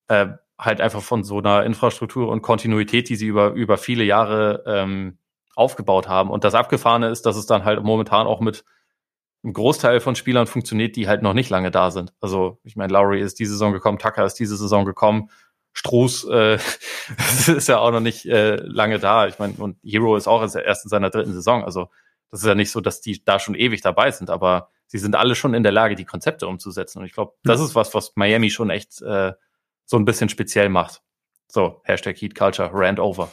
[0.07, 0.27] äh,
[0.59, 5.19] halt einfach von so einer Infrastruktur und Kontinuität, die sie über, über viele Jahre ähm,
[5.55, 6.29] aufgebaut haben.
[6.29, 8.65] Und das Abgefahrene ist, dass es dann halt momentan auch mit
[9.43, 12.13] ein Großteil von Spielern funktioniert, die halt noch nicht lange da sind.
[12.19, 15.29] Also ich meine, Lowry ist diese Saison gekommen, Tucker ist diese Saison gekommen,
[15.73, 16.55] Stroß äh,
[17.47, 19.27] ist ja auch noch nicht äh, lange da.
[19.27, 21.63] Ich meine, und Hero ist auch erst in seiner dritten Saison.
[21.63, 21.89] Also
[22.31, 25.15] das ist ja nicht so, dass die da schon ewig dabei sind, aber sie sind
[25.15, 26.99] alle schon in der Lage, die Konzepte umzusetzen.
[26.99, 29.33] Und ich glaube, das ist was, was Miami schon echt äh,
[29.85, 31.01] so ein bisschen speziell macht.
[31.47, 33.31] So, Hashtag Heat Culture, Rand over.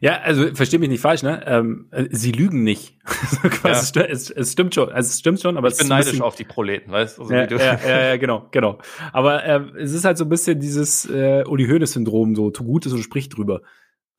[0.00, 1.42] Ja, also verstehe mich nicht falsch, ne?
[1.46, 2.98] Ähm, äh, sie lügen nicht.
[3.64, 3.70] ja.
[3.70, 6.92] es, es, stimmt schon, also es stimmt schon, aber ich bin neidisch auf die Proleten,
[6.92, 7.22] weißt du?
[7.22, 8.78] Also ja, ja, ja, genau, genau.
[9.12, 12.92] Aber äh, es ist halt so ein bisschen dieses äh, Uli Hoeneß-Syndrom, so tu Gutes
[12.92, 13.62] und sprich drüber.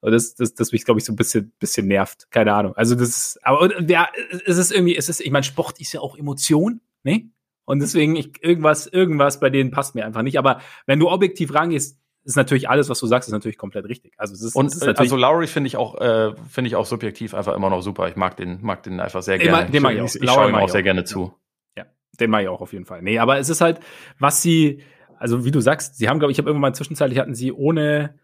[0.02, 2.30] Und das, das, das mich, glaube ich, so ein bisschen, bisschen nervt.
[2.30, 2.76] Keine Ahnung.
[2.76, 4.08] Also das, aber ja,
[4.46, 7.32] es ist irgendwie, es ist, ich meine, Sport ist ja auch Emotion, ne?
[7.66, 10.38] Und deswegen, ich, irgendwas, irgendwas bei denen passt mir einfach nicht.
[10.38, 14.14] Aber wenn du objektiv rangehst, ist natürlich alles, was du sagst, ist natürlich komplett richtig.
[14.18, 16.76] Also es ist, und es ist natürlich also Lowry finde ich auch äh, finde ich
[16.76, 18.08] auch subjektiv einfach immer noch super.
[18.08, 19.70] Ich mag den mag den einfach sehr gerne.
[19.70, 21.34] Den mag ich, ich, ich schaue ihm auch sehr gerne zu.
[21.78, 21.86] Ja,
[22.20, 23.04] den mag ich auch auf jeden Fall.
[23.04, 23.80] Nee, aber es ist halt,
[24.18, 24.82] was sie,
[25.20, 28.20] also wie du sagst, sie haben glaube ich, habe irgendwann mal zwischenzeitlich hatten sie ohne,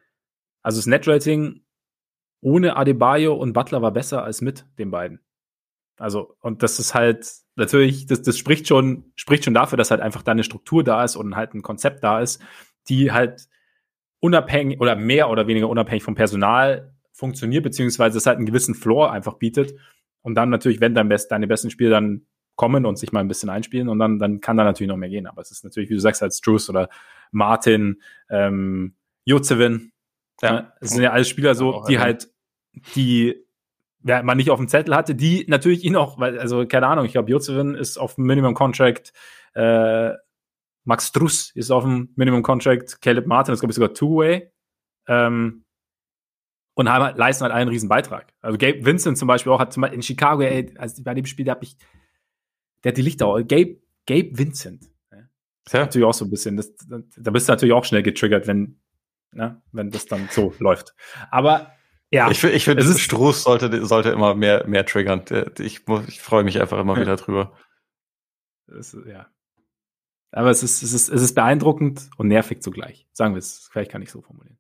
[0.64, 1.62] also das Netrating
[2.42, 5.20] ohne Adebayo und Butler war besser als mit den beiden.
[5.98, 10.02] Also und das ist halt natürlich, das, das spricht schon spricht schon dafür, dass halt
[10.02, 12.42] einfach da eine Struktur da ist und halt ein Konzept da ist,
[12.90, 13.48] die halt
[14.22, 19.12] unabhängig oder mehr oder weniger unabhängig vom Personal funktioniert, beziehungsweise es halt einen gewissen Floor
[19.12, 19.76] einfach bietet.
[20.22, 22.26] Und dann natürlich, wenn dein best, deine besten Spiele dann
[22.56, 25.10] kommen und sich mal ein bisschen einspielen und dann, dann kann da natürlich noch mehr
[25.10, 25.28] gehen.
[25.28, 26.90] Aber es ist natürlich, wie du sagst, als Struce oder
[27.32, 28.96] Martin, ähm,
[29.26, 29.92] Jozevin,
[30.42, 30.54] ja.
[30.54, 30.74] Ne?
[30.80, 32.30] es sind ja alles Spieler so, die halt,
[32.96, 33.36] die
[34.04, 37.06] ja, man nicht auf dem Zettel hatte, die natürlich ihn auch, weil, also keine Ahnung,
[37.06, 39.14] ich glaube, Jozevin ist auf Minimum Contract,
[39.54, 40.12] äh,
[40.84, 44.52] Max Struss ist auf dem Minimum Contract, Caleb Martin ist, glaube ich, sogar Two-Way.
[45.08, 45.64] Ähm,
[46.74, 48.34] und haben, halt, leisten halt einen riesen Beitrag.
[48.42, 51.26] Also Gabe Vincent zum Beispiel auch hat zum Beispiel in Chicago, ey, also bei dem
[51.26, 51.76] Spiel, da hab ich,
[52.84, 54.90] der hat die Lichter, Gabe, Gabe Vincent.
[55.12, 55.28] Ja.
[55.74, 58.80] Natürlich auch so ein bisschen, das, da bist du natürlich auch schnell getriggert, wenn,
[59.32, 60.96] ne, wenn das dann so läuft.
[61.30, 61.74] Aber
[62.10, 62.30] ja.
[62.30, 65.24] Ich, ich finde, Struß sollte, sollte immer mehr, mehr triggern.
[65.60, 67.54] Ich, ich freue mich einfach immer wieder drüber.
[68.68, 69.28] Das, ja,
[70.32, 73.08] aber es ist, es ist, es ist beeindruckend und nervig zugleich.
[73.12, 74.58] Sagen wir es, vielleicht kann ich so formulieren.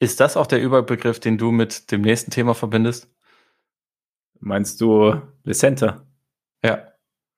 [0.00, 3.08] Ist das auch der Überbegriff, den du mit dem nächsten Thema verbindest?
[4.40, 6.06] Meinst du Le Center?
[6.62, 6.92] Ja.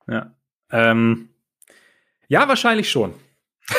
[0.08, 0.34] Ja.
[0.70, 1.28] Ähm,
[2.28, 3.14] ja, wahrscheinlich schon.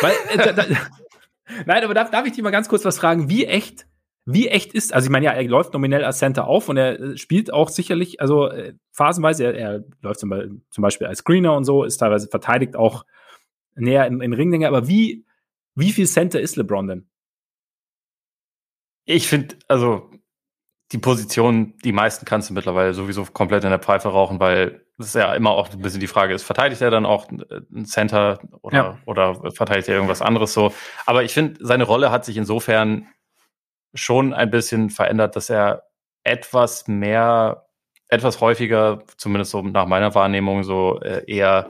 [0.02, 0.66] Weil, äh, da, da,
[1.66, 3.30] nein, aber darf, darf ich dich mal ganz kurz was fragen?
[3.30, 3.88] Wie echt,
[4.26, 7.00] wie echt ist, also ich meine, ja, er läuft nominell als Center auf und er
[7.00, 11.56] äh, spielt auch sicherlich, also äh, phasenweise, er, er läuft zum, zum, Beispiel als Screener
[11.56, 13.06] und so, ist teilweise verteidigt auch
[13.78, 15.26] näher in, in Ringlänge, aber wie,
[15.76, 17.10] wie viel Center ist LeBron denn?
[19.06, 20.12] Ich finde, also
[20.92, 25.08] die Position, die meisten kannst du mittlerweile sowieso komplett in der Pfeife rauchen, weil das
[25.08, 28.40] ist ja immer auch ein bisschen die Frage ist, verteidigt er dann auch ein Center
[28.62, 28.98] oder, ja.
[29.06, 30.74] oder verteidigt er irgendwas anderes so?
[31.06, 33.08] Aber ich finde, seine Rolle hat sich insofern
[33.94, 35.84] schon ein bisschen verändert, dass er
[36.24, 37.68] etwas mehr,
[38.10, 41.70] etwas häufiger, zumindest so nach meiner Wahrnehmung, so äh, eher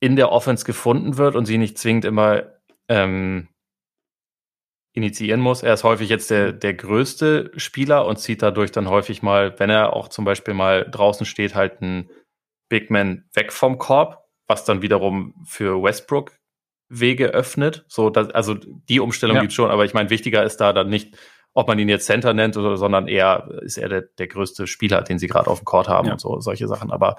[0.00, 2.44] in der Offense gefunden wird und sie nicht zwingend immer
[2.88, 3.48] ähm,
[4.92, 5.62] initiieren muss.
[5.62, 9.70] Er ist häufig jetzt der, der größte Spieler und zieht dadurch dann häufig mal, wenn
[9.70, 12.10] er auch zum Beispiel mal draußen steht, halt einen
[12.68, 16.32] Big Man weg vom Korb, was dann wiederum für Westbrook
[16.88, 17.84] Wege öffnet.
[17.88, 19.42] So, dass, also die Umstellung ja.
[19.42, 21.16] gibt schon, aber ich meine, wichtiger ist da dann nicht,
[21.52, 25.02] ob man ihn jetzt Center nennt, oder, sondern eher ist er der, der größte Spieler,
[25.02, 26.12] den sie gerade auf dem Court haben ja.
[26.12, 26.90] und so solche Sachen.
[26.90, 27.16] Aber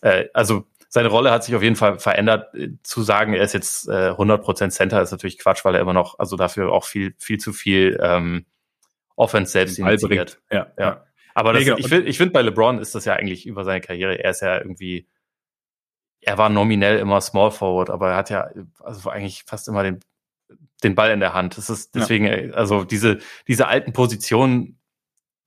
[0.00, 2.52] äh, also seine Rolle hat sich auf jeden Fall verändert.
[2.82, 6.18] Zu sagen, er ist jetzt äh, 100% Center, ist natürlich Quatsch, weil er immer noch,
[6.18, 8.44] also dafür auch viel, viel zu viel ähm,
[9.14, 10.40] Offense selbst initiiert.
[10.50, 11.06] Ja, ja.
[11.32, 14.18] Aber das, ich finde, ich find, bei LeBron ist das ja eigentlich über seine Karriere.
[14.18, 15.06] Er ist ja irgendwie,
[16.22, 18.50] er war nominell immer Small Forward, aber er hat ja
[18.80, 20.00] also eigentlich fast immer den,
[20.82, 21.56] den Ball in der Hand.
[21.56, 22.52] Das ist deswegen, ja.
[22.54, 24.80] also diese, diese alten Positionen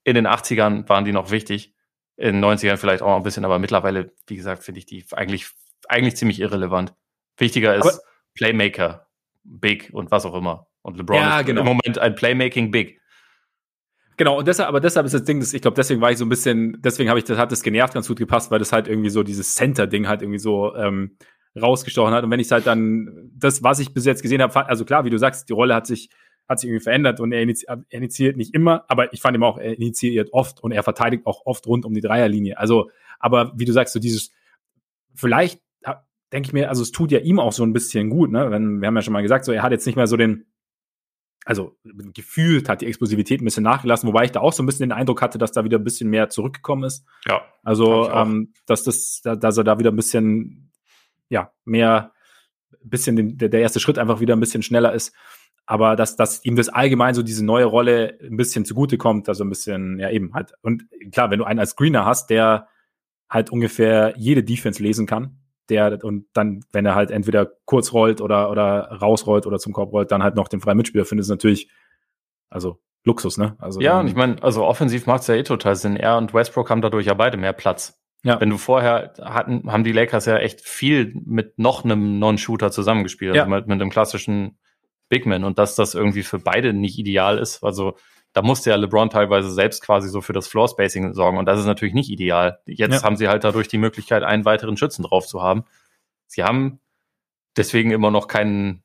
[0.06, 1.73] in den 80ern waren die noch wichtig
[2.18, 5.48] in den 90ern vielleicht auch ein bisschen, aber mittlerweile, wie gesagt, finde ich die eigentlich,
[5.88, 6.94] eigentlich ziemlich irrelevant.
[7.38, 8.00] Wichtiger ist aber
[8.36, 9.08] Playmaker,
[9.44, 10.68] Big und was auch immer.
[10.82, 11.62] Und LeBron ja, ist genau.
[11.62, 13.00] im Moment ein Playmaking Big.
[14.18, 16.26] Genau, und deshalb, aber deshalb ist das Ding, dass ich glaube, deswegen war ich so
[16.26, 18.88] ein bisschen, deswegen habe ich, das hat das genervt ganz gut gepasst, weil das halt
[18.88, 21.18] irgendwie so dieses Center-Ding halt irgendwie so ähm,
[21.60, 22.24] rausgestochen hat.
[22.24, 25.10] Und wenn ich halt dann das, was ich bis jetzt gesehen habe, also klar, wie
[25.10, 26.10] du sagst, die Rolle hat sich
[26.48, 29.58] hat sich irgendwie verändert und er, er initiiert nicht immer, aber ich fand ihm auch,
[29.58, 32.58] er initiiert oft und er verteidigt auch oft rund um die Dreierlinie.
[32.58, 32.90] Also,
[33.20, 34.32] aber wie du sagst, so dieses,
[35.14, 35.62] vielleicht
[36.34, 38.50] denke ich mir, also es tut ja ihm auch so ein bisschen gut, ne?
[38.50, 40.48] Wenn, wir haben ja schon mal gesagt, so er hat jetzt nicht mehr so den,
[41.46, 41.78] also
[42.14, 44.98] gefühlt hat die Explosivität ein bisschen nachgelassen, wobei ich da auch so ein bisschen den
[44.98, 47.06] Eindruck hatte, dass da wieder ein bisschen mehr zurückgekommen ist.
[47.28, 47.44] Ja.
[47.62, 50.72] Also, ähm, dass das, dass er da wieder ein bisschen,
[51.30, 52.14] ja, mehr,
[52.82, 55.14] bisschen den, der erste Schritt einfach wieder ein bisschen schneller ist.
[55.66, 59.50] Aber dass, dass ihm das allgemein so diese neue Rolle ein bisschen zugutekommt, also ein
[59.50, 60.54] bisschen, ja eben halt.
[60.62, 62.68] Und klar, wenn du einen als Screener hast, der
[63.30, 65.38] halt ungefähr jede Defense lesen kann,
[65.70, 69.94] der und dann, wenn er halt entweder kurz rollt oder, oder rausrollt oder zum Korb
[69.94, 71.70] rollt, dann halt noch den freien Mitspieler findet, ist natürlich,
[72.50, 73.56] also Luxus, ne?
[73.60, 75.98] Also ja, und ich meine, also offensiv macht es ja eh total Sinn.
[75.98, 78.02] Er und Westbrook haben dadurch ja beide mehr Platz.
[78.24, 78.40] Ja.
[78.40, 83.36] Wenn du vorher hatten, haben die Lakers ja echt viel mit noch einem Non-Shooter zusammengespielt,
[83.38, 84.58] also mit, mit einem klassischen
[85.10, 87.64] Bigman und dass das irgendwie für beide nicht ideal ist.
[87.64, 87.98] Also
[88.34, 91.60] da musste ja LeBron teilweise selbst quasi so für das Floor Spacing sorgen und das
[91.60, 92.60] ist natürlich nicht ideal.
[92.66, 93.04] Jetzt ja.
[93.04, 95.66] haben sie halt dadurch die Möglichkeit, einen weiteren Schützen drauf zu haben.
[96.26, 96.80] Sie haben
[97.56, 98.84] deswegen immer noch kein,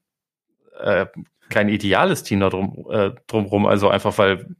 [0.79, 1.07] äh,
[1.49, 4.55] kein ideales Team da drum, äh, drumrum, also einfach weil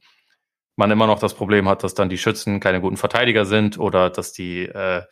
[0.75, 4.09] man immer noch das Problem hat, dass dann die Schützen keine guten Verteidiger sind oder
[4.09, 5.03] dass die äh,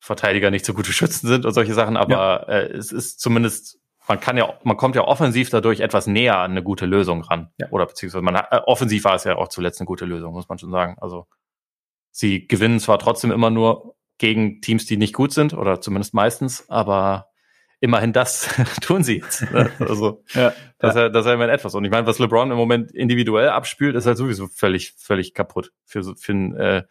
[0.00, 2.54] Verteidiger nicht so gute Schützen sind und solche Sachen, aber ja.
[2.54, 3.78] äh, es ist zumindest
[4.08, 7.50] man kann ja, man kommt ja offensiv dadurch etwas näher an eine gute Lösung ran.
[7.58, 7.68] Ja.
[7.70, 10.58] Oder beziehungsweise man äh, offensiv war es ja auch zuletzt eine gute Lösung, muss man
[10.58, 10.96] schon sagen.
[11.00, 11.26] Also
[12.10, 16.68] sie gewinnen zwar trotzdem immer nur gegen Teams, die nicht gut sind, oder zumindest meistens,
[16.68, 17.28] aber
[17.80, 18.48] immerhin das
[18.80, 19.42] tun sie jetzt.
[19.52, 19.70] Ne?
[19.78, 21.08] Also ja, das, ja.
[21.08, 21.74] das ist ja immer etwas.
[21.74, 25.72] Und ich meine, was LeBron im Moment individuell abspielt, ist halt sowieso völlig, völlig kaputt
[25.84, 26.82] für, für einen äh,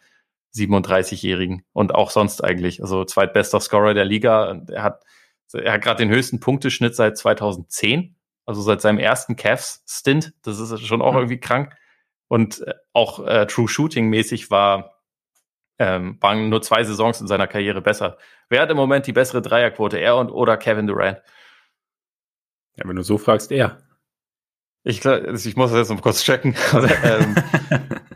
[0.54, 2.80] 37-Jährigen und auch sonst eigentlich.
[2.80, 4.62] Also zweitbester Scorer der Liga.
[4.68, 5.02] Er hat
[5.54, 10.34] er hat gerade den höchsten Punkteschnitt seit 2010, also seit seinem ersten Cavs-Stint.
[10.42, 11.18] Das ist schon auch mhm.
[11.18, 11.74] irgendwie krank.
[12.28, 15.02] Und äh, auch äh, True Shooting-mäßig war,
[15.78, 18.18] ähm, waren nur zwei Saisons in seiner Karriere besser.
[18.48, 21.22] Wer hat im Moment die bessere Dreierquote, er und oder Kevin Durant?
[22.76, 23.78] Ja, wenn du so fragst, er.
[24.84, 26.54] Ich, ich muss das jetzt noch kurz checken.
[26.72, 27.34] Also, ähm,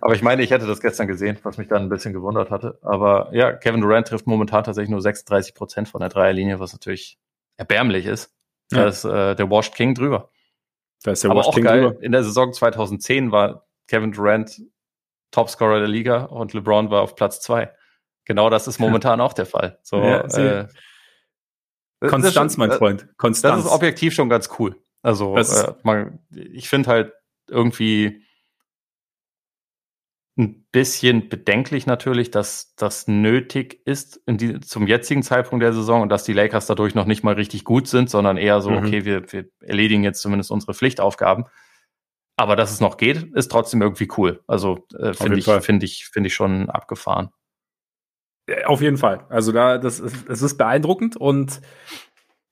[0.00, 2.78] aber ich meine, ich hätte das gestern gesehen, was mich dann ein bisschen gewundert hatte.
[2.82, 7.18] Aber ja, Kevin Durant trifft momentan tatsächlich nur 36 Prozent von der Dreierlinie, was natürlich
[7.62, 8.34] erbärmlich ist.
[8.72, 8.78] Ja.
[8.82, 10.30] Da ist äh, der Washed King drüber.
[11.05, 12.02] Da ist der Aber Washed auch King geil, drüber.
[12.02, 14.60] in der Saison 2010 war Kevin Durant
[15.30, 17.72] Topscorer der Liga und LeBron war auf Platz zwei.
[18.24, 19.78] Genau das ist momentan auch der Fall.
[19.82, 20.68] So, ja, äh,
[22.01, 23.09] Konstanz, mein Freund.
[23.16, 23.59] Konstanz.
[23.59, 24.76] Das ist objektiv schon ganz cool.
[25.02, 27.12] Also äh, man, ich finde halt
[27.48, 28.24] irgendwie
[30.38, 36.00] ein bisschen bedenklich natürlich, dass das nötig ist in die, zum jetzigen Zeitpunkt der Saison
[36.00, 38.78] und dass die Lakers dadurch noch nicht mal richtig gut sind, sondern eher so, mhm.
[38.78, 41.44] okay, wir, wir erledigen jetzt zumindest unsere Pflichtaufgaben.
[42.36, 44.42] Aber dass es noch geht, ist trotzdem irgendwie cool.
[44.46, 47.28] Also äh, finde ich, finde ich, finde ich schon abgefahren.
[48.64, 49.26] Auf jeden Fall.
[49.28, 51.60] Also da, das ist, es ist beeindruckend und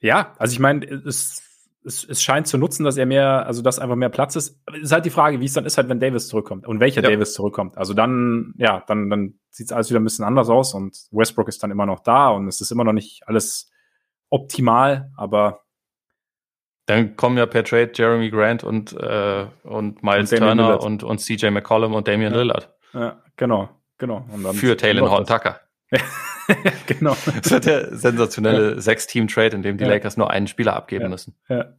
[0.01, 1.43] ja, also ich meine, es
[1.85, 4.61] es, es scheint zu nutzen, dass er mehr, also dass einfach mehr Platz ist.
[4.66, 7.02] Es ist halt die Frage, wie es dann ist, halt, wenn Davis zurückkommt und welcher
[7.02, 7.11] ja.
[7.11, 7.78] Davis zurückkommt.
[7.78, 11.48] Also dann, ja, dann, dann sieht es alles wieder ein bisschen anders aus und Westbrook
[11.48, 13.70] ist dann immer noch da und es ist immer noch nicht alles
[14.28, 15.62] optimal, aber
[16.86, 21.19] dann kommen ja per Trade Jeremy Grant und, äh, und Miles und Turner und, und
[21.19, 22.39] CJ McCollum und Damian ja.
[22.39, 22.74] Lillard.
[22.93, 24.27] Ja, genau, genau.
[24.52, 25.61] Für Taylor Horn Tucker.
[26.87, 27.17] genau.
[27.43, 28.81] Das wird der sensationelle ja.
[28.81, 29.91] Sechs-Team-Trade, in dem die ja.
[29.91, 31.09] Lakers nur einen Spieler abgeben ja.
[31.09, 31.35] müssen.
[31.49, 31.75] Ja.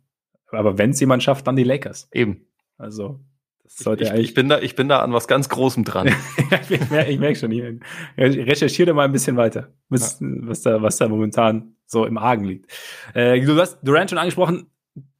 [0.52, 2.10] Aber wenn es jemand schafft, dann die Lakers.
[2.12, 2.48] Eben.
[2.78, 3.20] Also,
[3.64, 6.08] das sollte ich, ich, bin da, ich bin da an was ganz Großem dran.
[6.70, 7.80] ich merke merk schon, ich
[8.18, 12.72] recherchiere mal ein bisschen weiter, was, was, da, was da momentan so im Argen liegt.
[13.14, 14.72] Äh, du hast Durant schon angesprochen,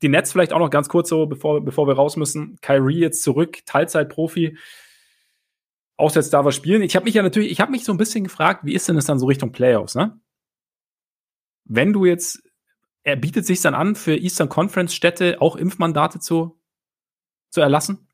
[0.02, 2.58] die Nets vielleicht auch noch ganz kurz so, bevor, bevor wir raus müssen.
[2.62, 4.58] Kyrie jetzt zurück, Teilzeitprofi auch
[6.00, 6.82] jetzt da was spielen.
[6.82, 8.96] Ich habe mich ja natürlich, ich habe mich so ein bisschen gefragt, wie ist denn
[8.96, 10.20] das dann so Richtung Playoffs, ne?
[11.66, 12.42] Wenn du jetzt,
[13.04, 16.60] er bietet sich dann an, für Eastern Conference Städte auch Impfmandate zu,
[17.50, 18.08] zu erlassen?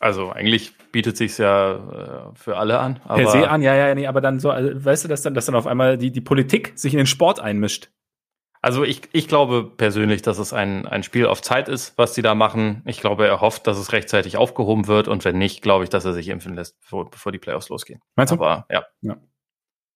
[0.00, 3.00] Also eigentlich bietet sich ja äh, für alle an.
[3.04, 5.34] Aber per se an, ja, ja, nee, aber dann so, also, weißt du, dass dann,
[5.34, 7.90] dass dann auf einmal die, die Politik sich in den Sport einmischt.
[8.64, 12.22] Also ich, ich glaube persönlich, dass es ein, ein Spiel auf Zeit ist, was sie
[12.22, 12.80] da machen.
[12.86, 16.06] Ich glaube, er hofft, dass es rechtzeitig aufgehoben wird und wenn nicht, glaube ich, dass
[16.06, 18.00] er sich impfen lässt, bevor, bevor die Playoffs losgehen.
[18.16, 18.36] Meinst du?
[18.36, 18.86] Aber ja.
[19.02, 19.18] ja.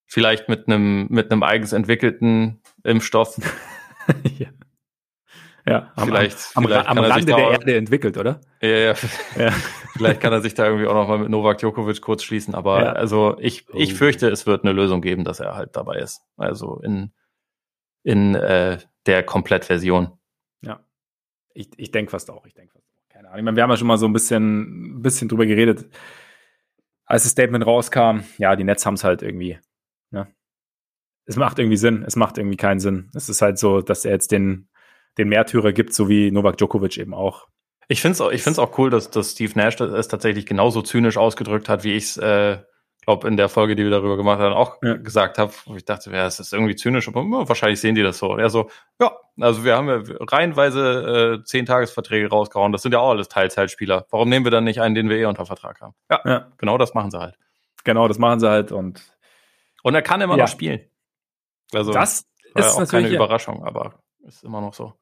[0.04, 3.38] Vielleicht mit einem mit einem eigens entwickelten Impfstoff.
[4.38, 4.48] ja.
[5.66, 8.42] Ja, am, vielleicht, am, vielleicht am, am Rande der Erde entwickelt, oder?
[8.60, 8.94] Ja, ja.
[9.38, 9.50] ja.
[9.96, 12.54] vielleicht kann er sich da irgendwie auch noch mal mit Novak Djokovic kurz schließen.
[12.54, 12.92] Aber ja.
[12.92, 13.96] also ich, ich oh.
[13.96, 16.20] fürchte, es wird eine Lösung geben, dass er halt dabei ist.
[16.36, 17.12] Also in,
[18.02, 20.12] in äh, der Komplettversion.
[20.62, 20.80] Ja.
[21.54, 22.46] Ich, ich denke fast auch.
[22.46, 23.08] Ich denke fast auch.
[23.08, 23.38] Keine Ahnung.
[23.38, 25.86] Ich meine, wir haben ja schon mal so ein bisschen, bisschen drüber geredet,
[27.04, 28.20] als das Statement rauskam.
[28.38, 29.58] Ja, die Nets haben es halt irgendwie.
[30.10, 30.28] Ne?
[31.26, 32.02] Es macht irgendwie Sinn.
[32.04, 33.10] Es macht irgendwie keinen Sinn.
[33.14, 34.68] Es ist halt so, dass er jetzt den
[35.18, 37.48] den Märtyrer gibt, so wie Novak Djokovic eben auch.
[37.88, 40.82] Ich finde es auch, ich find's auch cool, dass, dass Steve Nash es tatsächlich genauso
[40.82, 42.58] zynisch ausgedrückt hat, wie ich es, äh,
[43.08, 44.94] glaube in der Folge, die wir darüber gemacht haben, auch ja.
[44.96, 45.50] gesagt habe.
[45.74, 48.32] Ich dachte, ja, es ist irgendwie zynisch, aber wahrscheinlich sehen die das so.
[48.32, 48.68] Und er so,
[49.00, 52.70] ja, also wir haben ja reihenweise äh, zehn Tagesverträge rausgehauen.
[52.70, 54.06] Das sind ja auch alles Teilzeitspieler.
[54.10, 55.94] Warum nehmen wir dann nicht einen, den wir eh unter Vertrag haben?
[56.10, 56.52] Ja, ja.
[56.58, 57.38] genau das machen sie halt.
[57.84, 59.00] Genau, das machen sie halt und
[59.82, 60.44] und er kann immer ja.
[60.44, 60.80] noch spielen.
[61.72, 64.92] Also das ist auch keine Überraschung, aber ist immer noch so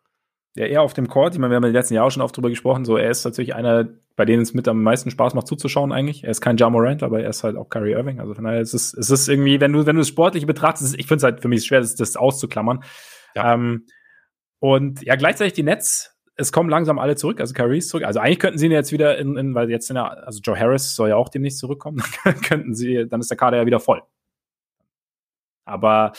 [0.56, 1.34] ja eher auf dem Court.
[1.34, 2.84] Ich meine, wir haben im letzten Jahr auch schon oft drüber gesprochen.
[2.84, 6.24] So, er ist natürlich einer, bei denen es mit am meisten Spaß macht zuzuschauen eigentlich.
[6.24, 8.20] Er ist kein Ja Morant, aber er ist halt auch Kyrie Irving.
[8.20, 10.98] Also von daher ist es, es ist irgendwie, wenn du, wenn du es sportlich betrachtest,
[10.98, 12.82] ich finde es halt für mich schwer, das, das auszuklammern.
[13.34, 13.54] Ja.
[13.54, 13.86] Ähm,
[14.58, 18.04] und ja, gleichzeitig die Nets, es kommen langsam alle zurück, also Kyrie ist zurück.
[18.04, 20.58] Also eigentlich könnten sie ihn jetzt wieder in, in weil jetzt in der, also Joe
[20.58, 23.80] Harris soll ja auch demnächst zurückkommen, dann könnten sie, dann ist der Kader ja wieder
[23.80, 24.02] voll.
[25.66, 26.12] Aber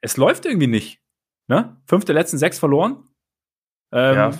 [0.00, 1.00] es läuft irgendwie nicht.
[1.48, 1.76] Ne?
[1.86, 3.09] Fünfte letzten sechs verloren.
[3.92, 4.30] Ähm, ja,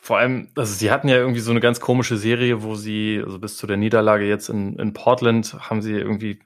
[0.00, 3.38] vor allem, also sie hatten ja irgendwie so eine ganz komische Serie, wo sie, also
[3.38, 6.40] bis zu der Niederlage jetzt in, in Portland, haben sie irgendwie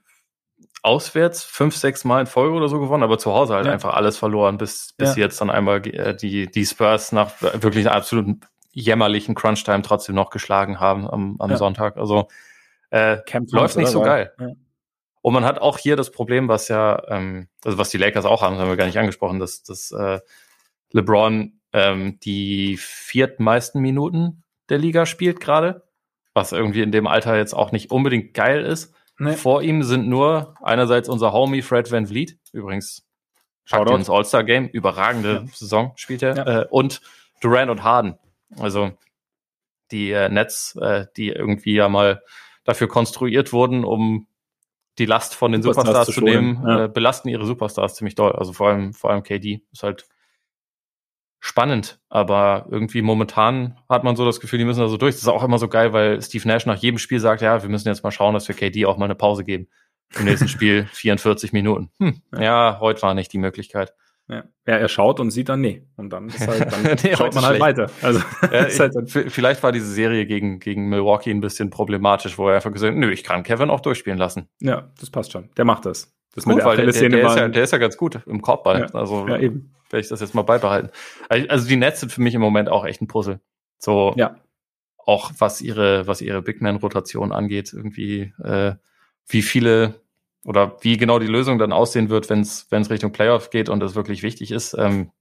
[0.83, 3.71] auswärts fünf, sechs Mal in Folge oder so gewonnen, aber zu Hause halt ja.
[3.71, 5.13] einfach alles verloren, bis, bis ja.
[5.15, 8.41] sie jetzt dann einmal äh, die, die Spurs nach wirklich einer absoluten
[8.71, 11.57] jämmerlichen Crunch-Time trotzdem noch geschlagen haben am, am ja.
[11.57, 11.97] Sonntag.
[11.97, 12.27] Also
[12.91, 13.17] äh,
[13.51, 14.35] läuft nicht so geil.
[15.21, 18.43] Und man hat auch hier das Problem, was ja, ähm, also was die Lakers auch
[18.43, 20.19] haben, das haben wir gar nicht angesprochen, dass, dass äh,
[20.91, 25.83] LeBron ähm, die viertmeisten Minuten der Liga spielt gerade,
[26.33, 28.95] was irgendwie in dem Alter jetzt auch nicht unbedingt geil ist.
[29.19, 29.33] Nee.
[29.33, 33.05] Vor ihm sind nur einerseits unser Homie Fred Van Vliet, übrigens
[33.69, 35.51] packt ins All-Star-Game, überragende ja.
[35.53, 36.61] Saison spielt er, ja.
[36.61, 37.01] äh, und
[37.41, 38.17] Durant und Harden.
[38.57, 38.91] Also
[39.91, 42.23] die äh, Nets, äh, die irgendwie ja mal
[42.63, 44.27] dafür konstruiert wurden, um
[44.97, 46.85] die Last von den Superstars, Superstars zu, zu nehmen, ja.
[46.85, 48.31] äh, belasten ihre Superstars ziemlich doll.
[48.31, 50.07] Also vor allem, vor allem KD ist halt
[51.39, 55.15] spannend, aber irgendwie momentan hat man so das Gefühl, die müssen da so durch.
[55.15, 57.69] Das ist auch immer so geil, weil Steve Nash nach jedem Spiel sagt, ja, wir
[57.69, 59.67] müssen jetzt mal schauen, dass wir KD auch mal eine Pause geben.
[60.17, 61.91] Im nächsten Spiel 44 Minuten.
[61.99, 63.93] Hm, ja, heute war nicht die Möglichkeit.
[64.27, 64.43] Ja.
[64.65, 65.83] ja, er schaut und sieht dann nee.
[65.97, 67.91] Und dann, ist halt, dann nee, schaut man halt weiter.
[68.01, 68.19] Also,
[68.51, 72.71] ja, halt vielleicht war diese Serie gegen, gegen Milwaukee ein bisschen problematisch, wo er einfach
[72.71, 74.49] gesagt hat, nö, ich kann Kevin auch durchspielen lassen.
[74.61, 75.51] Ja, das passt schon.
[75.57, 76.11] Der macht das.
[76.33, 78.41] Das gut, der weil der, der, der, ist ja, der ist ja ganz gut im
[78.41, 78.81] Korbball.
[78.81, 79.75] Ja, also ja, eben.
[79.95, 80.89] Werde ich das jetzt mal beibehalten.
[81.29, 83.39] Also die Nets sind für mich im Moment auch echt ein Puzzle.
[83.77, 84.35] So ja.
[84.97, 88.75] auch was ihre, was ihre Big Man-Rotation angeht, irgendwie, äh,
[89.27, 90.01] wie viele
[90.43, 93.95] oder wie genau die Lösung dann aussehen wird, wenn es Richtung Playoff geht und das
[93.95, 95.11] wirklich wichtig ist, ähm,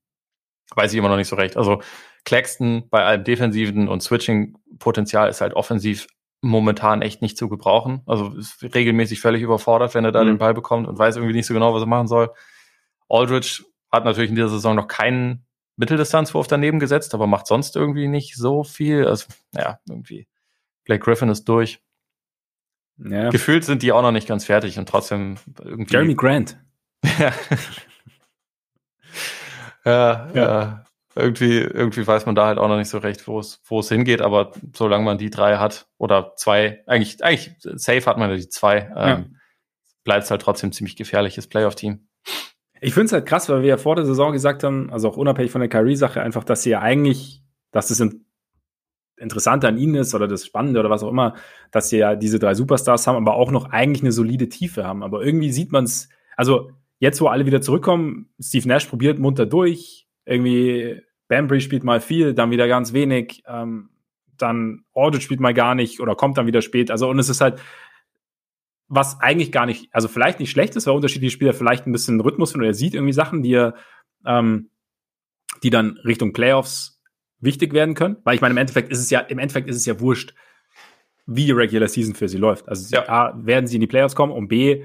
[0.74, 1.56] weiß ich immer noch nicht so recht.
[1.56, 1.80] Also
[2.24, 6.08] Claxton bei allem defensiven und Switching-Potenzial ist halt offensiv
[6.40, 8.02] momentan echt nicht zu gebrauchen.
[8.06, 10.28] Also ist regelmäßig völlig überfordert, wenn er da mhm.
[10.28, 12.30] den Ball bekommt und weiß irgendwie nicht so genau, was er machen soll.
[13.08, 13.64] Aldridge
[13.94, 15.46] hat natürlich in dieser Saison noch keinen
[15.76, 19.06] Mitteldistanzwurf daneben gesetzt, aber macht sonst irgendwie nicht so viel.
[19.06, 20.28] Also, ja, irgendwie.
[20.84, 21.80] Blake Griffin ist durch.
[22.98, 23.30] Ja.
[23.30, 25.92] Gefühlt sind die auch noch nicht ganz fertig und trotzdem irgendwie.
[25.92, 26.58] Jeremy Grant.
[27.18, 27.32] ja.
[29.84, 30.84] ja, ja
[31.16, 33.88] irgendwie, irgendwie weiß man da halt auch noch nicht so recht, wo es, wo es
[33.88, 38.36] hingeht, aber solange man die drei hat oder zwei, eigentlich, eigentlich safe hat man ja
[38.36, 39.38] die zwei, ähm,
[40.02, 42.08] bleibt es halt trotzdem ziemlich gefährliches Playoff-Team.
[42.84, 45.16] Ich finde es halt krass, weil wir ja vor der Saison gesagt haben, also auch
[45.16, 48.06] unabhängig von der Kyrie-Sache, einfach, dass sie ja eigentlich, dass das
[49.16, 51.34] Interessante an ihnen ist oder das Spannende oder was auch immer,
[51.70, 55.02] dass sie ja diese drei Superstars haben, aber auch noch eigentlich eine solide Tiefe haben.
[55.02, 59.46] Aber irgendwie sieht man es, also jetzt, wo alle wieder zurückkommen, Steve Nash probiert munter
[59.46, 63.88] durch, irgendwie Bambry spielt mal viel, dann wieder ganz wenig, ähm,
[64.36, 66.90] dann Audit spielt mal gar nicht oder kommt dann wieder spät.
[66.90, 67.60] Also und es ist halt,
[68.94, 72.20] was eigentlich gar nicht, also vielleicht nicht schlecht ist, weil unterschiedliche Spieler vielleicht ein bisschen
[72.20, 73.74] Rhythmus finden oder er sieht irgendwie Sachen, die er,
[74.24, 74.70] ähm,
[75.62, 77.02] die dann Richtung Playoffs
[77.40, 78.16] wichtig werden können.
[78.24, 80.34] Weil ich meine, im Endeffekt ist es ja, im Endeffekt ist es ja wurscht,
[81.26, 82.68] wie die Regular Season für sie läuft.
[82.68, 83.08] Also ja.
[83.08, 84.84] A, werden sie in die Playoffs kommen und B,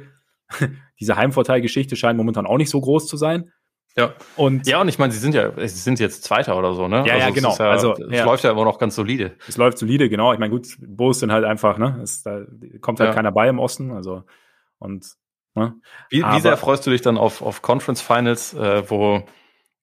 [1.00, 3.52] diese Heimvorteilgeschichte scheint momentan auch nicht so groß zu sein.
[4.00, 4.14] Ja.
[4.36, 7.04] Und ja, und ich meine, sie sind ja, sie sind jetzt Zweiter oder so, ne?
[7.06, 7.56] Ja, also ja, genau.
[7.58, 8.26] Ja, also es ja.
[8.26, 9.34] läuft ja immer noch ganz solide.
[9.48, 10.34] Es läuft solide, genau.
[10.34, 12.00] Ich meine, gut, Bulls sind halt einfach, ne?
[12.02, 12.42] Es, da
[12.82, 13.16] kommt halt ja.
[13.16, 14.24] keiner bei im Osten, also
[14.78, 15.06] und
[15.56, 15.76] ne?
[16.10, 19.24] Wie, wie sehr freust du dich dann auf, auf Conference Finals, äh, wo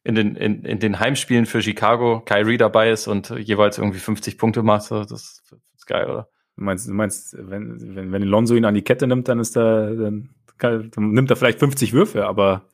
[0.04, 4.38] in den, in, in den Heimspielen für Chicago Kyrie dabei ist und jeweils irgendwie 50
[4.38, 4.90] Punkte macht.
[4.90, 5.42] Das
[5.74, 6.28] ist geil, oder?
[6.56, 9.56] Du meinst, du meinst wenn, wenn, wenn Lonzo ihn an die Kette nimmt, dann ist
[9.56, 12.68] er, dann, dann nimmt er vielleicht 50 Würfe, aber.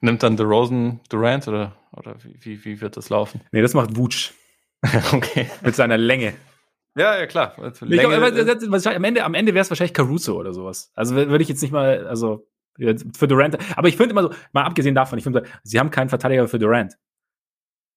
[0.00, 3.40] Nimmt dann Rosen Durant oder, oder wie, wie, wie wird das laufen?
[3.52, 4.32] Nee, das macht Wutsch.
[5.12, 5.48] okay.
[5.62, 6.34] Mit seiner Länge.
[6.96, 7.54] Ja, ja, klar.
[7.80, 10.92] Länge, glaub, am Ende, am Ende wäre es wahrscheinlich Caruso oder sowas.
[10.94, 12.46] Also würde ich jetzt nicht mal, also
[12.76, 13.58] für Durant.
[13.76, 16.58] Aber ich finde immer so, mal abgesehen davon, ich finde, sie haben keinen Verteidiger für
[16.58, 16.94] Durant.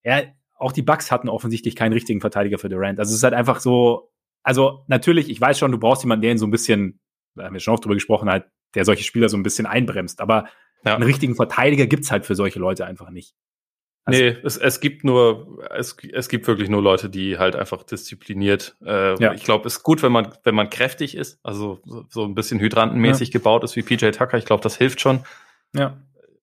[0.04, 0.22] Ja,
[0.56, 3.00] auch die Bucks hatten offensichtlich keinen richtigen Verteidiger für Durant.
[3.00, 4.12] Also es ist halt einfach so,
[4.44, 7.00] also natürlich, ich weiß schon, du brauchst jemanden, der ihn so ein bisschen,
[7.36, 8.46] da haben wir schon auch drüber gesprochen, halt,
[8.76, 10.22] der solche Spieler so ein bisschen einbremst.
[10.22, 10.48] Aber
[10.86, 10.96] ja.
[10.96, 13.34] einen richtigen Verteidiger gibt's halt für solche Leute einfach nicht.
[14.06, 17.84] Also, nee, es, es gibt nur, es, es gibt wirklich nur Leute, die halt einfach
[17.84, 18.76] diszipliniert.
[18.84, 19.34] Äh, ja.
[19.34, 22.34] Ich glaube, es ist gut, wenn man, wenn man kräftig ist, also so, so ein
[22.34, 23.34] bisschen hydrantenmäßig ja.
[23.34, 24.38] gebaut ist wie PJ Tucker.
[24.38, 25.24] Ich glaube, das hilft schon.
[25.76, 26.02] Ja.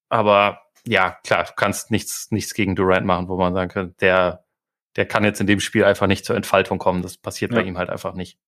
[0.08, 4.44] Aber ja, klar, du kannst nichts, nichts gegen Durant machen, wo man sagen kann, der,
[4.94, 7.02] der kann jetzt in dem Spiel einfach nicht zur Entfaltung kommen.
[7.02, 7.60] Das passiert ja.
[7.60, 8.38] bei ihm halt einfach nicht.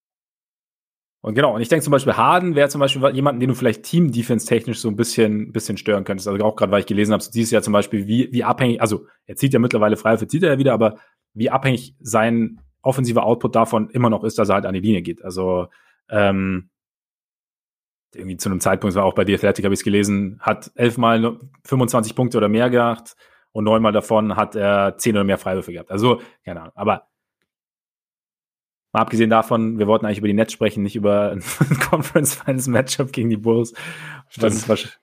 [1.20, 3.82] Und genau, und ich denke zum Beispiel, Harden wäre zum Beispiel jemanden, den du vielleicht
[3.82, 6.28] Team-Defense-technisch so ein bisschen, bisschen stören könntest.
[6.28, 8.80] Also auch gerade, weil ich gelesen habe, so dieses Jahr zum Beispiel, wie, wie abhängig,
[8.80, 10.98] also er zieht ja mittlerweile frei, zieht er ja wieder, aber
[11.34, 15.02] wie abhängig sein offensiver Output davon immer noch ist, dass er halt an die Linie
[15.02, 15.24] geht.
[15.24, 15.66] Also
[16.08, 16.70] ähm,
[18.14, 21.38] irgendwie zu einem Zeitpunkt, war auch bei The Athletic, habe ich es gelesen, hat elfmal
[21.64, 23.16] 25 Punkte oder mehr gemacht
[23.52, 25.90] und neunmal davon hat er zehn oder mehr Freiwürfe gehabt.
[25.90, 26.72] Also, keine Ahnung.
[26.76, 27.08] Aber
[28.92, 31.42] Mal abgesehen davon, wir wollten eigentlich über die Nets sprechen, nicht über ein
[31.90, 33.74] Conference Finals Matchup gegen die Bulls.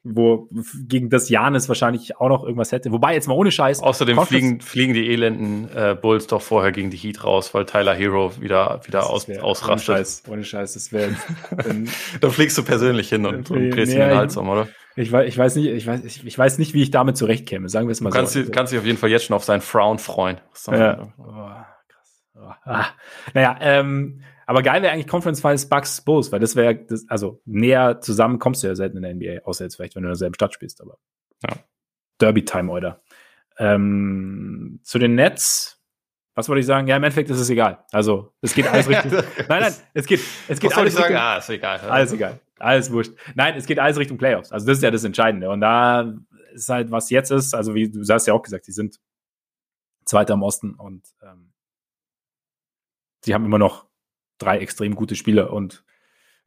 [0.03, 0.49] Wo
[0.88, 2.91] gegen das Janis wahrscheinlich auch noch irgendwas hätte.
[2.91, 3.82] Wobei jetzt mal ohne Scheiß.
[3.82, 7.94] Außerdem fliegen, fliegen die elenden äh, Bulls doch vorher gegen die Heat raus, weil Tyler
[7.94, 9.90] Hero wieder, wieder aus, ausrastet.
[9.90, 11.16] Ohne Scheiß, ohne Scheiß, das wäre.
[12.22, 14.68] da fliegst du persönlich hin und, und drehst nee, den Hals um, oder?
[14.95, 17.68] Ich weiß, ich weiß nicht, ich weiß, ich, ich weiß nicht, wie ich damit zurechtkäme.
[17.68, 18.41] Sagen wir es mal du kannst so.
[18.41, 20.38] Du kannst dich auf jeden Fall jetzt schon auf seinen Frown freuen.
[20.72, 21.07] Ja.
[22.36, 22.88] Ah,
[23.34, 28.02] naja, ähm, aber geil wäre eigentlich Conference Finals Bucks Bulls, weil das wäre, also näher
[28.02, 30.36] zusammen kommst du ja selten in der NBA, außer jetzt vielleicht, wenn du in derselben
[30.36, 30.98] Stadt spielst, aber
[31.48, 31.56] ja.
[32.20, 33.02] Derby Time, oder?
[33.57, 35.82] Ähm, zu den Nets,
[36.36, 36.88] was wollte ich sagen?
[36.88, 37.86] Ja, im Endeffekt ist es egal.
[37.91, 39.12] Also, es geht alles Richtung.
[39.12, 41.16] nein, nein, es geht, es geht was alles Richtung.
[41.16, 41.80] Ah, ist egal.
[41.80, 42.40] Alles egal.
[42.60, 43.14] Alles wurscht.
[43.36, 44.52] Nein, es geht alles Richtung Playoffs.
[44.52, 45.49] Also, das ist ja das Entscheidende.
[45.49, 46.14] Und da
[46.53, 48.99] ist halt, was jetzt ist, also wie du hast ja auch gesagt, die sind
[50.06, 51.52] Zweiter im Osten und ähm,
[53.26, 53.85] sie haben immer noch
[54.38, 55.84] drei extrem gute Spieler und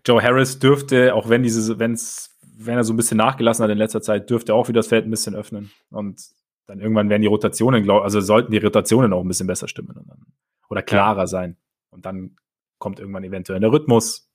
[0.07, 3.79] Joe Harris dürfte, auch wenn diese, wenn's, wenn er so ein bisschen nachgelassen hat in
[3.79, 6.23] letzter Zeit, dürfte auch wieder das Feld ein bisschen öffnen und
[6.67, 9.95] dann irgendwann werden die Rotationen, glaub, also sollten die Rotationen auch ein bisschen besser stimmen
[9.95, 10.27] dann,
[10.71, 11.57] oder klarer sein
[11.91, 12.37] und dann
[12.79, 14.31] kommt irgendwann eventuell der Rhythmus.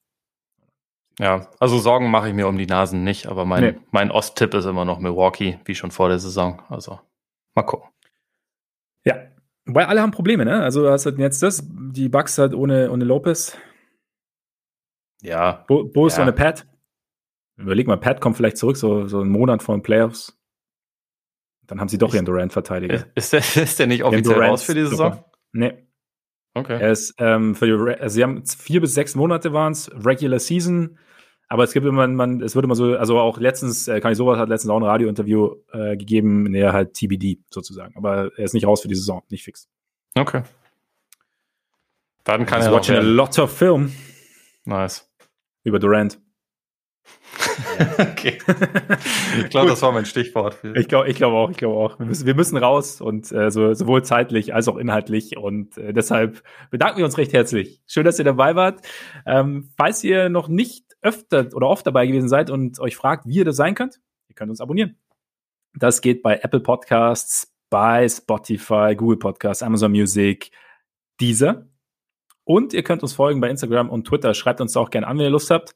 [1.20, 3.80] Ja, also Sorgen mache ich mir um die Nasen nicht, aber mein, nee.
[3.92, 6.62] mein Ost-Tipp ist immer noch Milwaukee, wie schon vor der Saison.
[6.70, 7.00] Also
[7.54, 7.90] mal gucken.
[9.06, 9.16] Ja,
[9.66, 10.62] weil alle haben Probleme, ne?
[10.62, 13.58] Also hast halt jetzt das, die Bugs halt ohne, ohne Lopez.
[15.22, 15.64] Ja.
[15.68, 16.24] Bo Bulls ja.
[16.24, 16.68] ohne Pat.
[17.56, 20.38] Überleg mal, Pat kommt vielleicht zurück, so, so einen Monat vor den Playoffs.
[21.66, 23.06] Dann haben sie doch ihren Durant-Verteidiger.
[23.16, 25.24] Ist der, ist der nicht offiziell raus für die Saison?
[25.54, 25.88] Nee.
[26.56, 26.80] Okay.
[26.80, 30.40] Er ist ähm, für die, also sie haben vier bis sechs Monate waren es, Regular
[30.40, 31.00] Season.
[31.54, 34.40] Aber es gibt immer, man, es wird immer so, also auch letztens, äh, Kani Sowas
[34.40, 37.96] hat letztens auch ein Radiointerview äh, gegeben, in der halt TBD sozusagen.
[37.96, 39.70] Aber er ist nicht raus für die Saison, nicht fix.
[40.16, 40.42] Okay.
[42.24, 43.94] Dann kann er watching a lot of film.
[44.66, 45.08] Nice.
[45.64, 46.20] Über Durant.
[48.00, 48.40] okay.
[49.38, 50.58] Ich glaube, das war mein Stichwort.
[50.74, 52.00] Ich glaube ich glaube auch, ich glaube auch.
[52.00, 55.38] Wir müssen, wir müssen raus und äh, so, sowohl zeitlich als auch inhaltlich.
[55.38, 57.80] Und äh, deshalb bedanken wir uns recht herzlich.
[57.86, 58.82] Schön, dass ihr dabei wart.
[59.28, 63.38] Ähm, falls ihr noch nicht öfter oder oft dabei gewesen seid und euch fragt, wie
[63.38, 64.00] ihr das sein könnt,
[64.30, 64.98] ihr könnt uns abonnieren.
[65.76, 70.52] Das geht bei Apple Podcasts, bei Spotify, Google Podcasts, Amazon Music,
[71.20, 71.68] dieser.
[72.44, 74.34] Und ihr könnt uns folgen bei Instagram und Twitter.
[74.34, 75.74] Schreibt uns auch gerne an, wenn ihr Lust habt.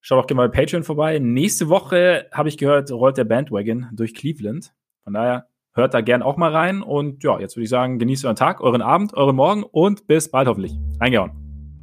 [0.00, 1.18] Schaut auch gerne bei Patreon vorbei.
[1.18, 4.74] Nächste Woche, habe ich gehört, rollt der Bandwagon durch Cleveland.
[5.02, 6.82] Von daher hört da gerne auch mal rein.
[6.82, 10.30] Und ja, jetzt würde ich sagen, genießt euren Tag, euren Abend, euren Morgen und bis
[10.30, 10.76] bald hoffentlich.
[11.00, 11.32] Eingehauen.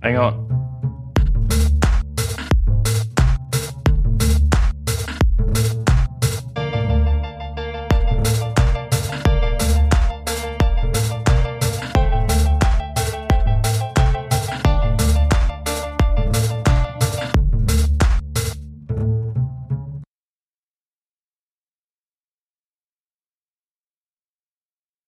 [0.02, 0.61] Eingehauen.